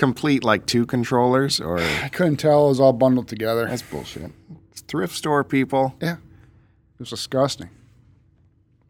Complete 0.00 0.42
like 0.42 0.64
two 0.64 0.86
controllers 0.86 1.60
or 1.60 1.78
I 2.02 2.08
couldn't 2.08 2.38
tell. 2.38 2.64
It 2.64 2.68
was 2.70 2.80
all 2.80 2.94
bundled 2.94 3.28
together. 3.28 3.66
that's 3.66 3.82
bullshit. 3.82 4.32
It's 4.70 4.80
thrift 4.80 5.14
store 5.14 5.44
people. 5.44 5.94
yeah. 6.00 6.14
It 6.14 7.00
was 7.00 7.10
disgusting. 7.10 7.68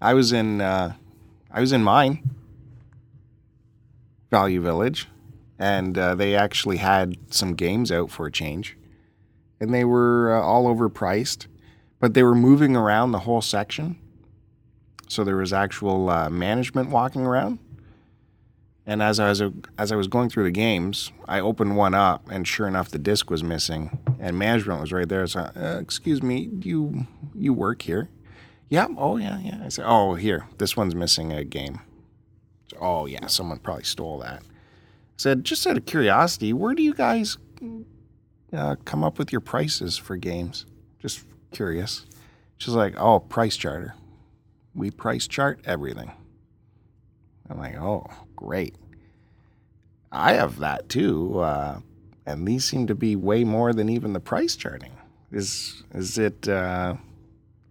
I 0.00 0.14
was 0.14 0.32
in 0.32 0.60
uh, 0.60 0.94
I 1.50 1.60
was 1.60 1.72
in 1.72 1.82
mine, 1.82 2.30
Value 4.30 4.60
Village, 4.60 5.08
and 5.58 5.98
uh, 5.98 6.14
they 6.14 6.36
actually 6.36 6.76
had 6.76 7.16
some 7.34 7.54
games 7.54 7.90
out 7.90 8.12
for 8.12 8.26
a 8.26 8.30
change, 8.30 8.76
and 9.58 9.74
they 9.74 9.84
were 9.84 10.32
uh, 10.32 10.40
all 10.40 10.72
overpriced, 10.72 11.48
but 11.98 12.14
they 12.14 12.22
were 12.22 12.36
moving 12.36 12.76
around 12.76 13.10
the 13.10 13.20
whole 13.20 13.42
section, 13.42 13.98
so 15.08 15.24
there 15.24 15.36
was 15.36 15.52
actual 15.52 16.08
uh, 16.08 16.30
management 16.30 16.90
walking 16.90 17.22
around. 17.22 17.58
And 18.90 19.04
as 19.04 19.20
I 19.20 19.28
was 19.28 19.40
as 19.78 19.92
I 19.92 19.94
was 19.94 20.08
going 20.08 20.30
through 20.30 20.42
the 20.42 20.50
games, 20.50 21.12
I 21.28 21.38
opened 21.38 21.76
one 21.76 21.94
up, 21.94 22.28
and 22.28 22.46
sure 22.46 22.66
enough, 22.66 22.88
the 22.88 22.98
disc 22.98 23.30
was 23.30 23.44
missing, 23.44 24.00
and 24.18 24.36
management 24.36 24.80
was 24.80 24.92
right 24.92 25.08
there. 25.08 25.28
So, 25.28 25.42
uh, 25.42 25.78
excuse 25.80 26.24
me, 26.24 26.50
you 26.60 27.06
you 27.32 27.52
work 27.52 27.82
here? 27.82 28.08
Yeah. 28.68 28.88
Oh, 28.98 29.16
yeah, 29.16 29.38
yeah. 29.38 29.60
I 29.64 29.68
said, 29.68 29.84
oh, 29.86 30.14
here, 30.14 30.48
this 30.58 30.76
one's 30.76 30.96
missing 30.96 31.32
a 31.32 31.44
game. 31.44 31.78
So, 32.68 32.78
oh, 32.80 33.06
yeah, 33.06 33.28
someone 33.28 33.60
probably 33.60 33.84
stole 33.84 34.18
that. 34.18 34.42
I 34.42 34.46
said, 35.18 35.44
just 35.44 35.64
out 35.68 35.76
of 35.76 35.86
curiosity, 35.86 36.52
where 36.52 36.74
do 36.74 36.82
you 36.82 36.92
guys 36.92 37.38
uh, 38.52 38.74
come 38.84 39.04
up 39.04 39.20
with 39.20 39.30
your 39.30 39.40
prices 39.40 39.98
for 39.98 40.16
games? 40.16 40.66
Just 40.98 41.24
curious. 41.52 42.06
She's 42.58 42.74
like, 42.74 42.98
oh, 42.98 43.20
price 43.20 43.56
charter. 43.56 43.94
We 44.74 44.90
price 44.90 45.28
chart 45.28 45.60
everything. 45.64 46.10
I'm 47.48 47.58
like, 47.58 47.76
oh, 47.76 48.06
great. 48.40 48.74
I 50.10 50.32
have 50.32 50.58
that 50.58 50.88
too, 50.88 51.38
uh, 51.38 51.80
and 52.26 52.46
these 52.48 52.64
seem 52.64 52.86
to 52.88 52.94
be 52.94 53.14
way 53.14 53.44
more 53.44 53.72
than 53.72 53.88
even 53.88 54.12
the 54.12 54.20
price 54.20 54.56
charting. 54.56 54.92
Is 55.30 55.84
is 55.94 56.18
it? 56.18 56.48
Uh, 56.48 56.96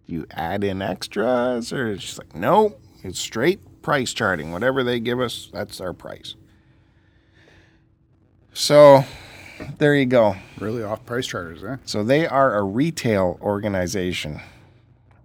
you 0.06 0.26
add 0.32 0.64
in 0.64 0.82
extras, 0.82 1.72
or 1.72 1.92
it's 1.92 2.02
just 2.02 2.18
like 2.18 2.34
no, 2.34 2.76
it's 3.02 3.20
straight 3.20 3.82
price 3.82 4.12
charting. 4.12 4.52
Whatever 4.52 4.82
they 4.82 5.00
give 5.00 5.20
us, 5.20 5.50
that's 5.52 5.80
our 5.80 5.92
price. 5.92 6.34
So 8.52 9.04
there 9.78 9.94
you 9.94 10.06
go. 10.06 10.36
Really 10.58 10.82
off 10.82 11.04
price 11.06 11.26
charters, 11.26 11.62
eh? 11.62 11.76
So 11.84 12.02
they 12.02 12.26
are 12.26 12.56
a 12.56 12.62
retail 12.62 13.38
organization. 13.40 14.40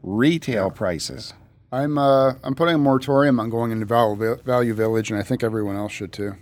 Retail 0.03 0.69
prices. 0.69 1.33
I'm 1.75 1.97
uh, 1.97 2.35
I'm 2.41 2.55
putting 2.55 2.75
a 2.75 2.77
moratorium 2.77 3.37
on 3.37 3.49
going 3.49 3.71
into 3.73 3.85
Value, 3.85 4.37
Value 4.45 4.73
Village, 4.73 5.11
and 5.11 5.19
I 5.19 5.23
think 5.23 5.43
everyone 5.43 5.75
else 5.75 5.91
should 5.91 6.13
too. 6.13 6.35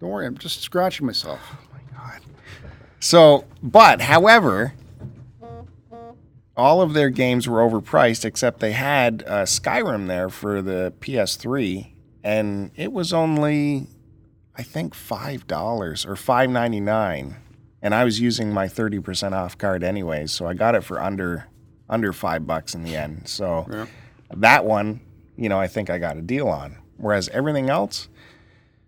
Don't 0.00 0.08
worry, 0.08 0.26
I'm 0.26 0.38
just 0.38 0.62
scratching 0.62 1.04
myself. 1.04 1.40
Oh 1.52 1.58
my 1.74 1.80
god. 1.94 2.22
So, 3.00 3.44
but 3.62 4.00
however, 4.00 4.72
all 6.56 6.80
of 6.80 6.94
their 6.94 7.10
games 7.10 7.46
were 7.46 7.58
overpriced 7.58 8.24
except 8.24 8.60
they 8.60 8.72
had 8.72 9.24
uh, 9.26 9.42
Skyrim 9.42 10.06
there 10.06 10.30
for 10.30 10.62
the 10.62 10.94
PS3, 11.00 11.92
and 12.24 12.70
it 12.76 12.94
was 12.94 13.12
only, 13.12 13.88
I 14.56 14.62
think, 14.62 14.94
five 14.94 15.46
dollars 15.46 16.06
or 16.06 16.16
five 16.16 16.48
ninety 16.48 16.80
nine, 16.80 17.36
and 17.82 17.94
I 17.94 18.04
was 18.04 18.20
using 18.20 18.54
my 18.54 18.68
thirty 18.68 19.00
percent 19.00 19.34
off 19.34 19.58
card 19.58 19.84
anyways, 19.84 20.32
so 20.32 20.46
I 20.46 20.54
got 20.54 20.74
it 20.74 20.82
for 20.82 20.98
under 20.98 21.47
under 21.88 22.12
five 22.12 22.46
bucks 22.46 22.74
in 22.74 22.82
the 22.84 22.96
end. 22.96 23.22
So 23.26 23.66
Yeah. 23.70 23.86
that 24.36 24.64
one, 24.64 25.00
you 25.36 25.48
know, 25.48 25.58
I 25.58 25.66
think 25.68 25.90
I 25.90 25.98
got 25.98 26.16
a 26.16 26.22
deal 26.22 26.48
on. 26.48 26.76
Whereas 26.96 27.28
everything 27.30 27.70
else, 27.70 28.08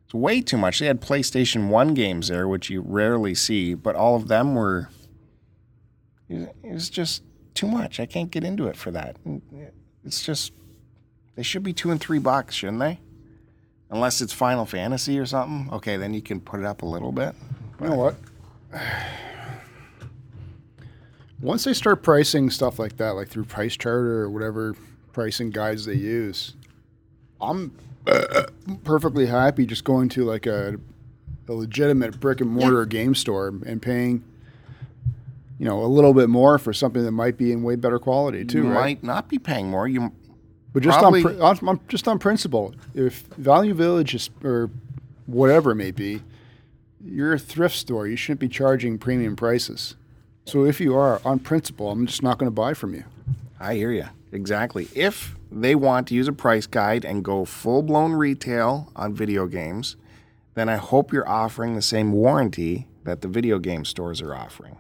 it's 0.05 0.15
way 0.15 0.41
too 0.41 0.57
much. 0.59 0.79
They 0.81 0.87
had 0.87 1.01
PlayStation 1.01 1.69
1 1.69 1.95
games 1.95 2.29
there, 2.29 2.49
which 2.49 2.69
you 2.71 2.81
rarely 2.81 3.35
see, 3.35 3.75
but 3.75 3.95
all 3.95 4.17
of 4.17 4.29
them 4.29 4.55
were. 4.55 4.89
It 6.29 6.49
was 6.65 6.91
just 6.91 7.23
too 7.55 7.67
much. 7.67 7.99
I 8.01 8.07
can't 8.07 8.31
get 8.31 8.45
into 8.45 8.67
it 8.69 8.77
for 8.77 8.91
that. 8.93 9.17
It's 10.05 10.23
just. 10.23 10.53
They 11.37 11.43
should 11.43 11.63
be 11.63 11.73
two 11.73 11.91
and 11.91 12.01
three 12.01 12.19
bucks, 12.19 12.55
shouldn't 12.57 12.81
they? 12.81 12.99
Unless 13.91 14.21
it's 14.21 14.33
Final 14.33 14.67
Fantasy 14.67 15.19
or 15.19 15.27
something. 15.27 15.73
Okay, 15.73 15.97
then 15.97 16.13
you 16.15 16.21
can 16.23 16.41
put 16.41 16.61
it 16.61 16.67
up 16.67 16.83
a 16.83 16.87
little 16.87 17.13
bit. 17.13 17.35
You 17.81 17.89
know 17.89 17.97
what? 17.97 18.17
Once 21.41 21.65
they 21.65 21.73
start 21.73 22.03
pricing 22.03 22.51
stuff 22.51 22.79
like 22.79 22.97
that, 22.99 23.11
like 23.11 23.29
through 23.29 23.45
Price 23.45 23.77
Charter 23.77 24.23
or 24.23 24.31
whatever 24.31 24.75
pricing 25.13 25.51
guides 25.51 25.87
they 25.87 25.95
use, 25.95 26.55
I'm 27.41 27.73
uh, 28.07 28.45
perfectly 28.85 29.27
happy 29.27 29.65
just 29.67 29.85
going 29.85 30.09
to 30.11 30.25
like 30.25 30.47
a, 30.47 30.77
a 31.49 31.53
legitimate 31.53 32.21
brick 32.21 32.41
and 32.41 32.51
mortar 32.51 32.85
game 32.85 33.15
store 33.15 33.49
and 33.65 33.81
paying, 33.81 34.23
you 35.59 35.65
know, 35.65 35.83
a 35.83 35.87
little 35.87 36.13
bit 36.13 36.29
more 36.29 36.59
for 36.59 36.73
something 36.75 37.03
that 37.05 37.13
might 37.13 37.39
be 37.39 37.53
in 37.53 37.63
way 37.63 37.77
better 37.77 37.99
quality 37.99 38.45
too, 38.45 38.59
you 38.65 38.69
right? 38.73 38.75
might 38.81 39.03
not 39.05 39.29
be 39.29 39.39
paying 39.39 39.69
more. 39.71 39.89
You 39.89 40.13
But 40.75 40.83
just 40.83 40.99
Probably- 40.99 41.25
on, 41.25 41.37
pri- 41.37 41.41
on, 41.41 41.69
on 41.69 41.81
just 41.89 42.07
on 42.07 42.19
principle, 42.19 42.75
if 42.95 43.23
Value 43.39 43.73
Village 43.73 44.15
is 44.15 44.29
or 44.45 44.69
whatever 45.27 45.71
it 45.71 45.77
may 45.77 45.91
be, 45.91 46.21
you're 47.03 47.33
a 47.33 47.39
thrift 47.39 47.77
store. 47.77 48.07
You 48.07 48.17
shouldn't 48.17 48.41
be 48.41 48.49
charging 48.49 48.99
premium 48.99 49.37
prices. 49.37 49.97
So 50.45 50.65
if 50.65 50.81
you 50.81 50.97
are 50.97 51.21
on 51.25 51.39
principle, 51.39 51.91
I'm 51.91 52.07
just 52.07 52.23
not 52.23 52.39
going 52.39 52.49
to 52.49 52.55
buy 52.55 52.75
from 52.75 52.95
you. 52.95 53.05
I 53.59 53.75
hear 53.75 53.93
you. 53.93 54.07
Exactly. 54.33 54.89
If 54.95 55.37
they 55.51 55.75
want 55.75 56.09
to 56.09 56.15
use 56.15 56.29
a 56.29 56.33
price 56.33 56.67
guide 56.67 57.05
and 57.05 57.25
go 57.25 57.45
full 57.45 57.83
blown 57.83 58.13
retail 58.13 58.91
on 58.97 59.15
video 59.15 59.47
games, 59.47 59.97
then 60.55 60.69
I 60.69 60.77
hope 60.77 61.13
you're 61.13 61.29
offering 61.29 61.75
the 61.75 61.83
same 61.83 62.13
warranty 62.13 62.87
that 63.05 63.21
the 63.21 63.29
video 63.29 63.59
game 63.59 63.85
stores 63.85 64.21
are 64.21 64.35
offering. 64.35 64.77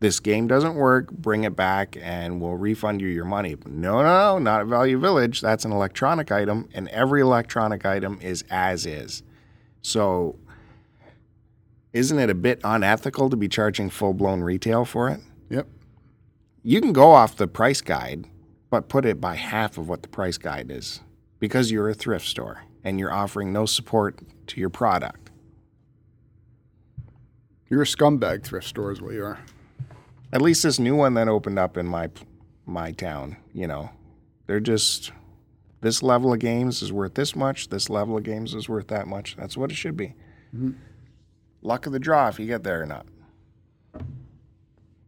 This 0.00 0.18
game 0.18 0.46
doesn't 0.46 0.76
work, 0.76 1.10
bring 1.10 1.44
it 1.44 1.54
back 1.54 1.96
and 2.00 2.40
we'll 2.40 2.56
refund 2.56 3.02
you 3.02 3.08
your 3.08 3.26
money. 3.26 3.56
No, 3.66 3.98
no, 3.98 4.02
no, 4.02 4.38
not 4.38 4.62
at 4.62 4.66
Value 4.66 4.98
Village. 4.98 5.42
That's 5.42 5.66
an 5.66 5.72
electronic 5.72 6.32
item, 6.32 6.70
and 6.72 6.88
every 6.88 7.20
electronic 7.20 7.84
item 7.84 8.18
is 8.22 8.42
as 8.50 8.86
is. 8.86 9.22
So, 9.82 10.36
isn't 11.92 12.18
it 12.18 12.30
a 12.30 12.34
bit 12.34 12.60
unethical 12.64 13.30
to 13.30 13.36
be 13.36 13.48
charging 13.48 13.90
full 13.90 14.14
blown 14.14 14.42
retail 14.42 14.84
for 14.84 15.08
it? 15.08 15.20
Yep. 15.48 15.66
you 16.62 16.80
can 16.80 16.92
go 16.92 17.10
off 17.10 17.36
the 17.36 17.48
price 17.48 17.80
guide, 17.80 18.26
but 18.70 18.88
put 18.88 19.04
it 19.04 19.20
by 19.20 19.34
half 19.34 19.78
of 19.78 19.88
what 19.88 20.02
the 20.02 20.08
price 20.08 20.38
guide 20.38 20.70
is 20.70 21.00
because 21.40 21.72
you're 21.72 21.88
a 21.88 21.94
thrift 21.94 22.26
store 22.26 22.62
and 22.84 23.00
you're 23.00 23.12
offering 23.12 23.52
no 23.52 23.66
support 23.66 24.20
to 24.46 24.60
your 24.60 24.70
product. 24.70 25.30
You're 27.68 27.82
a 27.82 27.86
scumbag 27.86 28.44
thrift 28.44 28.66
store 28.66 28.92
is 28.92 29.00
what 29.00 29.14
you 29.14 29.24
are. 29.24 29.38
At 30.32 30.42
least 30.42 30.62
this 30.62 30.78
new 30.78 30.94
one 30.94 31.14
that 31.14 31.28
opened 31.28 31.58
up 31.58 31.76
in 31.76 31.86
my 31.86 32.10
my 32.66 32.92
town, 32.92 33.36
you 33.52 33.66
know, 33.66 33.90
they're 34.46 34.60
just 34.60 35.10
this 35.80 36.02
level 36.02 36.32
of 36.32 36.38
games 36.38 36.82
is 36.82 36.92
worth 36.92 37.14
this 37.14 37.34
much, 37.34 37.68
this 37.68 37.88
level 37.90 38.16
of 38.16 38.22
games 38.22 38.54
is 38.54 38.68
worth 38.68 38.88
that 38.88 39.08
much. 39.08 39.34
That's 39.36 39.56
what 39.56 39.70
it 39.70 39.76
should 39.76 39.96
be. 39.96 40.14
Mm-hmm. 40.54 40.72
Luck 41.62 41.86
of 41.86 41.92
the 41.92 41.98
draw 41.98 42.28
if 42.28 42.38
you 42.38 42.46
get 42.46 42.64
there 42.64 42.82
or 42.82 42.86
not. 42.86 43.06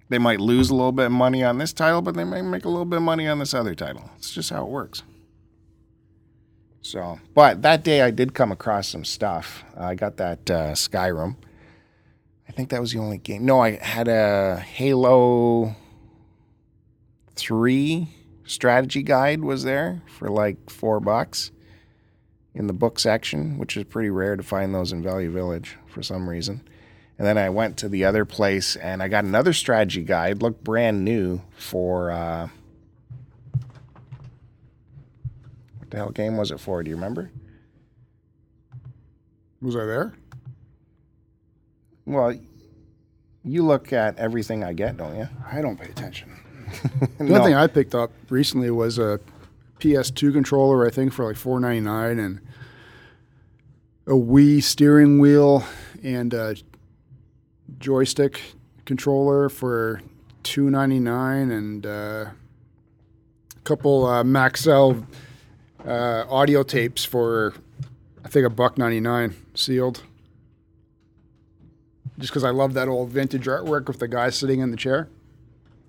They 0.08 0.18
might 0.18 0.40
lose 0.40 0.68
a 0.68 0.74
little 0.74 0.92
bit 0.92 1.06
of 1.06 1.12
money 1.12 1.42
on 1.42 1.56
this 1.56 1.72
title, 1.72 2.02
but 2.02 2.14
they 2.14 2.24
might 2.24 2.42
make 2.42 2.66
a 2.66 2.68
little 2.68 2.84
bit 2.84 2.98
of 2.98 3.02
money 3.02 3.26
on 3.26 3.38
this 3.38 3.54
other 3.54 3.74
title. 3.74 4.10
It's 4.18 4.30
just 4.30 4.50
how 4.50 4.64
it 4.64 4.68
works. 4.68 5.02
So, 6.82 7.18
but 7.34 7.62
that 7.62 7.82
day 7.82 8.02
I 8.02 8.10
did 8.10 8.34
come 8.34 8.52
across 8.52 8.88
some 8.88 9.04
stuff. 9.04 9.64
I 9.74 9.94
got 9.94 10.18
that 10.18 10.50
uh, 10.50 10.72
Skyrim. 10.72 11.36
I 12.48 12.52
think 12.52 12.68
that 12.68 12.80
was 12.80 12.92
the 12.92 12.98
only 12.98 13.18
game. 13.18 13.46
No, 13.46 13.60
I 13.60 13.76
had 13.76 14.08
a 14.08 14.56
Halo 14.58 15.76
3 17.36 18.08
strategy 18.44 19.02
guide 19.02 19.42
was 19.42 19.64
there 19.64 20.02
for 20.06 20.28
like 20.28 20.68
4 20.68 21.00
bucks 21.00 21.52
in 22.54 22.66
the 22.66 22.74
book 22.74 22.98
section, 22.98 23.56
which 23.56 23.76
is 23.78 23.84
pretty 23.84 24.10
rare 24.10 24.36
to 24.36 24.42
find 24.42 24.74
those 24.74 24.92
in 24.92 25.02
Value 25.02 25.30
Village 25.30 25.78
for 25.92 26.02
some 26.02 26.28
reason. 26.28 26.62
And 27.18 27.26
then 27.26 27.38
I 27.38 27.50
went 27.50 27.76
to 27.78 27.88
the 27.88 28.04
other 28.04 28.24
place 28.24 28.74
and 28.74 29.02
I 29.02 29.08
got 29.08 29.24
another 29.24 29.52
strategy 29.52 30.02
guide, 30.02 30.42
looked 30.42 30.64
brand 30.64 31.04
new 31.04 31.42
for 31.56 32.10
uh, 32.10 32.48
what 35.78 35.90
the 35.90 35.96
hell 35.98 36.10
game 36.10 36.36
was 36.36 36.50
it 36.50 36.58
for? 36.58 36.82
Do 36.82 36.90
you 36.90 36.96
remember? 36.96 37.30
Was 39.60 39.76
I 39.76 39.84
there? 39.84 40.14
Well, 42.04 42.34
you 43.44 43.62
look 43.64 43.92
at 43.92 44.18
everything 44.18 44.64
I 44.64 44.72
get, 44.72 44.96
don't 44.96 45.16
you? 45.16 45.28
I 45.50 45.60
don't 45.60 45.78
pay 45.78 45.88
attention. 45.88 46.30
The 47.18 47.34
only 47.34 47.40
thing 47.40 47.54
I 47.54 47.66
picked 47.66 47.94
up 47.94 48.10
recently 48.30 48.70
was 48.70 48.98
a 48.98 49.20
PS2 49.78 50.32
controller, 50.32 50.86
I 50.86 50.90
think, 50.90 51.12
for 51.12 51.24
like 51.26 51.36
four 51.36 51.60
ninety 51.60 51.80
nine, 51.80 52.18
and 52.18 52.40
a 54.12 54.14
Wii 54.14 54.62
steering 54.62 55.18
wheel 55.18 55.64
and 56.02 56.34
a 56.34 56.54
joystick 57.78 58.42
controller 58.84 59.48
for 59.48 60.02
two 60.42 60.68
ninety 60.68 61.00
nine, 61.00 61.50
and 61.50 61.86
uh, 61.86 62.26
a 62.28 63.60
couple 63.64 64.04
uh, 64.04 64.22
Maxell 64.22 65.06
uh, 65.86 66.24
audio 66.28 66.62
tapes 66.62 67.06
for 67.06 67.54
I 68.22 68.28
think 68.28 68.44
a 68.44 68.50
buck 68.50 68.76
ninety 68.76 69.00
nine 69.00 69.34
sealed. 69.54 70.02
Just 72.18 72.32
because 72.32 72.44
I 72.44 72.50
love 72.50 72.74
that 72.74 72.88
old 72.88 73.08
vintage 73.08 73.46
artwork 73.46 73.86
with 73.86 73.98
the 73.98 74.08
guy 74.08 74.28
sitting 74.28 74.60
in 74.60 74.70
the 74.70 74.76
chair 74.76 75.08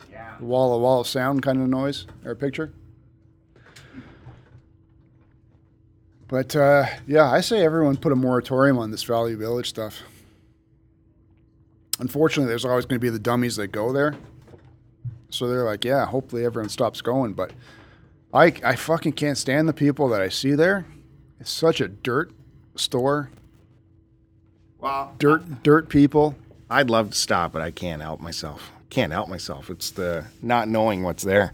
Yeah. 0.09 0.37
wall 0.39 0.73
of 0.73 0.81
wall 0.81 1.01
of 1.01 1.07
sound 1.07 1.43
kind 1.43 1.61
of 1.61 1.67
noise 1.67 2.07
or 2.23 2.35
picture. 2.35 2.71
But 6.27 6.55
uh, 6.55 6.85
yeah, 7.05 7.29
I 7.29 7.41
say 7.41 7.63
everyone 7.63 7.97
put 7.97 8.11
a 8.11 8.15
moratorium 8.15 8.77
on 8.79 8.91
this 8.91 9.03
Value 9.03 9.37
Village 9.37 9.69
stuff. 9.69 9.99
Unfortunately, 11.99 12.49
there's 12.49 12.65
always 12.65 12.85
going 12.85 12.99
to 12.99 13.03
be 13.03 13.09
the 13.09 13.19
dummies 13.19 13.55
that 13.57 13.67
go 13.67 13.91
there. 13.93 14.15
So 15.29 15.47
they're 15.47 15.63
like, 15.63 15.83
yeah, 15.83 16.05
hopefully 16.05 16.45
everyone 16.45 16.69
stops 16.69 17.01
going. 17.01 17.33
But 17.33 17.51
I, 18.33 18.53
I 18.63 18.75
fucking 18.75 19.13
can't 19.13 19.37
stand 19.37 19.67
the 19.67 19.73
people 19.73 20.09
that 20.09 20.21
I 20.21 20.29
see 20.29 20.55
there. 20.55 20.85
It's 21.39 21.51
such 21.51 21.81
a 21.81 21.87
dirt 21.87 22.31
store, 22.75 23.29
Well, 24.79 25.13
dirt, 25.19 25.63
dirt 25.63 25.89
people. 25.89 26.35
I'd 26.69 26.89
love 26.89 27.11
to 27.11 27.17
stop, 27.17 27.51
but 27.51 27.61
I 27.61 27.69
can't 27.69 28.01
help 28.01 28.19
myself. 28.21 28.71
Can't 28.89 29.11
help 29.11 29.29
myself. 29.29 29.69
It's 29.69 29.91
the 29.91 30.25
not 30.41 30.67
knowing 30.67 31.03
what's 31.03 31.23
there, 31.23 31.53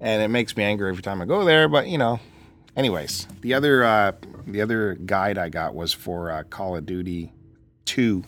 and 0.00 0.22
it 0.22 0.28
makes 0.28 0.56
me 0.56 0.64
angry 0.64 0.88
every 0.88 1.02
time 1.02 1.20
I 1.20 1.24
go 1.24 1.44
there. 1.44 1.68
But 1.68 1.88
you 1.88 1.98
know, 1.98 2.18
anyways, 2.76 3.26
the 3.40 3.54
other 3.54 3.84
uh, 3.84 4.12
the 4.46 4.60
other 4.60 4.94
guide 4.94 5.38
I 5.38 5.48
got 5.48 5.74
was 5.74 5.92
for 5.92 6.30
uh, 6.30 6.42
Call 6.44 6.76
of 6.76 6.86
Duty 6.86 7.32
Two, 7.84 8.24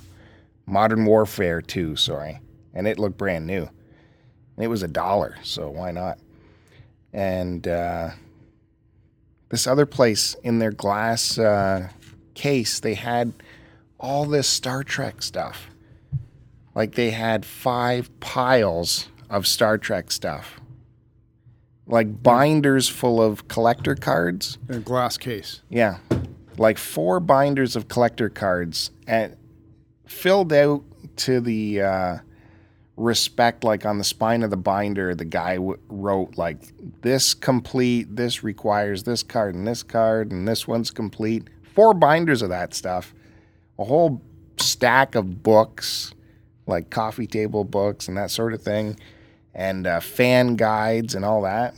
Modern 0.66 1.04
Warfare 1.04 1.62
Two. 1.62 1.96
Sorry, 1.96 2.40
and 2.74 2.86
it 2.86 2.98
looked 2.98 3.18
brand 3.18 3.46
new, 3.46 3.62
and 3.62 4.64
it 4.64 4.68
was 4.68 4.82
a 4.82 4.88
dollar. 4.88 5.36
So 5.42 5.70
why 5.70 5.90
not? 5.90 6.18
And 7.12 7.66
uh, 7.66 8.10
this 9.48 9.66
other 9.66 9.86
place 9.86 10.34
in 10.42 10.58
their 10.58 10.72
glass 10.72 11.38
uh, 11.38 11.88
case 12.34 12.80
they 12.80 12.94
had 12.94 13.32
all 13.98 14.26
this 14.26 14.46
Star 14.46 14.84
Trek 14.84 15.22
stuff. 15.22 15.70
Like 16.74 16.94
they 16.94 17.10
had 17.10 17.46
five 17.46 18.20
piles 18.20 19.08
of 19.30 19.46
Star 19.46 19.78
Trek 19.78 20.10
stuff. 20.10 20.60
Like 21.86 22.22
binders 22.22 22.88
full 22.88 23.22
of 23.22 23.48
collector 23.48 23.94
cards. 23.94 24.58
In 24.68 24.76
a 24.76 24.80
glass 24.80 25.16
case. 25.16 25.62
Yeah. 25.68 25.98
Like 26.58 26.78
four 26.78 27.20
binders 27.20 27.76
of 27.76 27.88
collector 27.88 28.28
cards 28.28 28.90
and 29.06 29.36
filled 30.06 30.52
out 30.52 30.82
to 31.16 31.40
the 31.40 31.82
uh, 31.82 32.18
respect, 32.96 33.64
like 33.64 33.84
on 33.84 33.98
the 33.98 34.04
spine 34.04 34.42
of 34.42 34.50
the 34.50 34.56
binder, 34.56 35.14
the 35.14 35.24
guy 35.24 35.56
w- 35.56 35.78
wrote, 35.88 36.36
like, 36.36 36.58
this 37.02 37.34
complete, 37.34 38.16
this 38.16 38.42
requires 38.42 39.02
this 39.02 39.22
card 39.22 39.54
and 39.54 39.66
this 39.66 39.82
card, 39.82 40.32
and 40.32 40.48
this 40.48 40.66
one's 40.66 40.90
complete. 40.90 41.48
Four 41.74 41.94
binders 41.94 42.42
of 42.42 42.48
that 42.48 42.74
stuff. 42.74 43.14
A 43.78 43.84
whole 43.84 44.22
stack 44.58 45.14
of 45.14 45.42
books, 45.42 46.14
like 46.66 46.90
coffee 46.90 47.26
table 47.26 47.64
books 47.64 48.08
and 48.08 48.16
that 48.16 48.30
sort 48.30 48.54
of 48.54 48.62
thing, 48.62 48.98
and 49.56 49.86
uh, 49.86 49.98
fan 50.00 50.54
guides 50.54 51.14
and 51.16 51.24
all 51.24 51.42
that. 51.42 51.74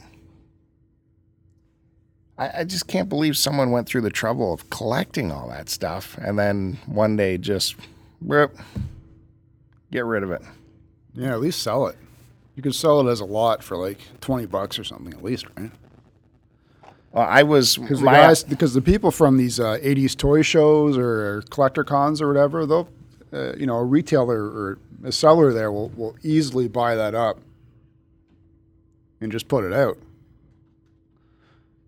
I, 2.37 2.61
I 2.61 2.65
just 2.65 2.89
can't 2.89 3.09
believe 3.09 3.37
someone 3.37 3.71
went 3.71 3.87
through 3.89 4.03
the 4.03 4.11
trouble 4.11 4.53
of 4.53 4.69
collecting 4.71 5.33
all 5.33 5.49
that 5.49 5.69
stuff 5.69 6.19
and 6.21 6.39
then 6.39 6.79
one 6.87 7.17
day 7.17 7.39
just 7.39 7.77
rip, 8.21 8.57
get 9.91 10.05
rid 10.05 10.23
of 10.23 10.31
it. 10.31 10.43
Yeah, 11.15 11.33
at 11.33 11.41
least 11.41 11.63
sell 11.63 11.87
it. 11.87 11.97
You 12.57 12.63
could 12.63 12.75
sell 12.75 13.01
it 13.07 13.11
as 13.11 13.21
a 13.21 13.25
lot 13.25 13.63
for 13.63 13.77
like 13.77 13.99
twenty 14.21 14.47
bucks 14.47 14.79
or 14.79 14.85
something 14.85 15.15
at 15.15 15.23
least, 15.23 15.47
right? 15.57 15.71
Well, 17.13 17.27
I 17.27 17.45
was 17.45 17.77
Because 17.77 18.01
the 18.01 18.07
my- 18.07 18.13
guys, 18.13 18.43
because 18.43 18.75
the 18.75 18.83
people 18.83 19.13
from 19.13 19.37
these 19.37 19.61
uh, 19.61 19.79
'80s 19.81 20.17
toy 20.17 20.43
shows 20.43 20.99
or 20.99 21.43
collector 21.51 21.85
cons 21.85 22.21
or 22.21 22.27
whatever, 22.27 22.67
they'll, 22.67 22.89
uh, 23.33 23.55
you 23.55 23.65
know, 23.67 23.77
a 23.77 23.85
retailer 23.85 24.43
or 24.43 24.79
a 25.05 25.13
seller 25.13 25.53
there 25.53 25.71
will 25.71 25.91
will 25.91 26.17
easily 26.25 26.67
buy 26.67 26.97
that 26.97 27.15
up 27.15 27.39
and 29.21 29.33
just 29.33 29.49
put 29.49 29.65
it 29.65 29.73
out. 29.73 29.99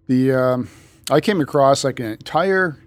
The 0.07 0.33
um, 0.33 0.69
I 1.11 1.21
came 1.21 1.41
across 1.41 1.85
like 1.85 2.01
an 2.01 2.07
entire, 2.07 2.79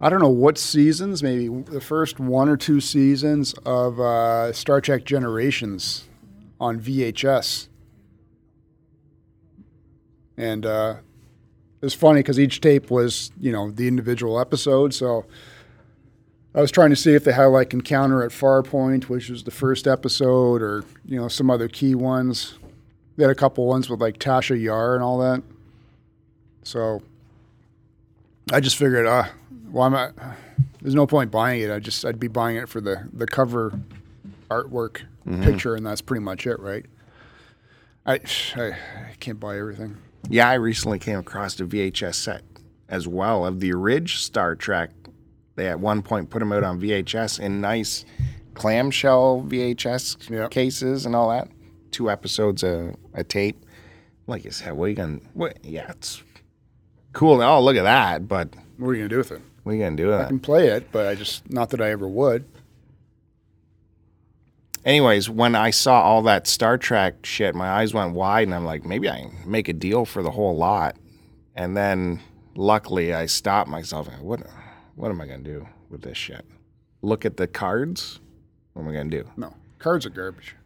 I 0.00 0.08
don't 0.08 0.20
know 0.20 0.28
what 0.28 0.58
seasons, 0.58 1.22
maybe 1.22 1.48
the 1.48 1.80
first 1.80 2.18
one 2.18 2.48
or 2.48 2.56
two 2.56 2.80
seasons 2.80 3.54
of 3.64 4.00
uh, 4.00 4.52
Star 4.52 4.80
Trek 4.80 5.04
Generations 5.04 6.08
on 6.60 6.80
VHS. 6.80 7.68
And 10.36 10.66
uh, 10.66 10.96
it 11.80 11.84
was 11.84 11.94
funny 11.94 12.20
because 12.20 12.38
each 12.38 12.60
tape 12.60 12.90
was, 12.90 13.30
you 13.40 13.52
know, 13.52 13.70
the 13.70 13.88
individual 13.88 14.38
episode. 14.38 14.92
So 14.92 15.26
I 16.56 16.60
was 16.60 16.70
trying 16.70 16.90
to 16.90 16.96
see 16.96 17.14
if 17.14 17.24
they 17.24 17.32
had 17.32 17.46
like 17.46 17.74
Encounter 17.74 18.22
at 18.22 18.30
Farpoint, 18.30 19.04
which 19.04 19.28
was 19.28 19.44
the 19.44 19.50
first 19.50 19.86
episode, 19.86 20.62
or 20.62 20.84
you 21.04 21.20
know 21.20 21.28
some 21.28 21.50
other 21.50 21.68
key 21.68 21.94
ones. 21.94 22.54
They 23.16 23.24
had 23.24 23.30
a 23.30 23.34
couple 23.34 23.66
ones 23.66 23.88
with 23.88 24.00
like 24.00 24.18
Tasha 24.18 24.60
Yar 24.60 24.94
and 24.94 25.02
all 25.02 25.18
that. 25.18 25.42
So 26.62 27.02
I 28.52 28.60
just 28.60 28.76
figured, 28.76 29.06
uh, 29.06 29.24
well, 29.70 29.84
I'm 29.84 29.92
not, 29.92 30.12
there's 30.82 30.94
no 30.94 31.06
point 31.06 31.30
buying 31.30 31.60
it. 31.62 31.70
I 31.70 31.78
just 31.78 32.04
I'd 32.04 32.20
be 32.20 32.28
buying 32.28 32.56
it 32.56 32.68
for 32.68 32.80
the 32.80 33.08
the 33.12 33.26
cover 33.26 33.78
artwork 34.50 35.02
picture, 35.42 35.74
and 35.74 35.84
that's 35.86 36.00
pretty 36.00 36.22
much 36.22 36.46
it, 36.46 36.60
right? 36.60 36.84
I, 38.04 38.14
I 38.14 38.60
I 38.62 39.14
can't 39.18 39.40
buy 39.40 39.58
everything. 39.58 39.96
Yeah, 40.28 40.48
I 40.48 40.54
recently 40.54 40.98
came 40.98 41.18
across 41.18 41.58
a 41.60 41.64
VHS 41.64 42.14
set 42.16 42.42
as 42.88 43.08
well 43.08 43.46
of 43.46 43.60
the 43.60 43.72
Ridge 43.74 44.18
Star 44.18 44.54
Trek. 44.54 44.90
They 45.54 45.68
at 45.68 45.80
one 45.80 46.02
point 46.02 46.30
put 46.30 46.40
them 46.40 46.52
out 46.52 46.62
on 46.64 46.80
VHS 46.80 47.40
in 47.40 47.60
nice 47.60 48.04
clamshell 48.54 49.44
VHS 49.48 50.28
Yep. 50.30 50.50
cases 50.50 51.06
and 51.06 51.16
all 51.16 51.30
that. 51.30 51.48
Two 51.96 52.10
episodes 52.10 52.62
a, 52.62 52.94
a 53.14 53.24
tape. 53.24 53.64
Like 54.26 54.44
you 54.44 54.50
said, 54.50 54.74
what 54.74 54.84
are 54.84 54.88
you 54.88 54.94
gonna? 54.96 55.18
What? 55.32 55.56
Yeah, 55.64 55.90
it's 55.92 56.22
cool. 57.14 57.40
Oh, 57.40 57.58
look 57.62 57.74
at 57.78 57.84
that! 57.84 58.28
But 58.28 58.50
What 58.76 58.90
are 58.90 58.94
you 58.94 58.98
gonna 59.04 59.08
do 59.08 59.16
with 59.16 59.30
it? 59.32 59.40
what 59.62 59.72
are 59.72 59.74
you 59.76 59.82
gonna 59.82 59.96
do 59.96 60.08
with 60.08 60.20
it? 60.20 60.24
I 60.24 60.26
can 60.26 60.38
play 60.38 60.68
it, 60.68 60.92
but 60.92 61.06
I 61.06 61.14
just 61.14 61.50
not 61.50 61.70
that 61.70 61.80
I 61.80 61.88
ever 61.92 62.06
would. 62.06 62.44
anyways, 64.84 65.30
when 65.30 65.54
I 65.54 65.70
saw 65.70 66.02
all 66.02 66.20
that 66.24 66.46
Star 66.46 66.76
Trek 66.76 67.24
shit, 67.24 67.54
my 67.54 67.66
eyes 67.70 67.94
went 67.94 68.12
wide, 68.12 68.46
and 68.46 68.54
I'm 68.54 68.66
like, 68.66 68.84
maybe 68.84 69.08
I 69.08 69.20
can 69.20 69.50
make 69.50 69.68
a 69.68 69.72
deal 69.72 70.04
for 70.04 70.22
the 70.22 70.30
whole 70.32 70.54
lot. 70.54 70.96
And 71.54 71.74
then, 71.74 72.20
luckily, 72.54 73.14
I 73.14 73.24
stopped 73.24 73.70
myself. 73.70 74.06
and, 74.08 74.20
What, 74.20 74.42
what 74.96 75.10
am 75.10 75.22
I 75.22 75.26
gonna 75.26 75.38
do 75.42 75.66
with 75.88 76.02
this 76.02 76.18
shit? 76.18 76.44
Look 77.00 77.24
at 77.24 77.38
the 77.38 77.46
cards. 77.46 78.20
What 78.74 78.82
am 78.82 78.88
I 78.90 78.92
gonna 78.92 79.08
do? 79.08 79.24
No, 79.38 79.54
cards 79.78 80.04
are 80.04 80.10
garbage. 80.10 80.56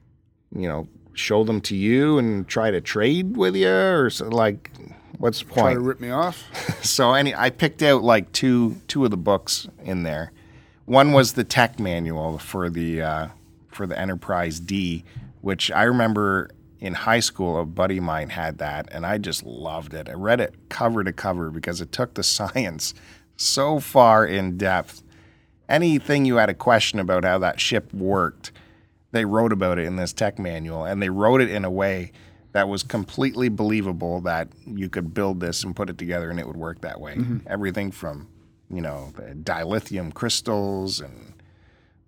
You 0.53 0.67
know, 0.67 0.89
show 1.21 1.45
them 1.45 1.61
to 1.63 1.77
you 1.77 2.19
and 2.19 2.49
try 2.49 2.71
to 2.71 2.81
trade 2.81 3.37
with 3.37 3.55
you, 3.55 3.71
or 3.71 4.11
so, 4.11 4.29
like, 4.29 4.71
what's 5.19 5.41
the 5.41 5.47
point? 5.47 5.59
Try 5.59 5.75
to 5.75 5.81
rip 5.81 6.01
me 6.01 6.11
off. 6.11 6.45
so 6.85 7.15
any 7.15 7.35
I 7.35 7.51
picked 7.51 7.83
out 7.83 8.03
like 8.03 8.33
two 8.33 8.77
two 8.89 9.05
of 9.05 9.11
the 9.11 9.17
books 9.17 9.69
in 9.83 10.03
there. 10.03 10.33
One 10.87 11.13
was 11.13 11.35
the 11.35 11.45
tech 11.45 11.79
manual 11.79 12.39
for 12.39 12.69
the 12.69 13.03
uh, 13.03 13.29
for 13.69 13.87
the 13.87 13.99
Enterprise 13.99 14.59
D, 14.59 15.05
which 15.41 15.71
I 15.71 15.85
remember 15.85 16.51
in 16.81 16.95
high 16.95 17.21
school 17.21 17.61
a 17.61 17.65
buddy 17.65 17.99
of 17.99 18.05
mine 18.05 18.31
had 18.31 18.59
that 18.59 18.89
and 18.91 19.05
I 19.05 19.19
just 19.19 19.45
loved 19.45 19.95
it. 19.95 20.09
I 20.09 20.15
read 20.15 20.41
it 20.41 20.55
cover 20.71 21.05
to 21.05 21.13
cover 21.13 21.51
because 21.51 21.81
it 21.81 21.93
took 21.93 22.15
the 22.15 22.23
science 22.25 22.95
so 23.37 23.81
far 23.81 24.27
in 24.27 24.57
depth. 24.57 25.03
Anything 25.69 26.25
you 26.25 26.37
had 26.37 26.51
a 26.51 26.55
question 26.55 26.99
about 26.99 27.25
how 27.25 27.39
that 27.39 27.61
ship 27.61 27.93
worked, 27.95 28.51
they 29.13 29.25
wrote 29.25 29.53
about 29.53 29.79
it 29.79 29.87
in 29.87 29.97
this 29.97 30.13
tech 30.13 30.39
manual 30.39 30.85
and 30.85 31.03
they 31.03 31.11
wrote 31.11 31.41
it 31.41 31.51
in 31.51 31.65
a 31.65 31.71
way 31.71 32.13
that 32.53 32.69
was 32.69 32.83
completely 32.83 33.49
believable 33.49 34.21
that 34.23 34.49
you 34.67 34.89
could 34.89 35.15
build 35.15 35.41
this 35.41 35.63
and 35.63 35.75
put 35.77 35.89
it 35.89 35.99
together 35.99 36.31
and 36.31 36.41
it 36.41 36.47
would 36.47 36.57
work 36.57 36.81
that 36.81 37.01
way. 37.01 37.15
Mm-hmm. 37.15 37.39
Everything 37.47 37.91
from, 37.93 38.29
you 38.69 38.81
know, 38.81 39.13
the 39.17 39.35
dilithium 39.35 40.13
crystals 40.13 41.01
and 41.01 41.35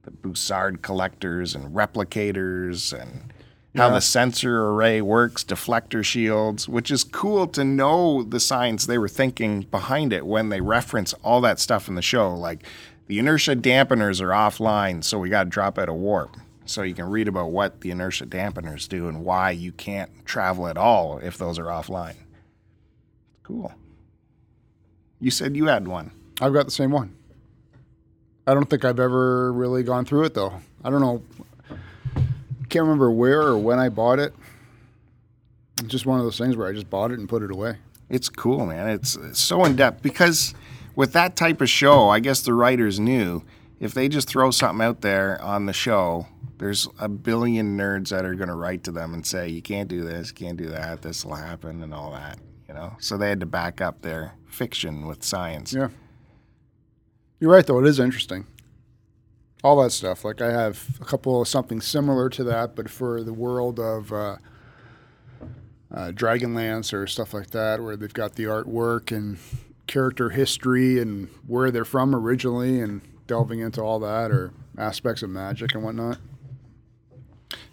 the 0.03 0.11
Bussard 0.11 0.82
collectors 0.82 1.55
and 1.55 1.74
replicators 1.74 2.92
and 2.92 3.32
how 3.76 3.86
Yeah. 3.88 3.94
the 3.94 4.00
sensor 4.00 4.66
array 4.66 5.00
works, 5.00 5.44
deflector 5.44 6.05
shields, 6.05 6.68
which 6.68 6.90
is 6.90 7.05
cool 7.05 7.46
to 7.48 7.64
know 7.64 8.22
the 8.24 8.40
science 8.40 8.86
they 8.86 8.98
were 8.98 9.09
thinking 9.09 9.62
behind 9.62 10.12
it 10.12 10.26
when 10.26 10.48
they 10.48 10.61
reference 10.61 11.14
all 11.22 11.40
that 11.42 11.61
stuff 11.61 11.88
in 11.88 11.94
the 11.94 12.03
show. 12.03 12.34
Like 12.34 12.64
the 13.07 13.18
inertia 13.20 13.55
dampeners 13.57 14.20
are 14.20 14.30
offline, 14.30 15.05
so 15.05 15.18
we 15.20 15.28
got 15.28 15.44
to 15.44 15.50
drop 15.50 15.78
out 15.78 15.88
of 15.88 15.94
warp. 15.94 16.36
So 16.72 16.82
you 16.82 16.94
can 16.94 17.04
read 17.10 17.28
about 17.28 17.50
what 17.50 17.82
the 17.82 17.90
inertia 17.90 18.24
dampeners 18.24 18.88
do 18.88 19.06
and 19.06 19.24
why 19.24 19.50
you 19.50 19.72
can't 19.72 20.24
travel 20.24 20.66
at 20.68 20.78
all 20.78 21.18
if 21.18 21.36
those 21.36 21.58
are 21.58 21.66
offline. 21.66 22.16
Cool. 23.42 23.74
You 25.20 25.30
said 25.30 25.54
you 25.54 25.66
had 25.66 25.86
one. 25.86 26.12
I've 26.40 26.54
got 26.54 26.64
the 26.64 26.70
same 26.70 26.90
one. 26.90 27.14
I 28.46 28.54
don't 28.54 28.70
think 28.70 28.86
I've 28.86 28.98
ever 28.98 29.52
really 29.52 29.82
gone 29.82 30.06
through 30.06 30.24
it 30.24 30.32
though. 30.32 30.60
I 30.82 30.88
don't 30.88 31.02
know. 31.02 31.22
Can't 32.70 32.84
remember 32.84 33.10
where 33.10 33.42
or 33.42 33.58
when 33.58 33.78
I 33.78 33.90
bought 33.90 34.18
it. 34.18 34.34
It's 35.78 35.88
just 35.88 36.06
one 36.06 36.18
of 36.18 36.24
those 36.24 36.38
things 36.38 36.56
where 36.56 36.66
I 36.66 36.72
just 36.72 36.88
bought 36.88 37.10
it 37.10 37.18
and 37.18 37.28
put 37.28 37.42
it 37.42 37.50
away. 37.50 37.76
It's 38.08 38.30
cool, 38.30 38.64
man. 38.64 38.88
It's, 38.88 39.14
it's 39.16 39.40
so 39.40 39.62
in 39.66 39.76
depth 39.76 40.02
because 40.02 40.54
with 40.96 41.12
that 41.12 41.36
type 41.36 41.60
of 41.60 41.68
show, 41.68 42.08
I 42.08 42.20
guess 42.20 42.40
the 42.40 42.54
writers 42.54 42.98
knew 42.98 43.42
if 43.78 43.92
they 43.92 44.08
just 44.08 44.26
throw 44.26 44.50
something 44.50 44.82
out 44.82 45.02
there 45.02 45.38
on 45.42 45.66
the 45.66 45.74
show, 45.74 46.28
there's 46.62 46.86
a 47.00 47.08
billion 47.08 47.76
nerds 47.76 48.10
that 48.10 48.24
are 48.24 48.36
going 48.36 48.48
to 48.48 48.54
write 48.54 48.84
to 48.84 48.92
them 48.92 49.14
and 49.14 49.26
say, 49.26 49.48
you 49.48 49.60
can't 49.60 49.88
do 49.88 50.04
this, 50.04 50.28
you 50.28 50.34
can't 50.34 50.56
do 50.56 50.68
that, 50.68 51.02
this 51.02 51.24
will 51.24 51.34
happen, 51.34 51.82
and 51.82 51.92
all 51.92 52.12
that. 52.12 52.38
You 52.68 52.74
know, 52.74 52.94
so 53.00 53.16
they 53.16 53.28
had 53.28 53.40
to 53.40 53.46
back 53.46 53.80
up 53.80 54.02
their 54.02 54.34
fiction 54.46 55.08
with 55.08 55.24
science. 55.24 55.72
Yeah. 55.72 55.88
You're 57.40 57.50
right 57.50 57.66
though. 57.66 57.80
It 57.80 57.88
is 57.88 57.98
interesting. 57.98 58.46
All 59.64 59.82
that 59.82 59.90
stuff. 59.90 60.24
Like 60.24 60.40
I 60.40 60.52
have 60.52 61.00
a 61.00 61.04
couple 61.04 61.42
of 61.42 61.48
something 61.48 61.80
similar 61.80 62.28
to 62.30 62.44
that, 62.44 62.76
but 62.76 62.88
for 62.88 63.24
the 63.24 63.34
world 63.34 63.80
of 63.80 64.12
uh, 64.12 64.36
uh, 65.92 66.12
Dragonlance 66.12 66.92
or 66.92 67.08
stuff 67.08 67.34
like 67.34 67.50
that, 67.50 67.82
where 67.82 67.96
they've 67.96 68.14
got 68.14 68.36
the 68.36 68.44
artwork 68.44 69.10
and 69.10 69.36
character 69.88 70.30
history 70.30 71.00
and 71.00 71.28
where 71.44 71.72
they're 71.72 71.84
from 71.84 72.14
originally, 72.14 72.80
and 72.80 73.00
delving 73.26 73.58
into 73.58 73.80
all 73.82 73.98
that 73.98 74.30
or 74.30 74.52
aspects 74.78 75.24
of 75.24 75.30
magic 75.30 75.74
and 75.74 75.82
whatnot. 75.82 76.18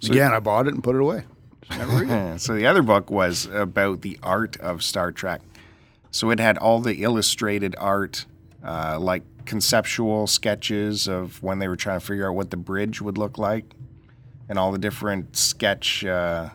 Again, 0.03 0.33
I 0.33 0.39
bought 0.39 0.67
it 0.67 0.73
and 0.73 0.83
put 0.83 0.95
it 0.95 1.01
away. 1.01 1.23
Just 1.63 1.79
never 1.79 1.97
read 1.97 2.09
it. 2.09 2.41
so 2.41 2.55
the 2.55 2.67
other 2.67 2.81
book 2.81 3.09
was 3.09 3.45
about 3.47 4.01
the 4.01 4.17
art 4.23 4.57
of 4.57 4.83
Star 4.83 5.11
Trek. 5.11 5.41
So 6.11 6.29
it 6.31 6.39
had 6.39 6.57
all 6.57 6.79
the 6.79 7.03
illustrated 7.03 7.75
art, 7.77 8.25
uh, 8.65 8.97
like 8.99 9.23
conceptual 9.45 10.25
sketches 10.27 11.07
of 11.07 11.41
when 11.43 11.59
they 11.59 11.67
were 11.67 11.75
trying 11.75 11.99
to 11.99 12.05
figure 12.05 12.27
out 12.29 12.35
what 12.35 12.49
the 12.49 12.57
bridge 12.57 13.01
would 13.01 13.17
look 13.17 13.37
like, 13.37 13.65
and 14.47 14.57
all 14.57 14.71
the 14.71 14.79
different 14.79 15.35
sketch 15.35 16.03
uh, 16.05 16.49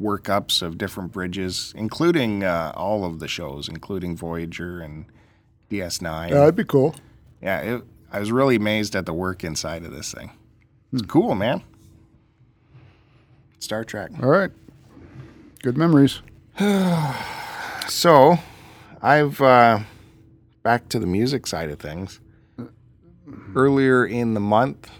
workups 0.00 0.62
of 0.62 0.78
different 0.78 1.12
bridges, 1.12 1.72
including 1.76 2.44
uh, 2.44 2.72
all 2.76 3.04
of 3.04 3.18
the 3.18 3.28
shows, 3.28 3.68
including 3.68 4.16
Voyager 4.16 4.80
and 4.80 5.06
DS9. 5.70 6.28
Yeah, 6.30 6.34
that'd 6.36 6.56
be 6.56 6.64
cool. 6.64 6.94
yeah, 7.42 7.60
it, 7.60 7.82
I 8.12 8.20
was 8.20 8.30
really 8.32 8.56
amazed 8.56 8.94
at 8.96 9.06
the 9.06 9.12
work 9.12 9.42
inside 9.44 9.84
of 9.84 9.92
this 9.92 10.12
thing. 10.12 10.30
It's 10.92 11.02
cool, 11.02 11.34
man. 11.34 11.62
Star 13.64 13.82
Trek. 13.82 14.10
All 14.22 14.28
right. 14.28 14.50
Good 15.62 15.76
memories. 15.76 16.20
So, 17.86 18.38
I've 19.02 19.42
uh, 19.42 19.80
back 20.62 20.88
to 20.88 20.98
the 20.98 21.06
music 21.06 21.46
side 21.46 21.68
of 21.68 21.78
things. 21.78 22.18
Earlier 23.54 24.06
in 24.06 24.32
the 24.32 24.40
month, 24.40 24.90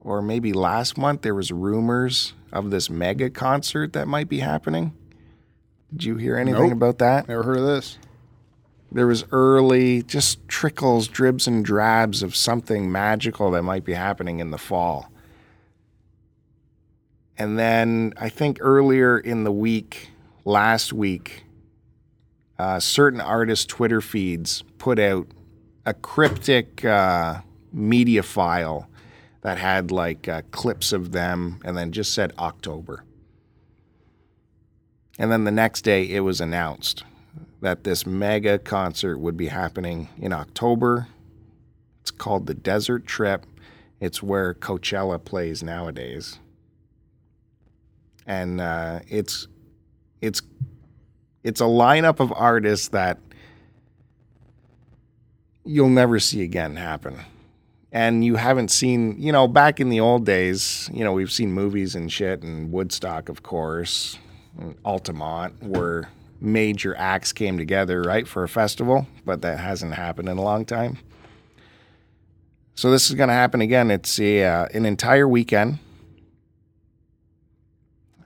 or 0.00 0.20
maybe 0.20 0.52
last 0.52 0.98
month, 0.98 1.22
there 1.22 1.36
was 1.36 1.52
rumors 1.52 2.32
of 2.52 2.70
this 2.72 2.90
mega 2.90 3.30
concert 3.30 3.92
that 3.92 4.08
might 4.08 4.28
be 4.28 4.40
happening. 4.40 4.92
Did 5.92 6.02
you 6.04 6.16
hear 6.16 6.36
anything 6.36 6.70
Nope. 6.70 6.72
about 6.72 6.98
that? 6.98 7.28
Never 7.28 7.44
heard 7.44 7.58
of 7.58 7.66
this. 7.66 7.96
There 8.90 9.06
was 9.06 9.24
early, 9.30 10.02
just 10.02 10.46
trickles, 10.48 11.06
dribs, 11.06 11.46
and 11.46 11.64
drabs 11.64 12.24
of 12.24 12.34
something 12.34 12.90
magical 12.90 13.52
that 13.52 13.62
might 13.62 13.84
be 13.84 13.94
happening 13.94 14.40
in 14.40 14.50
the 14.50 14.58
fall. 14.58 15.11
And 17.38 17.58
then 17.58 18.14
I 18.16 18.28
think 18.28 18.58
earlier 18.60 19.18
in 19.18 19.44
the 19.44 19.52
week, 19.52 20.10
last 20.44 20.92
week, 20.92 21.44
uh, 22.58 22.78
certain 22.78 23.20
artists' 23.20 23.66
Twitter 23.66 24.00
feeds 24.00 24.62
put 24.78 24.98
out 24.98 25.26
a 25.84 25.94
cryptic 25.94 26.84
uh, 26.84 27.40
media 27.72 28.22
file 28.22 28.88
that 29.40 29.58
had 29.58 29.90
like 29.90 30.28
uh, 30.28 30.42
clips 30.50 30.92
of 30.92 31.12
them 31.12 31.58
and 31.64 31.76
then 31.76 31.92
just 31.92 32.12
said 32.12 32.32
October. 32.38 33.04
And 35.18 35.30
then 35.30 35.44
the 35.44 35.50
next 35.50 35.82
day 35.82 36.08
it 36.08 36.20
was 36.20 36.40
announced 36.40 37.04
that 37.60 37.84
this 37.84 38.06
mega 38.06 38.58
concert 38.58 39.18
would 39.18 39.36
be 39.36 39.48
happening 39.48 40.08
in 40.18 40.32
October. 40.32 41.08
It's 42.00 42.10
called 42.10 42.46
the 42.46 42.54
Desert 42.54 43.06
Trip. 43.06 43.46
It's 44.00 44.22
where 44.22 44.54
Coachella 44.54 45.22
plays 45.22 45.62
nowadays. 45.62 46.38
And 48.26 48.60
uh, 48.60 49.00
it's 49.08 49.48
it's 50.20 50.42
it's 51.42 51.60
a 51.60 51.64
lineup 51.64 52.20
of 52.20 52.32
artists 52.32 52.88
that 52.88 53.18
you'll 55.64 55.88
never 55.88 56.18
see 56.18 56.42
again 56.42 56.76
happen. 56.76 57.18
And 57.90 58.24
you 58.24 58.36
haven't 58.36 58.70
seen, 58.70 59.20
you 59.20 59.32
know, 59.32 59.46
back 59.46 59.78
in 59.78 59.90
the 59.90 60.00
old 60.00 60.24
days, 60.24 60.88
you 60.92 61.04
know, 61.04 61.12
we've 61.12 61.30
seen 61.30 61.52
movies 61.52 61.94
and 61.94 62.10
shit 62.10 62.42
and 62.42 62.72
Woodstock, 62.72 63.28
of 63.28 63.42
course, 63.42 64.18
and 64.58 64.76
Altamont, 64.84 65.62
where 65.62 66.08
major 66.40 66.96
acts 66.96 67.32
came 67.32 67.58
together, 67.58 68.02
right, 68.02 68.26
for 68.26 68.44
a 68.44 68.48
festival, 68.48 69.06
but 69.26 69.42
that 69.42 69.58
hasn't 69.58 69.94
happened 69.94 70.28
in 70.28 70.38
a 70.38 70.42
long 70.42 70.64
time. 70.64 70.98
So 72.74 72.90
this 72.90 73.10
is 73.10 73.14
going 73.14 73.28
to 73.28 73.34
happen 73.34 73.60
again. 73.60 73.90
It's 73.90 74.18
a, 74.18 74.42
uh, 74.42 74.66
an 74.72 74.86
entire 74.86 75.28
weekend. 75.28 75.78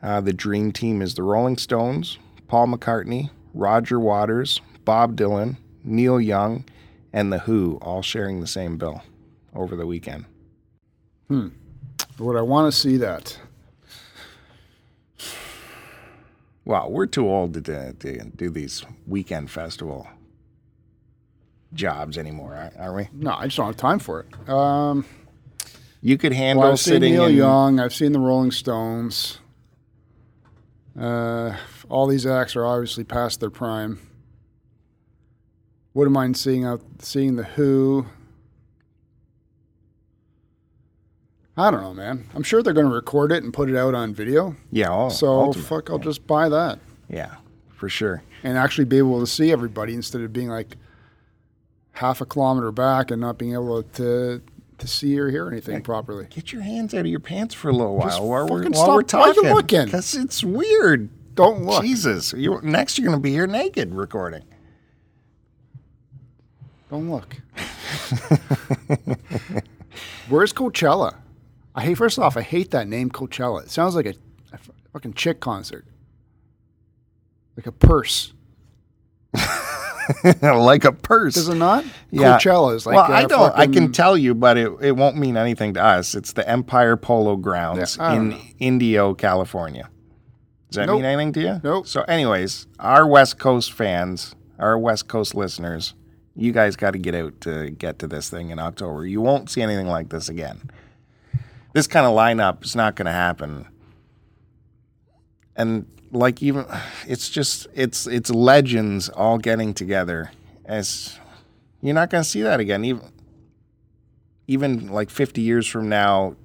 Uh, 0.03 0.21
the 0.21 0.33
dream 0.33 0.73
team 0.73 1.03
is 1.03 1.15
the 1.15 1.23
Rolling 1.23 1.57
Stones, 1.57 2.19
Paul 2.49 2.69
McCartney, 2.69 3.31
Roger 3.55 3.99
Waters, 3.99 4.61
Bob 4.85 5.17
Dylan, 5.17 5.57
Neil 5.83 6.21
Young, 6.21 6.65
and 7.13 7.33
The 7.33 7.41
Who, 7.41 7.79
all 7.83 8.03
sharing 8.03 8.41
the 8.41 8.47
same 8.47 8.77
bill 8.77 9.03
over 9.55 9.75
the 9.75 9.87
weekend. 9.87 10.27
Hmm. 11.29 11.49
Would 12.19 12.37
I 12.37 12.43
want 12.43 12.73
to 12.73 12.79
see 12.79 12.97
that? 12.99 13.39
Well, 16.65 16.91
we're 16.91 17.07
too 17.07 17.29
old 17.29 17.55
to, 17.55 17.61
do- 17.61 17.95
to 18.01 18.25
do 18.25 18.51
these 18.51 18.85
weekend 19.07 19.51
festival 19.51 20.09
jobs 21.73 22.19
anymore, 22.19 22.71
aren't 22.79 22.95
we? 22.95 23.09
No, 23.13 23.33
I 23.35 23.45
just 23.47 23.57
don't 23.57 23.67
have 23.67 23.77
time 23.77 23.99
for 23.99 24.21
it. 24.21 24.49
Um, 24.49 25.05
You 26.01 26.19
could 26.19 26.33
handle 26.33 26.65
well, 26.65 26.73
I've 26.73 26.81
seen 26.81 26.95
sitting 26.95 27.13
Neil 27.15 27.27
in. 27.27 27.37
Young. 27.37 27.81
I've 27.81 27.95
seen 27.95 28.13
the 28.13 28.19
Rolling 28.21 28.51
Stones. 28.51 29.39
Uh, 30.99 31.57
all 31.89 32.07
these 32.07 32.27
acts 32.27 32.57
are 32.57 32.65
obviously 32.65 33.05
past 33.05 33.41
their 33.41 33.51
prime. 33.51 33.99
Wouldn't 35.95 36.15
mind 36.15 36.37
seeing 36.37 36.65
out 36.65 36.83
seeing 37.01 37.37
the 37.37 37.45
Who. 37.45 38.07
I 41.57 41.71
don't 41.71 41.83
know, 41.83 41.95
man. 41.95 42.29
I'm 42.35 42.43
sure 42.43 42.63
they're 42.63 42.75
going 42.75 42.89
to 42.89 42.93
record 42.93 43.33
it 43.33 43.43
and 43.43 43.53
put 43.53 43.71
it 43.71 43.77
out 43.77 43.95
on 43.95 44.15
video. 44.15 44.57
Yeah, 44.71 44.91
oh, 44.91 45.09
so 45.09 45.29
ultimate. 45.29 45.65
fuck, 45.65 45.91
I'll 45.91 45.99
just 45.99 46.27
buy 46.27 46.51
that 46.51 46.79
yeah, 47.09 47.37
for 47.75 47.89
sure. 47.89 48.23
and 48.43 48.59
actually 48.59 48.85
be 48.85 48.99
able 48.99 49.21
to 49.21 49.27
see 49.27 49.53
everybody 49.53 49.95
instead 49.95 50.21
of 50.21 50.35
being 50.35 50.49
like 50.49 50.77
half 51.93 52.21
a 52.21 52.27
kilometer 52.27 52.71
back 52.73 53.11
and 53.11 53.23
not 53.23 53.39
being 53.39 53.55
able 53.55 53.83
to 53.83 54.43
to 54.79 54.87
see 54.87 55.19
or 55.19 55.31
hear 55.31 55.49
anything 55.49 55.83
properly. 55.83 56.27
Get 56.31 56.53
your 56.53 56.63
hands 56.63 56.95
out 56.95 57.01
of 57.01 57.07
your 57.07 57.21
pants 57.21 57.55
for 57.55 57.69
a 57.69 57.73
little 57.73 57.97
while 57.97 58.09
Just 58.09 58.23
while, 58.23 58.47
we're, 58.47 58.63
fucking 58.63 58.73
while 58.73 58.97
we're 58.97 59.03
stop. 59.09 59.21
Why 59.21 59.33
you 59.35 59.55
looking? 59.55 59.87
Because 59.87 60.15
it's 60.15 60.45
weird. 60.45 61.09
Don't 61.35 61.65
look. 61.65 61.83
Jesus, 61.83 62.33
you 62.33 62.61
next 62.63 62.99
you're 62.99 63.07
going 63.07 63.19
to 63.19 63.23
be 63.23 63.31
here 63.31 63.47
naked 63.47 63.95
recording. 63.95 64.43
Don't 66.91 67.11
look. 67.11 67.37
Where's 70.29 70.53
Coachella? 70.53 71.17
I 71.75 71.83
hate. 71.83 71.99
First 71.99 72.19
off, 72.19 72.37
I 72.37 72.43
hate 72.43 72.71
that 72.71 72.87
name, 72.89 73.11
Coachella. 73.11 73.63
It 73.63 73.71
sounds 73.71 73.95
like 73.95 74.07
a, 74.07 74.15
a 74.53 74.59
fucking 74.93 75.15
chick 75.15 75.41
concert, 75.41 75.85
like 77.57 77.67
a 77.67 77.73
purse. 77.73 78.33
like 80.43 80.85
a 80.85 80.93
purse. 80.93 81.35
Does 81.35 81.49
it 81.49 81.55
not? 81.57 81.85
Yeah. 82.11 82.37
Coachella 82.39 82.75
is 82.75 82.87
like. 82.87 82.97
well, 82.97 83.11
I 83.13 83.25
don't. 83.25 83.57
I 83.57 83.67
can 83.67 83.93
tell 83.93 84.17
you, 84.17 84.35
but 84.35 84.57
it, 84.57 84.71
it 84.81 84.93
won't 84.93 85.17
mean 85.17 85.37
anything 85.37 85.75
to 85.75 85.83
us. 85.83 86.15
It's 86.15 86.33
the 86.33 86.49
Empire 86.49 86.97
Polo 86.97 87.37
Grounds 87.37 87.97
Yeah, 87.99 88.13
in 88.15 88.29
know. 88.31 88.39
Indio, 88.59 89.15
California. 89.15 89.89
Does 90.71 90.77
that 90.77 90.87
Nope. 90.87 90.97
mean 90.97 91.05
anything 91.05 91.33
to 91.35 91.41
you? 91.41 91.61
Nope. 91.63 91.87
So, 91.87 92.03
anyways, 92.03 92.67
our 92.79 93.07
West 93.07 93.39
Coast 93.39 93.73
fans, 93.73 94.35
our 94.59 94.79
West 94.79 95.09
Coast 95.09 95.35
listeners, 95.35 95.95
you 96.35 96.53
guys 96.53 96.77
got 96.77 96.91
to 96.93 96.99
get 96.99 97.15
out 97.15 97.41
to 97.43 97.71
get 97.71 97.99
to 98.01 98.07
this 98.07 98.29
thing 98.29 98.51
in 98.51 98.59
October. 98.59 99.07
You 99.07 99.21
won't 99.21 99.49
see 99.49 99.63
anything 99.63 99.87
like 99.87 100.09
this 100.11 100.29
again. 100.29 100.71
This 101.73 101.87
kind 101.87 102.05
of 102.07 102.13
lineup 102.13 102.65
is 102.65 102.75
not 102.75 102.95
going 102.97 103.07
to 103.07 103.13
happen. 103.13 103.67
And 105.57 105.87
like 106.17 106.43
even 106.43 106.65
it's 107.07 107.29
just 107.29 107.67
it's 107.75 108.07
it's 108.07 108.31
legends 108.31 109.09
all 109.09 109.39
getting 109.39 109.75
together 109.75 110.31
as 110.65 111.19
you're 111.83 111.95
not 111.95 112.11
going 112.11 112.25
to 112.25 112.29
see 112.29 112.43
that 112.43 112.59
again. 112.59 112.85
Even 112.85 113.03
even 114.49 114.89
like 114.89 115.11
50 115.11 115.41
years 115.41 115.67
from 115.67 115.89
now 115.89 116.37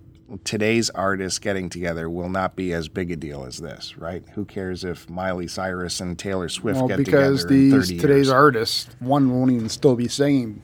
today's 0.43 0.89
artists 0.91 1.39
getting 1.39 1.69
together 1.69 2.09
will 2.09 2.29
not 2.29 2.55
be 2.55 2.73
as 2.73 2.87
big 2.87 3.11
a 3.11 3.15
deal 3.15 3.45
as 3.45 3.57
this 3.57 3.97
right? 3.97 4.23
Who 4.33 4.45
cares 4.45 4.83
if 4.83 5.09
miley 5.09 5.47
cyrus 5.47 5.99
and 6.01 6.17
taylor 6.17 6.49
swift 6.49 6.79
Well, 6.79 6.87
get 6.87 6.97
because 6.97 7.43
together 7.43 7.59
these 7.59 7.89
30 7.89 7.99
today's 7.99 8.15
years 8.27 8.29
artists, 8.29 8.95
one 8.99 9.31
won't 9.31 9.51
even 9.51 9.69
still 9.69 9.95
be 9.95 10.07
singing 10.07 10.61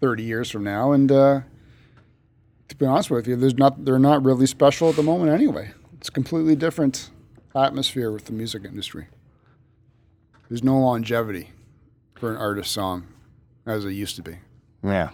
thirty 0.00 0.22
years 0.22 0.50
from 0.50 0.64
now, 0.64 0.92
and 0.92 1.10
uh, 1.10 1.40
to 2.68 2.76
be 2.76 2.86
honest 2.86 3.10
with 3.10 3.26
you, 3.26 3.36
there's 3.36 3.56
not 3.56 3.84
they're 3.84 3.98
not 3.98 4.24
really 4.24 4.46
special 4.46 4.88
at 4.88 4.96
the 4.96 5.02
moment 5.02 5.32
anyway. 5.32 5.72
It's 5.94 6.10
completely 6.10 6.54
different 6.54 7.10
atmosphere 7.64 8.10
with 8.10 8.24
the 8.26 8.32
music 8.32 8.64
industry. 8.64 9.06
There's 10.48 10.64
no 10.64 10.78
longevity 10.78 11.50
for 12.14 12.30
an 12.30 12.36
artist 12.36 12.72
song 12.72 13.06
as 13.66 13.84
it 13.84 13.92
used 13.92 14.16
to 14.16 14.22
be. 14.22 14.36
yeah 14.82 15.10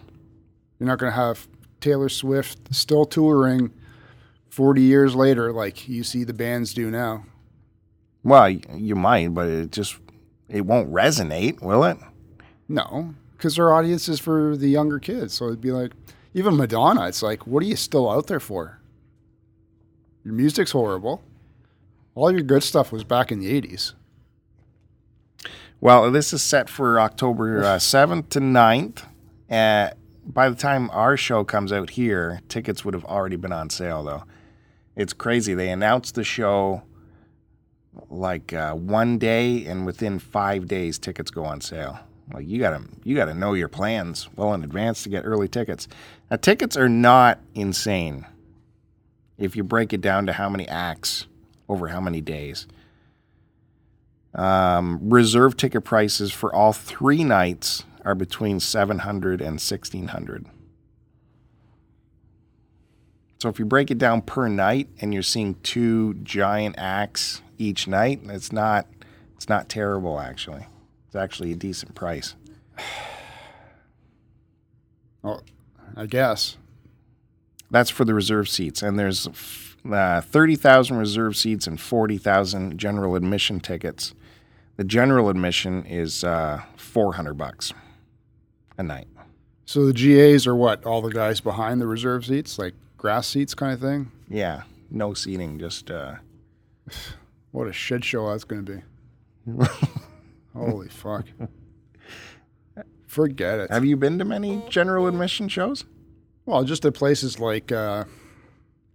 You're 0.78 0.86
not 0.88 0.98
going 0.98 1.12
to 1.12 1.16
have 1.16 1.48
Taylor 1.80 2.08
Swift 2.08 2.74
still 2.74 3.04
touring 3.04 3.72
40 4.48 4.80
years 4.82 5.14
later 5.14 5.52
like 5.52 5.88
you 5.88 6.04
see 6.04 6.24
the 6.24 6.32
bands 6.32 6.72
do 6.72 6.90
now. 6.90 7.24
well 8.22 8.48
you 8.48 8.94
might 8.94 9.34
but 9.34 9.48
it 9.48 9.72
just 9.72 9.96
it 10.48 10.64
won't 10.64 10.92
resonate 10.92 11.60
will 11.60 11.84
it 11.84 11.98
No, 12.68 13.14
because 13.32 13.56
their 13.56 13.74
audience 13.74 14.08
is 14.08 14.20
for 14.20 14.56
the 14.56 14.68
younger 14.68 14.98
kids. 14.98 15.34
So 15.34 15.46
it'd 15.46 15.60
be 15.60 15.72
like, 15.72 15.92
even 16.32 16.56
Madonna, 16.56 17.06
it's 17.08 17.22
like, 17.22 17.46
what 17.46 17.62
are 17.62 17.66
you 17.66 17.76
still 17.76 18.08
out 18.10 18.26
there 18.28 18.40
for? 18.40 18.78
Your 20.24 20.32
music's 20.34 20.70
horrible. 20.72 21.22
All 22.14 22.30
your 22.30 22.42
good 22.42 22.62
stuff 22.62 22.92
was 22.92 23.04
back 23.04 23.32
in 23.32 23.40
the 23.40 23.60
80s. 23.60 23.94
Well, 25.80 26.10
this 26.10 26.32
is 26.32 26.42
set 26.42 26.70
for 26.70 27.00
October 27.00 27.62
uh, 27.62 27.76
7th 27.76 28.28
to 28.30 28.40
9th. 28.40 29.04
Uh, 29.50 29.90
by 30.24 30.48
the 30.48 30.54
time 30.54 30.88
our 30.90 31.16
show 31.16 31.44
comes 31.44 31.72
out 31.72 31.90
here, 31.90 32.40
tickets 32.48 32.84
would 32.84 32.94
have 32.94 33.04
already 33.04 33.36
been 33.36 33.52
on 33.52 33.68
sale, 33.68 34.02
though. 34.02 34.24
It's 34.96 35.12
crazy. 35.12 35.54
They 35.54 35.70
announced 35.70 36.14
the 36.14 36.24
show 36.24 36.84
like 38.08 38.52
uh, 38.52 38.74
one 38.74 39.18
day, 39.18 39.66
and 39.66 39.84
within 39.84 40.18
five 40.18 40.66
days, 40.66 40.98
tickets 40.98 41.30
go 41.30 41.44
on 41.44 41.60
sale. 41.60 41.98
Like 42.32 42.48
you 42.48 42.58
gotta, 42.58 42.84
you 43.02 43.14
gotta 43.14 43.34
know 43.34 43.52
your 43.52 43.68
plans 43.68 44.30
well 44.36 44.54
in 44.54 44.64
advance 44.64 45.02
to 45.02 45.10
get 45.10 45.24
early 45.26 45.48
tickets. 45.48 45.88
Now, 46.30 46.36
tickets 46.38 46.76
are 46.76 46.88
not 46.88 47.40
insane 47.54 48.24
if 49.36 49.56
you 49.56 49.64
break 49.64 49.92
it 49.92 50.00
down 50.00 50.24
to 50.26 50.32
how 50.32 50.48
many 50.48 50.66
acts 50.66 51.26
over 51.68 51.88
how 51.88 52.00
many 52.00 52.20
days. 52.20 52.66
Um, 54.34 54.98
reserve 55.02 55.56
ticket 55.56 55.84
prices 55.84 56.32
for 56.32 56.54
all 56.54 56.72
three 56.72 57.22
nights 57.22 57.84
are 58.04 58.14
between 58.14 58.60
700 58.60 59.40
and 59.40 59.60
1600. 59.60 60.46
So 63.38 63.48
if 63.48 63.58
you 63.58 63.64
break 63.64 63.90
it 63.90 63.98
down 63.98 64.22
per 64.22 64.48
night 64.48 64.88
and 65.00 65.12
you're 65.12 65.22
seeing 65.22 65.56
two 65.56 66.14
giant 66.14 66.76
acts 66.78 67.42
each 67.58 67.86
night, 67.86 68.20
it's 68.24 68.52
not 68.52 68.86
it's 69.36 69.48
not 69.48 69.68
terrible 69.68 70.18
actually. 70.18 70.66
It's 71.06 71.16
actually 71.16 71.52
a 71.52 71.56
decent 71.56 71.94
price. 71.94 72.34
Well, 75.22 75.42
I 75.96 76.04
guess. 76.04 76.58
That's 77.70 77.88
for 77.88 78.04
the 78.04 78.12
reserve 78.12 78.46
seats, 78.46 78.82
and 78.82 78.98
there's 78.98 79.26
uh, 79.90 80.20
thirty 80.20 80.56
thousand 80.56 80.96
reserve 80.98 81.36
seats 81.36 81.66
and 81.66 81.80
forty 81.80 82.18
thousand 82.18 82.78
general 82.78 83.16
admission 83.16 83.60
tickets. 83.60 84.14
The 84.76 84.84
general 84.84 85.28
admission 85.28 85.84
is 85.86 86.24
uh, 86.24 86.62
four 86.76 87.14
hundred 87.14 87.34
bucks 87.34 87.72
a 88.78 88.82
night. 88.82 89.08
So 89.66 89.86
the 89.86 89.92
GAs 89.92 90.46
are 90.46 90.54
what? 90.54 90.84
All 90.84 91.00
the 91.00 91.12
guys 91.12 91.40
behind 91.40 91.80
the 91.80 91.86
reserve 91.86 92.26
seats, 92.26 92.58
like 92.58 92.74
grass 92.96 93.26
seats 93.26 93.54
kind 93.54 93.72
of 93.72 93.80
thing? 93.80 94.10
Yeah, 94.28 94.62
no 94.90 95.14
seating, 95.14 95.58
just 95.58 95.90
uh, 95.90 96.16
What 97.54 97.68
a 97.68 97.72
shit 97.72 98.04
show 98.04 98.28
that's 98.30 98.42
going 98.42 98.64
to 98.64 98.72
be. 99.46 99.62
Holy 100.56 100.88
fuck. 100.88 101.26
Forget 103.06 103.60
it. 103.60 103.70
Have 103.70 103.84
you 103.84 103.96
been 103.96 104.18
to 104.18 104.24
many 104.24 104.60
general 104.68 105.06
admission 105.06 105.48
shows? 105.48 105.84
Well, 106.46 106.64
just 106.64 106.84
at 106.84 106.94
places 106.94 107.38
like, 107.38 107.70
uh, 107.70 108.06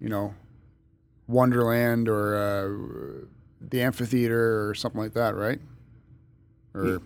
you 0.01 0.09
know, 0.09 0.33
Wonderland 1.29 2.09
or 2.09 2.35
uh, 2.35 3.25
the 3.61 3.81
amphitheater 3.81 4.67
or 4.67 4.73
something 4.73 4.99
like 4.99 5.13
that, 5.13 5.35
right? 5.35 5.59
Or, 6.73 6.99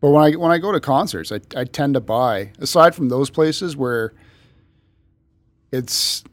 but 0.00 0.10
when 0.10 0.22
I 0.22 0.30
when 0.36 0.50
I 0.50 0.58
go 0.58 0.72
to 0.72 0.80
concerts, 0.80 1.30
I 1.30 1.40
I 1.54 1.64
tend 1.64 1.94
to 1.94 2.00
buy 2.00 2.52
aside 2.58 2.94
from 2.94 3.08
those 3.10 3.28
places 3.30 3.76
where 3.76 4.12
it's 5.72 6.24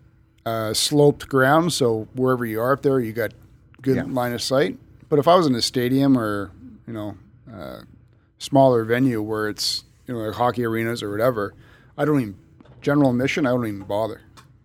uh, 0.45 0.73
sloped 0.73 1.28
ground, 1.28 1.73
so 1.73 2.07
wherever 2.15 2.45
you 2.45 2.59
are 2.61 2.71
up 2.73 2.82
there, 2.82 2.99
you 2.99 3.11
got 3.13 3.34
good 3.82 3.97
Yeah. 3.97 4.03
line 4.07 4.34
of 4.34 4.41
sight. 4.41 4.78
But 5.09 5.19
if 5.19 5.28
I 5.28 5.36
was 5.36 5.45
in 5.47 5.55
a 5.55 5.61
stadium 5.61 6.17
or 6.17 6.51
you 6.88 6.93
know 6.93 7.17
uh, 7.53 7.82
smaller 8.39 8.84
venue 8.84 9.21
where 9.21 9.49
it's 9.49 9.84
you 10.07 10.13
know 10.13 10.21
like 10.21 10.36
hockey 10.36 10.63
arenas 10.65 11.03
or 11.03 11.11
whatever, 11.11 11.53
I 11.97 12.05
don't 12.05 12.21
even 12.21 12.36
general 12.82 13.09
admission. 13.11 13.45
I 13.45 13.49
don't 13.51 13.67
even 13.67 13.82
bother 13.84 14.21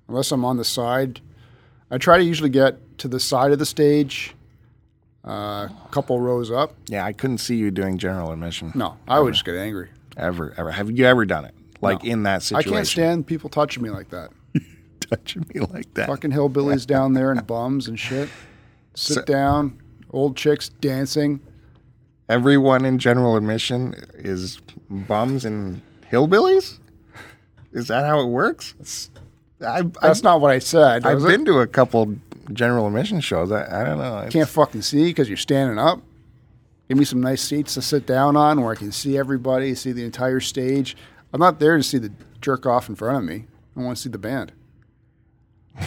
unless 0.08 0.30
I'm 0.32 0.44
on 0.44 0.56
the 0.56 0.64
side. 0.64 1.20
I 1.92 1.98
try 1.98 2.16
to 2.16 2.24
usually 2.24 2.48
get 2.48 2.98
to 2.98 3.06
the 3.08 3.20
side 3.20 3.52
of 3.52 3.58
the 3.58 3.66
stage, 3.66 4.34
uh, 5.26 5.30
a 5.68 5.88
couple 5.90 6.18
rows 6.18 6.50
up. 6.50 6.74
Yeah, 6.88 7.04
I 7.04 7.12
couldn't 7.12 7.38
see 7.38 7.54
you 7.56 7.70
doing 7.70 7.98
general 7.98 8.32
admission. 8.32 8.72
No, 8.74 8.96
I 9.06 9.20
would 9.20 9.34
just 9.34 9.44
get 9.44 9.56
angry. 9.56 9.90
Ever, 10.16 10.54
ever. 10.56 10.70
Have 10.70 10.90
you 10.90 11.04
ever 11.04 11.26
done 11.26 11.44
it? 11.44 11.54
Like 11.82 12.02
in 12.04 12.22
that 12.22 12.42
situation? 12.42 12.72
I 12.72 12.76
can't 12.76 12.86
stand 12.86 13.26
people 13.26 13.50
touching 13.50 13.82
me 13.82 13.90
like 13.90 14.08
that. 14.08 14.30
touching 15.00 15.44
me 15.52 15.60
like 15.60 15.92
that. 15.94 16.06
Fucking 16.08 16.30
hillbillies 16.32 16.86
down 16.86 17.12
there 17.12 17.30
and 17.30 17.46
bums 17.46 17.88
and 17.88 17.98
shit. 17.98 18.30
Sit 18.94 19.14
So- 19.14 19.22
down, 19.24 19.78
old 20.10 20.36
chicks 20.36 20.70
dancing. 20.70 21.40
Everyone 22.28 22.86
in 22.86 22.98
general 22.98 23.36
admission 23.36 23.94
is 24.14 24.60
bums 24.88 25.44
and 25.44 25.82
hillbillies? 26.10 26.78
Is 27.72 27.88
that 27.88 28.06
how 28.06 28.20
it 28.20 28.26
works? 28.26 29.10
I've, 29.62 29.92
That's 29.94 30.18
I've, 30.20 30.24
not 30.24 30.40
what 30.40 30.50
I 30.50 30.58
said. 30.58 31.04
I've 31.06 31.14
was 31.16 31.24
it? 31.24 31.28
been 31.28 31.44
to 31.46 31.58
a 31.60 31.66
couple 31.66 32.14
general 32.52 32.86
admission 32.86 33.20
shows. 33.20 33.50
I, 33.52 33.82
I 33.82 33.84
don't 33.84 33.98
know. 33.98 34.18
It's- 34.18 34.32
Can't 34.32 34.48
fucking 34.48 34.82
see 34.82 35.04
because 35.06 35.28
you're 35.28 35.36
standing 35.36 35.78
up. 35.78 36.00
Give 36.88 36.98
me 36.98 37.04
some 37.04 37.20
nice 37.20 37.40
seats 37.40 37.74
to 37.74 37.82
sit 37.82 38.06
down 38.06 38.36
on 38.36 38.60
where 38.60 38.72
I 38.72 38.76
can 38.76 38.92
see 38.92 39.16
everybody, 39.16 39.74
see 39.74 39.92
the 39.92 40.04
entire 40.04 40.40
stage. 40.40 40.96
I'm 41.32 41.40
not 41.40 41.58
there 41.58 41.76
to 41.76 41.82
see 41.82 41.98
the 41.98 42.12
jerk 42.40 42.66
off 42.66 42.88
in 42.88 42.96
front 42.96 43.16
of 43.18 43.24
me. 43.24 43.46
I 43.76 43.80
want 43.80 43.96
to 43.96 44.02
see 44.02 44.10
the 44.10 44.18
band. 44.18 44.52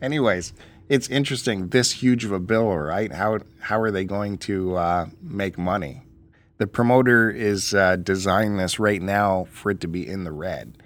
Anyways, 0.00 0.52
it's 0.88 1.08
interesting. 1.08 1.68
This 1.68 1.92
huge 1.92 2.24
of 2.24 2.32
a 2.32 2.38
bill, 2.38 2.74
right? 2.76 3.12
How 3.12 3.40
how 3.60 3.80
are 3.80 3.90
they 3.90 4.04
going 4.04 4.38
to 4.38 4.76
uh, 4.76 5.06
make 5.20 5.58
money? 5.58 6.02
The 6.58 6.66
promoter 6.66 7.30
is 7.30 7.74
uh, 7.74 7.96
designing 7.96 8.56
this 8.56 8.78
right 8.78 9.02
now 9.02 9.46
for 9.50 9.70
it 9.72 9.80
to 9.80 9.88
be 9.88 10.06
in 10.06 10.24
the 10.24 10.32
red 10.32 10.78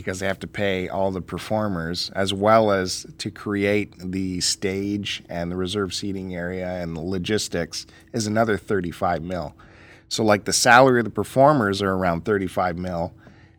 because 0.00 0.20
they 0.20 0.26
have 0.26 0.38
to 0.40 0.46
pay 0.46 0.88
all 0.88 1.10
the 1.10 1.20
performers 1.20 2.10
as 2.14 2.32
well 2.32 2.70
as 2.70 3.06
to 3.18 3.30
create 3.30 3.92
the 3.98 4.40
stage 4.40 5.22
and 5.28 5.52
the 5.52 5.56
reserve 5.56 5.92
seating 5.92 6.34
area 6.34 6.66
and 6.82 6.96
the 6.96 7.00
logistics 7.00 7.86
is 8.12 8.26
another 8.26 8.56
35 8.56 9.22
mil. 9.22 9.54
So 10.08 10.24
like 10.24 10.44
the 10.44 10.52
salary 10.52 11.00
of 11.00 11.04
the 11.04 11.10
performers 11.10 11.82
are 11.82 11.92
around 11.92 12.24
35 12.24 12.78
mil 12.78 13.12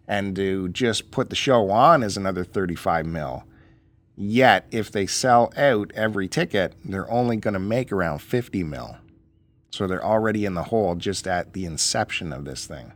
and 0.08 0.36
to 0.36 0.68
just 0.70 1.12
put 1.12 1.30
the 1.30 1.36
show 1.36 1.70
on 1.70 2.04
is 2.04 2.18
another 2.18 2.44
35 2.44 3.06
mil. 3.06 3.44
Yet, 4.18 4.68
if 4.70 4.92
they 4.92 5.08
sell 5.08 5.54
out 5.56 5.92
every 5.96 6.28
ticket, 6.28 6.76
they're 6.84 7.10
only 7.10 7.38
going 7.38 7.54
to 7.54 7.60
make 7.60 7.92
around 7.92 8.20
50 8.20 8.64
mil. 8.64 8.98
So 9.70 9.88
they're 9.88 10.04
already 10.04 10.44
in 10.46 10.54
the 10.54 10.64
hole 10.64 10.96
just 10.96 11.28
at 11.28 11.54
the 11.54 11.66
inception 11.66 12.34
of 12.34 12.44
this 12.46 12.66
thing. 12.66 12.92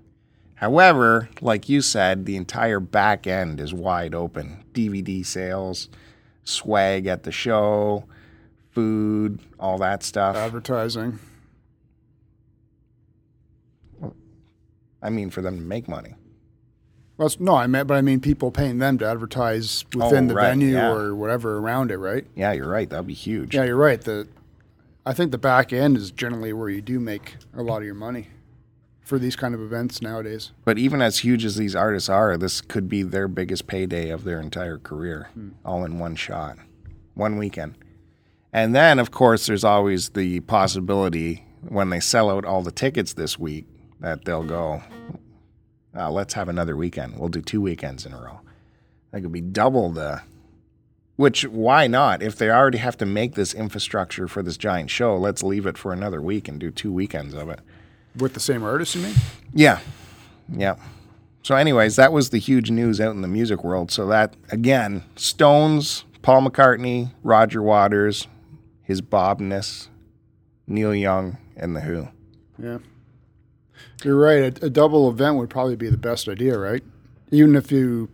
However, 0.56 1.30
like 1.42 1.68
you 1.70 1.82
said, 1.82 2.26
the 2.26 2.38
entire 2.38 2.80
back 2.80 3.28
end 3.28 3.60
is 3.60 3.74
wide 3.74 4.16
open. 4.16 4.64
DVD 4.74 5.26
sales, 5.26 5.90
swag 6.44 7.08
at 7.08 7.24
the 7.24 7.32
show, 7.32 8.06
food, 8.72 9.40
all 9.60 9.78
that 9.80 10.02
stuff. 10.04 10.36
Advertising. 10.36 11.20
I 15.02 15.10
mean, 15.10 15.30
for 15.30 15.42
them 15.42 15.58
to 15.58 15.62
make 15.62 15.88
money. 15.88 16.16
Well, 17.18 17.32
no, 17.40 17.56
I 17.56 17.68
meant, 17.68 17.88
but 17.88 17.96
I 17.96 18.02
mean 18.02 18.20
people 18.20 18.52
paying 18.52 18.80
them 18.80 18.98
to 18.98 19.06
advertise 19.06 19.86
within 19.94 20.26
Oh, 20.26 20.28
the 20.30 20.36
right, 20.36 20.50
venue 20.50 20.74
yeah. 20.74 20.92
or 20.92 21.16
whatever 21.16 21.58
around 21.60 21.92
it, 21.92 21.98
right? 21.98 22.26
Yeah, 22.36 22.52
you're 22.52 22.68
right. 22.68 22.90
That'd 22.90 23.08
be 23.08 23.14
huge. 23.14 23.56
Yeah, 23.56 23.64
you're 23.64 23.76
right. 23.78 24.02
The 24.02 24.28
I 25.06 25.14
think 25.14 25.32
the 25.32 25.38
back 25.38 25.72
end 25.72 25.96
is 25.98 26.12
generally 26.12 26.52
where 26.52 26.68
you 26.70 26.82
do 26.82 27.00
make 27.00 27.36
a 27.56 27.62
lot 27.62 27.78
of 27.78 27.84
your 27.86 27.94
money 27.94 28.28
for 29.06 29.20
these 29.20 29.36
kind 29.36 29.54
of 29.54 29.62
events 29.62 30.02
nowadays. 30.02 30.52
But 30.66 30.78
even 30.80 31.02
as 31.02 31.20
huge 31.20 31.46
as 31.46 31.56
these 31.56 31.76
artists 31.76 32.10
are, 32.10 32.38
this 32.38 32.60
could 32.60 32.90
be 32.90 33.04
their 33.04 33.28
biggest 33.28 33.68
payday 33.68 34.10
of 34.10 34.24
their 34.24 34.42
entire 34.42 34.80
career, 34.80 35.30
all 35.64 35.86
in 35.86 36.00
one 36.00 36.16
shot, 36.16 36.58
one 37.14 37.38
weekend. 37.38 37.76
And 38.52 38.74
then, 38.76 39.00
of 39.00 39.12
course, 39.12 39.46
there's 39.46 39.64
always 39.64 40.10
the 40.10 40.40
possibility 40.42 41.46
when 41.68 41.90
they 41.90 42.00
sell 42.00 42.32
out 42.32 42.46
all 42.46 42.64
the 42.64 42.72
tickets 42.72 43.14
this 43.14 43.38
week 43.38 43.66
that 44.00 44.26
they'll 44.26 44.44
go, 44.44 44.82
uh, 45.96 46.10
let's 46.10 46.34
have 46.34 46.50
another 46.50 46.76
weekend. 46.76 47.20
We'll 47.20 47.30
do 47.30 47.42
two 47.42 47.62
weekends 47.62 48.06
in 48.06 48.14
a 48.14 48.20
row. 48.20 48.42
That 49.12 49.22
could 49.22 49.32
be 49.32 49.42
double 49.42 49.92
the. 49.92 50.22
Which, 51.16 51.44
why 51.44 51.88
not? 51.88 52.22
If 52.22 52.38
they 52.38 52.50
already 52.50 52.80
have 52.80 52.98
to 52.98 53.06
make 53.06 53.36
this 53.36 53.54
infrastructure 53.54 54.28
for 54.28 54.44
this 54.44 54.58
giant 54.58 54.90
show, 54.90 55.16
let's 55.16 55.44
leave 55.44 55.66
it 55.66 55.78
for 55.78 55.94
another 55.94 56.22
week 56.22 56.50
and 56.50 56.60
do 56.60 56.72
two 56.72 56.92
weekends 56.92 57.34
of 57.34 57.50
it. 57.50 57.62
With 58.18 58.34
the 58.34 58.40
same 58.40 58.64
artist, 58.64 58.96
you 58.96 59.02
mean? 59.02 59.16
Yeah. 59.54 59.80
Yeah. 60.50 60.76
So, 61.44 61.56
anyways, 61.56 61.96
that 61.98 62.12
was 62.12 62.30
the 62.30 62.38
huge 62.40 62.72
news 62.72 63.00
out 63.00 63.14
in 63.14 63.22
the 63.22 63.28
music 63.28 63.64
world. 63.64 63.92
So, 63.92 64.08
that, 64.08 64.36
again, 64.50 65.04
Stones, 65.16 66.06
Paul 66.22 66.48
McCartney, 66.48 67.12
Roger 67.24 67.62
Waters, 67.62 68.28
his 68.82 69.02
Bobness, 69.02 69.90
Neil 70.66 70.96
Young, 70.96 71.38
and 71.56 71.76
The 71.76 71.82
Who. 71.82 72.08
Yeah. 72.58 72.78
You're 74.04 74.18
right. 74.18 74.62
A, 74.62 74.66
a 74.66 74.70
double 74.70 75.10
event 75.10 75.38
would 75.38 75.50
probably 75.50 75.76
be 75.76 75.90
the 75.90 75.98
best 75.98 76.28
idea, 76.28 76.58
right? 76.58 76.84
Even 77.32 77.56
if 77.56 77.72
you, 77.72 78.10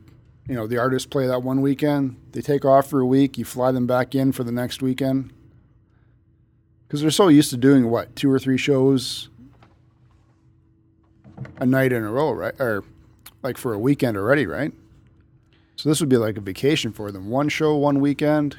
you 0.48 0.56
know, 0.56 0.68
the 0.68 0.78
artists 0.78 1.06
play 1.06 1.28
that 1.28 1.44
one 1.44 1.62
weekend, 1.62 2.18
they 2.32 2.42
take 2.42 2.66
off 2.66 2.88
for 2.90 3.00
a 3.00 3.06
week, 3.06 3.38
you 3.38 3.46
fly 3.46 3.72
them 3.72 3.88
back 3.88 4.16
in 4.16 4.32
for 4.32 4.44
the 4.44 4.52
next 4.52 4.82
weekend. 4.82 5.32
Because 6.88 7.02
they're 7.02 7.12
so 7.12 7.28
used 7.28 7.52
to 7.52 7.58
doing 7.58 7.90
what, 7.90 8.16
two 8.16 8.30
or 8.30 8.40
three 8.40 8.58
shows 8.58 9.30
a 11.62 11.66
night 11.66 11.94
in 11.94 12.04
a 12.04 12.12
row, 12.12 12.32
right? 12.32 12.56
Or 12.60 12.84
like 13.44 13.56
for 13.58 13.72
a 13.74 13.80
weekend 13.80 14.18
already, 14.18 14.46
right? 14.48 14.74
So 15.76 15.88
this 15.88 16.00
would 16.00 16.10
be 16.10 16.18
like 16.18 16.36
a 16.38 16.42
vacation 16.42 16.92
for 16.92 17.12
them. 17.12 17.30
One 17.30 17.48
show, 17.50 17.76
one 17.78 18.02
weekend, 18.02 18.58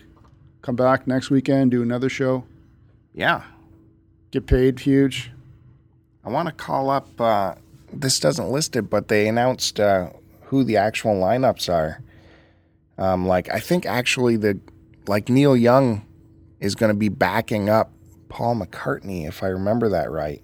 come 0.63 0.77
back 0.77 1.07
next 1.07 1.29
weekend, 1.29 1.73
do 1.73 1.83
another 1.83 2.09
show, 2.09 2.45
Yeah. 3.13 3.43
get 4.31 4.47
paid 4.47 4.79
huge. 4.81 5.31
I 6.25 6.31
want 6.31 6.47
to 6.49 6.55
call 6.55 6.89
up, 6.89 7.21
uh, 7.21 7.57
this 7.93 8.19
doesn't 8.21 8.49
list 8.51 8.77
it, 8.77 8.89
but 8.89 9.09
they 9.09 9.29
announced 9.29 9.79
uh, 9.81 10.11
who 10.45 10.63
the 10.65 10.77
actual 10.77 11.15
lineups 11.17 11.69
are. 11.73 12.01
Um, 12.99 13.27
like, 13.27 13.51
I 13.53 13.59
think 13.59 13.85
actually 13.85 14.37
the, 14.37 14.59
like 15.09 15.29
Neil 15.29 15.57
Young 15.57 16.07
is 16.61 16.77
going 16.77 16.91
to 16.93 16.99
be 16.99 17.09
backing 17.09 17.69
up 17.69 17.91
Paul 18.29 18.57
McCartney, 18.57 19.27
if 19.27 19.43
I 19.43 19.49
remember 19.49 19.89
that 19.91 20.11
right. 20.11 20.41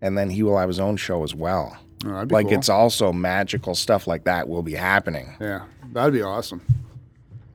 And 0.00 0.16
then 0.16 0.30
he 0.30 0.42
will 0.42 0.58
have 0.58 0.68
his 0.68 0.78
own 0.78 0.96
show 0.96 1.22
as 1.24 1.34
well. 1.34 1.76
Oh, 2.04 2.26
like 2.30 2.46
cool. 2.46 2.54
it's 2.54 2.68
also 2.68 3.12
magical 3.12 3.74
stuff 3.74 4.06
like 4.06 4.24
that 4.24 4.48
will 4.48 4.62
be 4.62 4.74
happening. 4.74 5.34
Yeah, 5.40 5.64
that'd 5.92 6.12
be 6.12 6.22
awesome. 6.22 6.60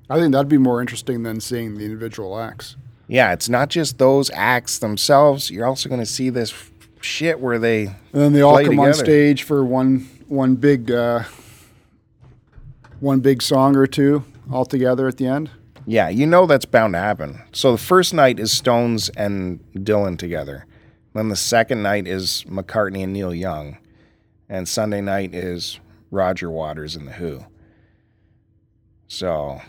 I 0.09 0.17
think 0.17 0.33
that'd 0.33 0.49
be 0.49 0.57
more 0.57 0.81
interesting 0.81 1.23
than 1.23 1.39
seeing 1.39 1.77
the 1.77 1.85
individual 1.85 2.37
acts. 2.39 2.75
Yeah, 3.07 3.33
it's 3.33 3.49
not 3.49 3.69
just 3.69 3.97
those 3.97 4.29
acts 4.33 4.79
themselves. 4.79 5.51
You're 5.51 5.65
also 5.65 5.89
going 5.89 6.01
to 6.01 6.05
see 6.05 6.29
this 6.29 6.51
f- 6.51 6.71
shit 7.01 7.39
where 7.39 7.59
they 7.59 7.85
And 7.85 7.95
then 8.13 8.33
they 8.33 8.41
all 8.41 8.63
come 8.63 8.79
on 8.79 8.93
stage 8.93 9.43
for 9.43 9.63
one 9.63 10.09
one 10.27 10.55
big 10.55 10.89
uh, 10.89 11.23
one 12.99 13.19
big 13.19 13.41
song 13.41 13.75
or 13.75 13.85
two 13.85 14.23
all 14.51 14.65
together 14.65 15.07
at 15.07 15.17
the 15.17 15.27
end. 15.27 15.49
Yeah, 15.85 16.09
you 16.09 16.25
know 16.25 16.45
that's 16.45 16.65
bound 16.65 16.93
to 16.93 16.99
happen. 16.99 17.41
So 17.51 17.71
the 17.71 17.77
first 17.77 18.13
night 18.13 18.39
is 18.39 18.51
Stones 18.51 19.09
and 19.09 19.59
Dylan 19.75 20.17
together. 20.17 20.65
Then 21.13 21.29
the 21.29 21.35
second 21.35 21.83
night 21.83 22.07
is 22.07 22.45
McCartney 22.47 23.03
and 23.03 23.13
Neil 23.13 23.33
Young. 23.33 23.77
And 24.47 24.67
Sunday 24.67 25.01
night 25.01 25.33
is 25.33 25.79
Roger 26.09 26.49
Waters 26.49 26.95
and 26.95 27.07
The 27.07 27.13
Who. 27.13 27.45
So, 29.07 29.61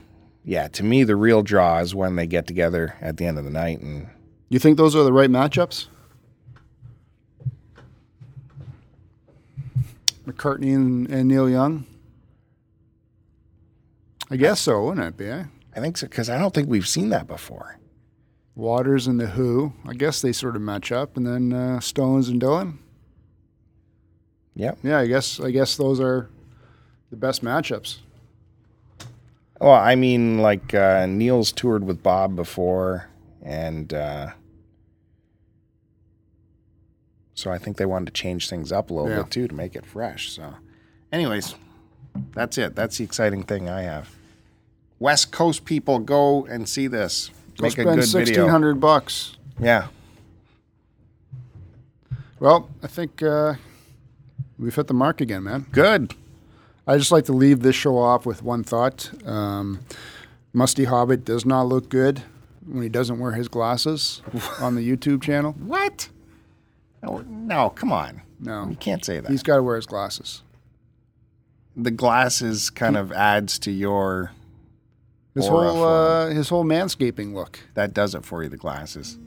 yeah, 0.44 0.68
to 0.68 0.84
me, 0.84 1.04
the 1.04 1.16
real 1.16 1.42
draw 1.42 1.78
is 1.78 1.94
when 1.94 2.16
they 2.16 2.26
get 2.26 2.46
together 2.46 2.94
at 3.00 3.16
the 3.16 3.26
end 3.26 3.38
of 3.38 3.44
the 3.44 3.50
night. 3.50 3.80
And 3.80 4.08
You 4.48 4.58
think 4.58 4.76
those 4.76 4.94
are 4.94 5.04
the 5.04 5.12
right 5.12 5.30
matchups? 5.30 5.86
McCartney 10.26 10.74
and, 10.74 11.08
and 11.10 11.28
Neil 11.28 11.48
Young. 11.50 11.86
I 14.30 14.36
guess 14.36 14.60
so, 14.60 14.84
wouldn't 14.84 15.06
it 15.06 15.16
be? 15.16 15.26
Eh? 15.28 15.44
I 15.74 15.80
think 15.80 15.96
so, 15.96 16.06
because 16.06 16.30
I 16.30 16.38
don't 16.38 16.54
think 16.54 16.68
we've 16.68 16.86
seen 16.88 17.10
that 17.10 17.26
before. 17.26 17.78
Waters 18.54 19.06
and 19.06 19.18
the 19.18 19.28
Who. 19.28 19.72
I 19.86 19.94
guess 19.94 20.20
they 20.20 20.32
sort 20.32 20.56
of 20.56 20.62
match 20.62 20.92
up, 20.92 21.16
and 21.16 21.26
then 21.26 21.52
uh, 21.52 21.80
Stones 21.80 22.28
and 22.28 22.40
Dylan. 22.40 22.74
Yep. 24.54 24.78
Yeah, 24.82 24.98
I 24.98 25.06
guess 25.06 25.40
I 25.40 25.50
guess 25.50 25.76
those 25.76 25.98
are 26.00 26.28
the 27.10 27.16
best 27.16 27.42
matchups. 27.42 27.98
Well, 29.60 29.72
I 29.72 29.94
mean, 29.94 30.38
like 30.38 30.74
uh, 30.74 31.06
Neil's 31.06 31.52
toured 31.52 31.84
with 31.84 32.02
Bob 32.02 32.36
before, 32.36 33.08
and 33.42 33.92
uh, 33.94 34.30
so 37.34 37.50
I 37.50 37.58
think 37.58 37.76
they 37.76 37.86
wanted 37.86 38.06
to 38.06 38.12
change 38.12 38.48
things 38.50 38.70
up 38.72 38.90
a 38.90 38.94
little 38.94 39.10
Yeah. 39.10 39.22
bit 39.22 39.30
too 39.30 39.48
to 39.48 39.54
make 39.54 39.74
it 39.74 39.86
fresh. 39.86 40.30
So, 40.30 40.54
anyways, 41.10 41.54
that's 42.32 42.58
it. 42.58 42.74
That's 42.74 42.98
the 42.98 43.04
exciting 43.04 43.42
thing 43.44 43.68
I 43.68 43.82
have. 43.82 44.14
West 44.98 45.32
Coast 45.32 45.64
people, 45.64 45.98
go 45.98 46.44
and 46.46 46.68
see 46.68 46.86
this. 46.86 47.30
Go 47.58 47.64
Make 47.64 47.78
a 47.78 47.82
spend 47.82 47.96
good 48.00 48.08
sixteen 48.08 48.46
video. 48.46 48.74
bucks. 48.74 49.36
Yeah. 49.60 49.88
Well, 52.40 52.68
I 52.82 52.86
think 52.88 53.22
uh, 53.22 53.54
we've 54.58 54.74
hit 54.74 54.86
the 54.88 54.94
mark 54.94 55.20
again, 55.20 55.44
man. 55.44 55.66
Good. 55.70 56.14
I 56.86 56.96
just 56.98 57.12
like 57.12 57.24
to 57.26 57.32
leave 57.32 57.60
this 57.60 57.76
show 57.76 57.96
off 57.98 58.26
with 58.26 58.42
one 58.42 58.64
thought. 58.64 59.10
Um, 59.26 59.80
Musty 60.52 60.84
Hobbit 60.84 61.24
does 61.24 61.46
not 61.46 61.62
look 61.68 61.88
good 61.88 62.22
when 62.66 62.82
he 62.82 62.88
doesn't 62.88 63.18
wear 63.20 63.32
his 63.32 63.46
glasses 63.48 64.22
on 64.60 64.74
the 64.74 64.88
YouTube 64.88 65.22
channel. 65.22 65.52
What? 65.52 66.08
No, 67.02 67.24
no, 67.28 67.70
come 67.70 67.92
on. 67.92 68.22
No, 68.40 68.66
You 68.68 68.76
can't 68.76 69.04
say 69.04 69.20
that. 69.20 69.30
he's 69.30 69.42
got 69.44 69.56
to 69.56 69.62
wear 69.62 69.76
his 69.76 69.86
glasses. 69.86 70.42
the 71.76 71.90
glasses 71.92 72.70
kind 72.70 72.96
of 72.96 73.12
adds 73.12 73.58
to 73.60 73.70
your. 73.70 74.32
His 75.34 75.48
whole 75.48 75.82
uh, 75.84 76.26
his 76.28 76.48
whole 76.48 76.64
manscaping 76.64 77.32
look. 77.34 77.60
That 77.74 77.94
does 77.94 78.14
it 78.14 78.24
for 78.24 78.42
you, 78.42 78.48
the 78.48 78.56
glasses. 78.56 79.18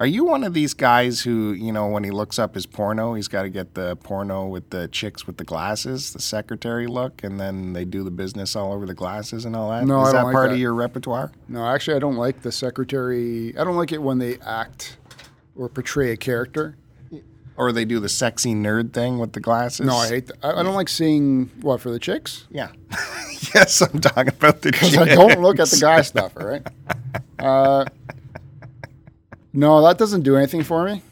Are 0.00 0.06
you 0.06 0.24
one 0.24 0.44
of 0.44 0.54
these 0.54 0.74
guys 0.74 1.22
who, 1.22 1.52
you 1.52 1.72
know, 1.72 1.88
when 1.88 2.04
he 2.04 2.12
looks 2.12 2.38
up 2.38 2.54
his 2.54 2.66
porno, 2.66 3.14
he's 3.14 3.26
got 3.26 3.42
to 3.42 3.48
get 3.48 3.74
the 3.74 3.96
porno 3.96 4.46
with 4.46 4.70
the 4.70 4.86
chicks 4.86 5.26
with 5.26 5.38
the 5.38 5.44
glasses, 5.44 6.12
the 6.12 6.20
secretary 6.20 6.86
look, 6.86 7.24
and 7.24 7.40
then 7.40 7.72
they 7.72 7.84
do 7.84 8.04
the 8.04 8.10
business 8.12 8.54
all 8.54 8.72
over 8.72 8.86
the 8.86 8.94
glasses 8.94 9.44
and 9.44 9.56
all 9.56 9.70
that? 9.70 9.84
No, 9.86 10.02
Is 10.02 10.10
I 10.10 10.12
that 10.12 10.18
don't 10.18 10.24
like 10.26 10.34
part 10.34 10.48
that. 10.50 10.54
of 10.54 10.60
your 10.60 10.72
repertoire? 10.74 11.32
No, 11.48 11.66
actually, 11.66 11.96
I 11.96 11.98
don't 11.98 12.14
like 12.16 12.42
the 12.42 12.52
secretary. 12.52 13.58
I 13.58 13.64
don't 13.64 13.74
like 13.76 13.90
it 13.90 14.00
when 14.00 14.18
they 14.18 14.38
act 14.38 14.98
or 15.56 15.68
portray 15.68 16.12
a 16.12 16.16
character. 16.16 16.76
Or 17.58 17.72
they 17.72 17.84
do 17.84 17.98
the 17.98 18.08
sexy 18.08 18.54
nerd 18.54 18.92
thing 18.92 19.18
with 19.18 19.32
the 19.32 19.40
glasses? 19.40 19.84
No, 19.84 19.96
I 19.96 20.08
hate 20.08 20.26
that. 20.28 20.36
I, 20.44 20.60
I 20.60 20.62
don't 20.62 20.74
like 20.76 20.88
seeing 20.88 21.50
what 21.60 21.80
for 21.80 21.90
the 21.90 21.98
chicks 21.98 22.46
Yeah. 22.50 22.68
yes, 23.54 23.80
I'm 23.82 24.00
talking 24.00 24.28
about 24.32 24.62
the 24.62 24.70
because 24.72 24.96
I 24.96 25.06
don't 25.06 25.40
look 25.42 25.58
at 25.58 25.68
the 25.68 25.78
guy 25.80 26.00
stuff. 26.12 26.32
All 26.38 26.46
right. 26.46 26.64
Uh, 27.38 27.84
no, 29.52 29.82
that 29.82 29.98
doesn't 29.98 30.22
do 30.22 30.36
anything 30.36 30.62
for 30.62 30.84
me. 30.84 31.02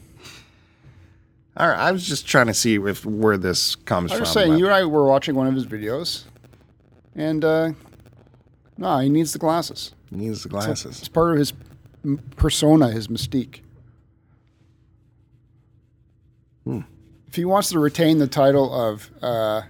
All 1.57 1.67
right, 1.67 1.77
I 1.79 1.91
was 1.91 2.07
just 2.07 2.27
trying 2.27 2.47
to 2.47 2.53
see 2.53 2.75
if 2.75 3.05
where 3.05 3.35
this 3.37 3.75
comes 3.75 4.11
from. 4.11 4.15
I 4.15 4.17
from. 4.17 4.21
was 4.21 4.31
saying, 4.31 4.51
but- 4.53 4.59
you 4.59 4.65
and 4.67 4.73
I 4.75 4.85
were 4.85 5.05
watching 5.05 5.35
one 5.35 5.47
of 5.47 5.55
his 5.55 5.65
videos, 5.65 6.23
and 7.15 7.43
uh, 7.43 7.71
no, 8.77 8.99
he 8.99 9.09
needs 9.09 9.33
the 9.33 9.39
glasses. 9.39 9.91
He 10.11 10.17
needs 10.17 10.43
the 10.43 10.49
glasses. 10.49 10.99
It's 10.99 11.07
part 11.09 11.31
of 11.33 11.39
his 11.39 11.53
m- 12.05 12.19
persona, 12.35 12.89
his 12.91 13.07
mystique. 13.07 13.61
Hmm. 16.67 16.79
If 17.27 17.35
he 17.35 17.45
wants 17.45 17.69
to 17.69 17.79
retain 17.79 18.17
the 18.17 18.27
title 18.27 18.73
of 18.73 19.09
uh, 19.21 19.61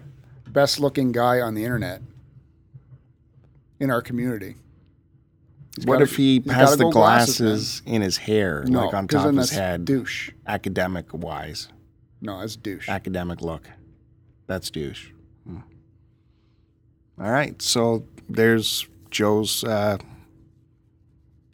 best 0.49 0.79
looking 0.79 1.11
guy 1.11 1.41
on 1.41 1.53
the 1.53 1.63
internet 1.63 2.01
in 3.79 3.91
our 3.91 4.01
community, 4.01 4.55
he's 5.75 5.85
What 5.85 5.95
gotta- 5.95 6.05
if 6.05 6.15
he 6.15 6.41
has 6.49 6.75
the 6.77 6.89
glasses, 6.89 7.37
glasses, 7.37 7.81
in 7.85 8.01
his 8.01 8.17
hair, 8.17 8.63
no, 8.67 8.85
like 8.85 8.93
on 8.95 9.07
top 9.07 9.27
of 9.27 9.35
his 9.35 9.49
that's 9.49 9.59
head, 9.59 9.85
douche. 9.85 10.31
academic 10.47 11.13
wise? 11.13 11.67
No, 12.21 12.39
that's 12.39 12.55
douche. 12.55 12.89
academic 12.89 13.41
look. 13.41 13.69
That's 14.47 14.71
douche. 14.71 15.11
Hmm. 15.47 15.57
All 17.19 17.29
right, 17.31 17.61
so 17.61 18.05
there's 18.27 18.87
Joe's 19.11 19.63
uh, 19.63 19.97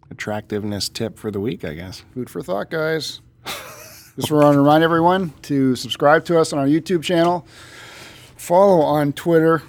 attractiveness 0.09 0.89
tip 0.89 1.17
for 1.17 1.31
the 1.31 1.39
week, 1.39 1.65
I 1.65 1.73
guess. 1.73 2.03
Food 2.13 2.29
for 2.29 2.41
thought, 2.41 2.69
guys. 2.69 3.19
Just 4.15 4.31
want 4.31 4.53
to 4.53 4.59
remind 4.59 4.83
everyone 4.83 5.33
to 5.43 5.75
subscribe 5.75 6.25
to 6.25 6.39
us 6.39 6.51
on 6.53 6.59
our 6.59 6.67
YouTube 6.67 7.01
channel, 7.01 7.47
follow 8.35 8.81
on 8.81 9.11
Twitter. 9.11 9.63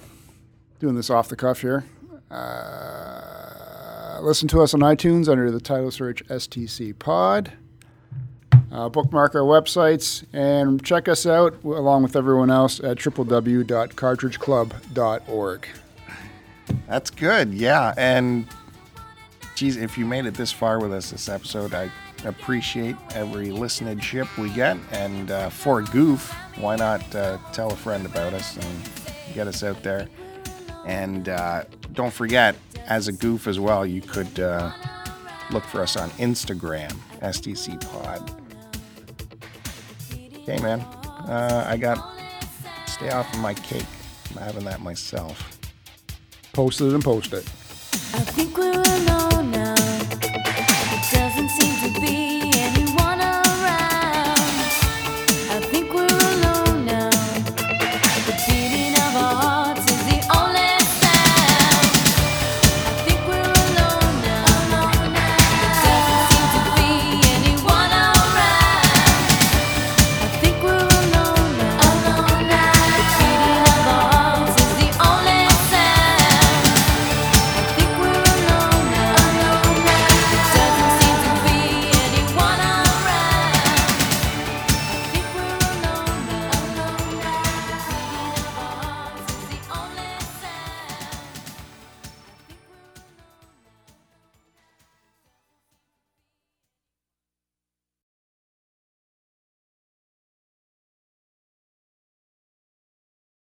Doing 0.81 0.97
this 0.97 1.09
off 1.09 1.31
the 1.31 1.37
cuff 1.37 1.63
here. 1.63 1.87
Uh, 2.31 4.19
listen 4.21 4.47
to 4.49 4.61
us 4.61 4.75
on 4.75 4.81
iTunes 4.81 5.31
under 5.31 5.51
the 5.51 5.61
title 5.61 5.91
search 5.91 6.23
STC 6.27 6.99
Pod. 6.99 7.55
Uh, 8.71 8.91
bookmark 8.91 9.35
our 9.35 9.41
websites 9.41 10.25
and 10.35 10.85
check 10.85 11.09
us 11.09 11.25
out 11.25 11.55
along 11.65 12.03
with 12.03 12.15
everyone 12.15 12.51
else 12.51 12.81
at 12.81 12.99
www.cartridgeclub.org. 12.99 15.69
That's 16.87 17.11
good, 17.11 17.55
yeah. 17.55 17.95
And 17.97 18.47
geez, 19.55 19.79
if 19.79 19.97
you 19.97 20.05
made 20.05 20.27
it 20.27 20.35
this 20.35 20.53
far 20.53 20.81
with 20.81 20.93
us 20.93 21.13
this 21.13 21.31
episode, 21.31 21.73
I 21.73 21.91
appreciate 22.25 22.97
every 23.15 23.49
listenership 23.49 24.37
we 24.37 24.51
get. 24.51 24.77
And 24.93 25.31
uh, 25.31 25.51
for 25.51 25.83
goof, 25.83 26.33
why 26.57 26.77
not 26.77 27.15
uh, 27.15 27.39
tell 27.53 27.71
a 27.73 27.77
friend 27.77 28.07
about 28.07 28.35
us 28.35 28.57
and 28.57 29.35
get 29.35 29.47
us 29.47 29.63
out 29.63 29.83
there? 29.83 30.09
And 30.87 31.29
uh, 31.29 31.65
don't 31.93 32.13
forget, 32.13 32.57
as 32.87 33.09
a 33.09 33.13
goof 33.13 33.47
as 33.47 33.59
well, 33.59 33.87
you 33.87 34.03
could 34.03 34.39
uh, 34.39 34.71
look 35.51 35.65
for 35.65 35.81
us 35.81 35.97
on 35.97 36.11
Instagram, 36.11 36.93
STC 37.23 37.81
Pod. 37.91 38.43
Okay, 40.43 40.61
man. 40.63 40.81
Uh, 40.81 41.65
I 41.67 41.79
got 41.79 42.13
stay 42.87 43.11
off 43.11 43.33
of 43.33 43.41
my 43.41 43.55
cake. 43.55 43.87
I'm 44.31 44.43
having 44.43 44.65
that 44.65 44.81
myself. 44.81 45.59
Post 46.53 46.81
it 46.83 46.93
and 46.93 47.03
post 47.03 47.33
it. 47.33 47.49
To 51.65 52.01
be 52.01 52.44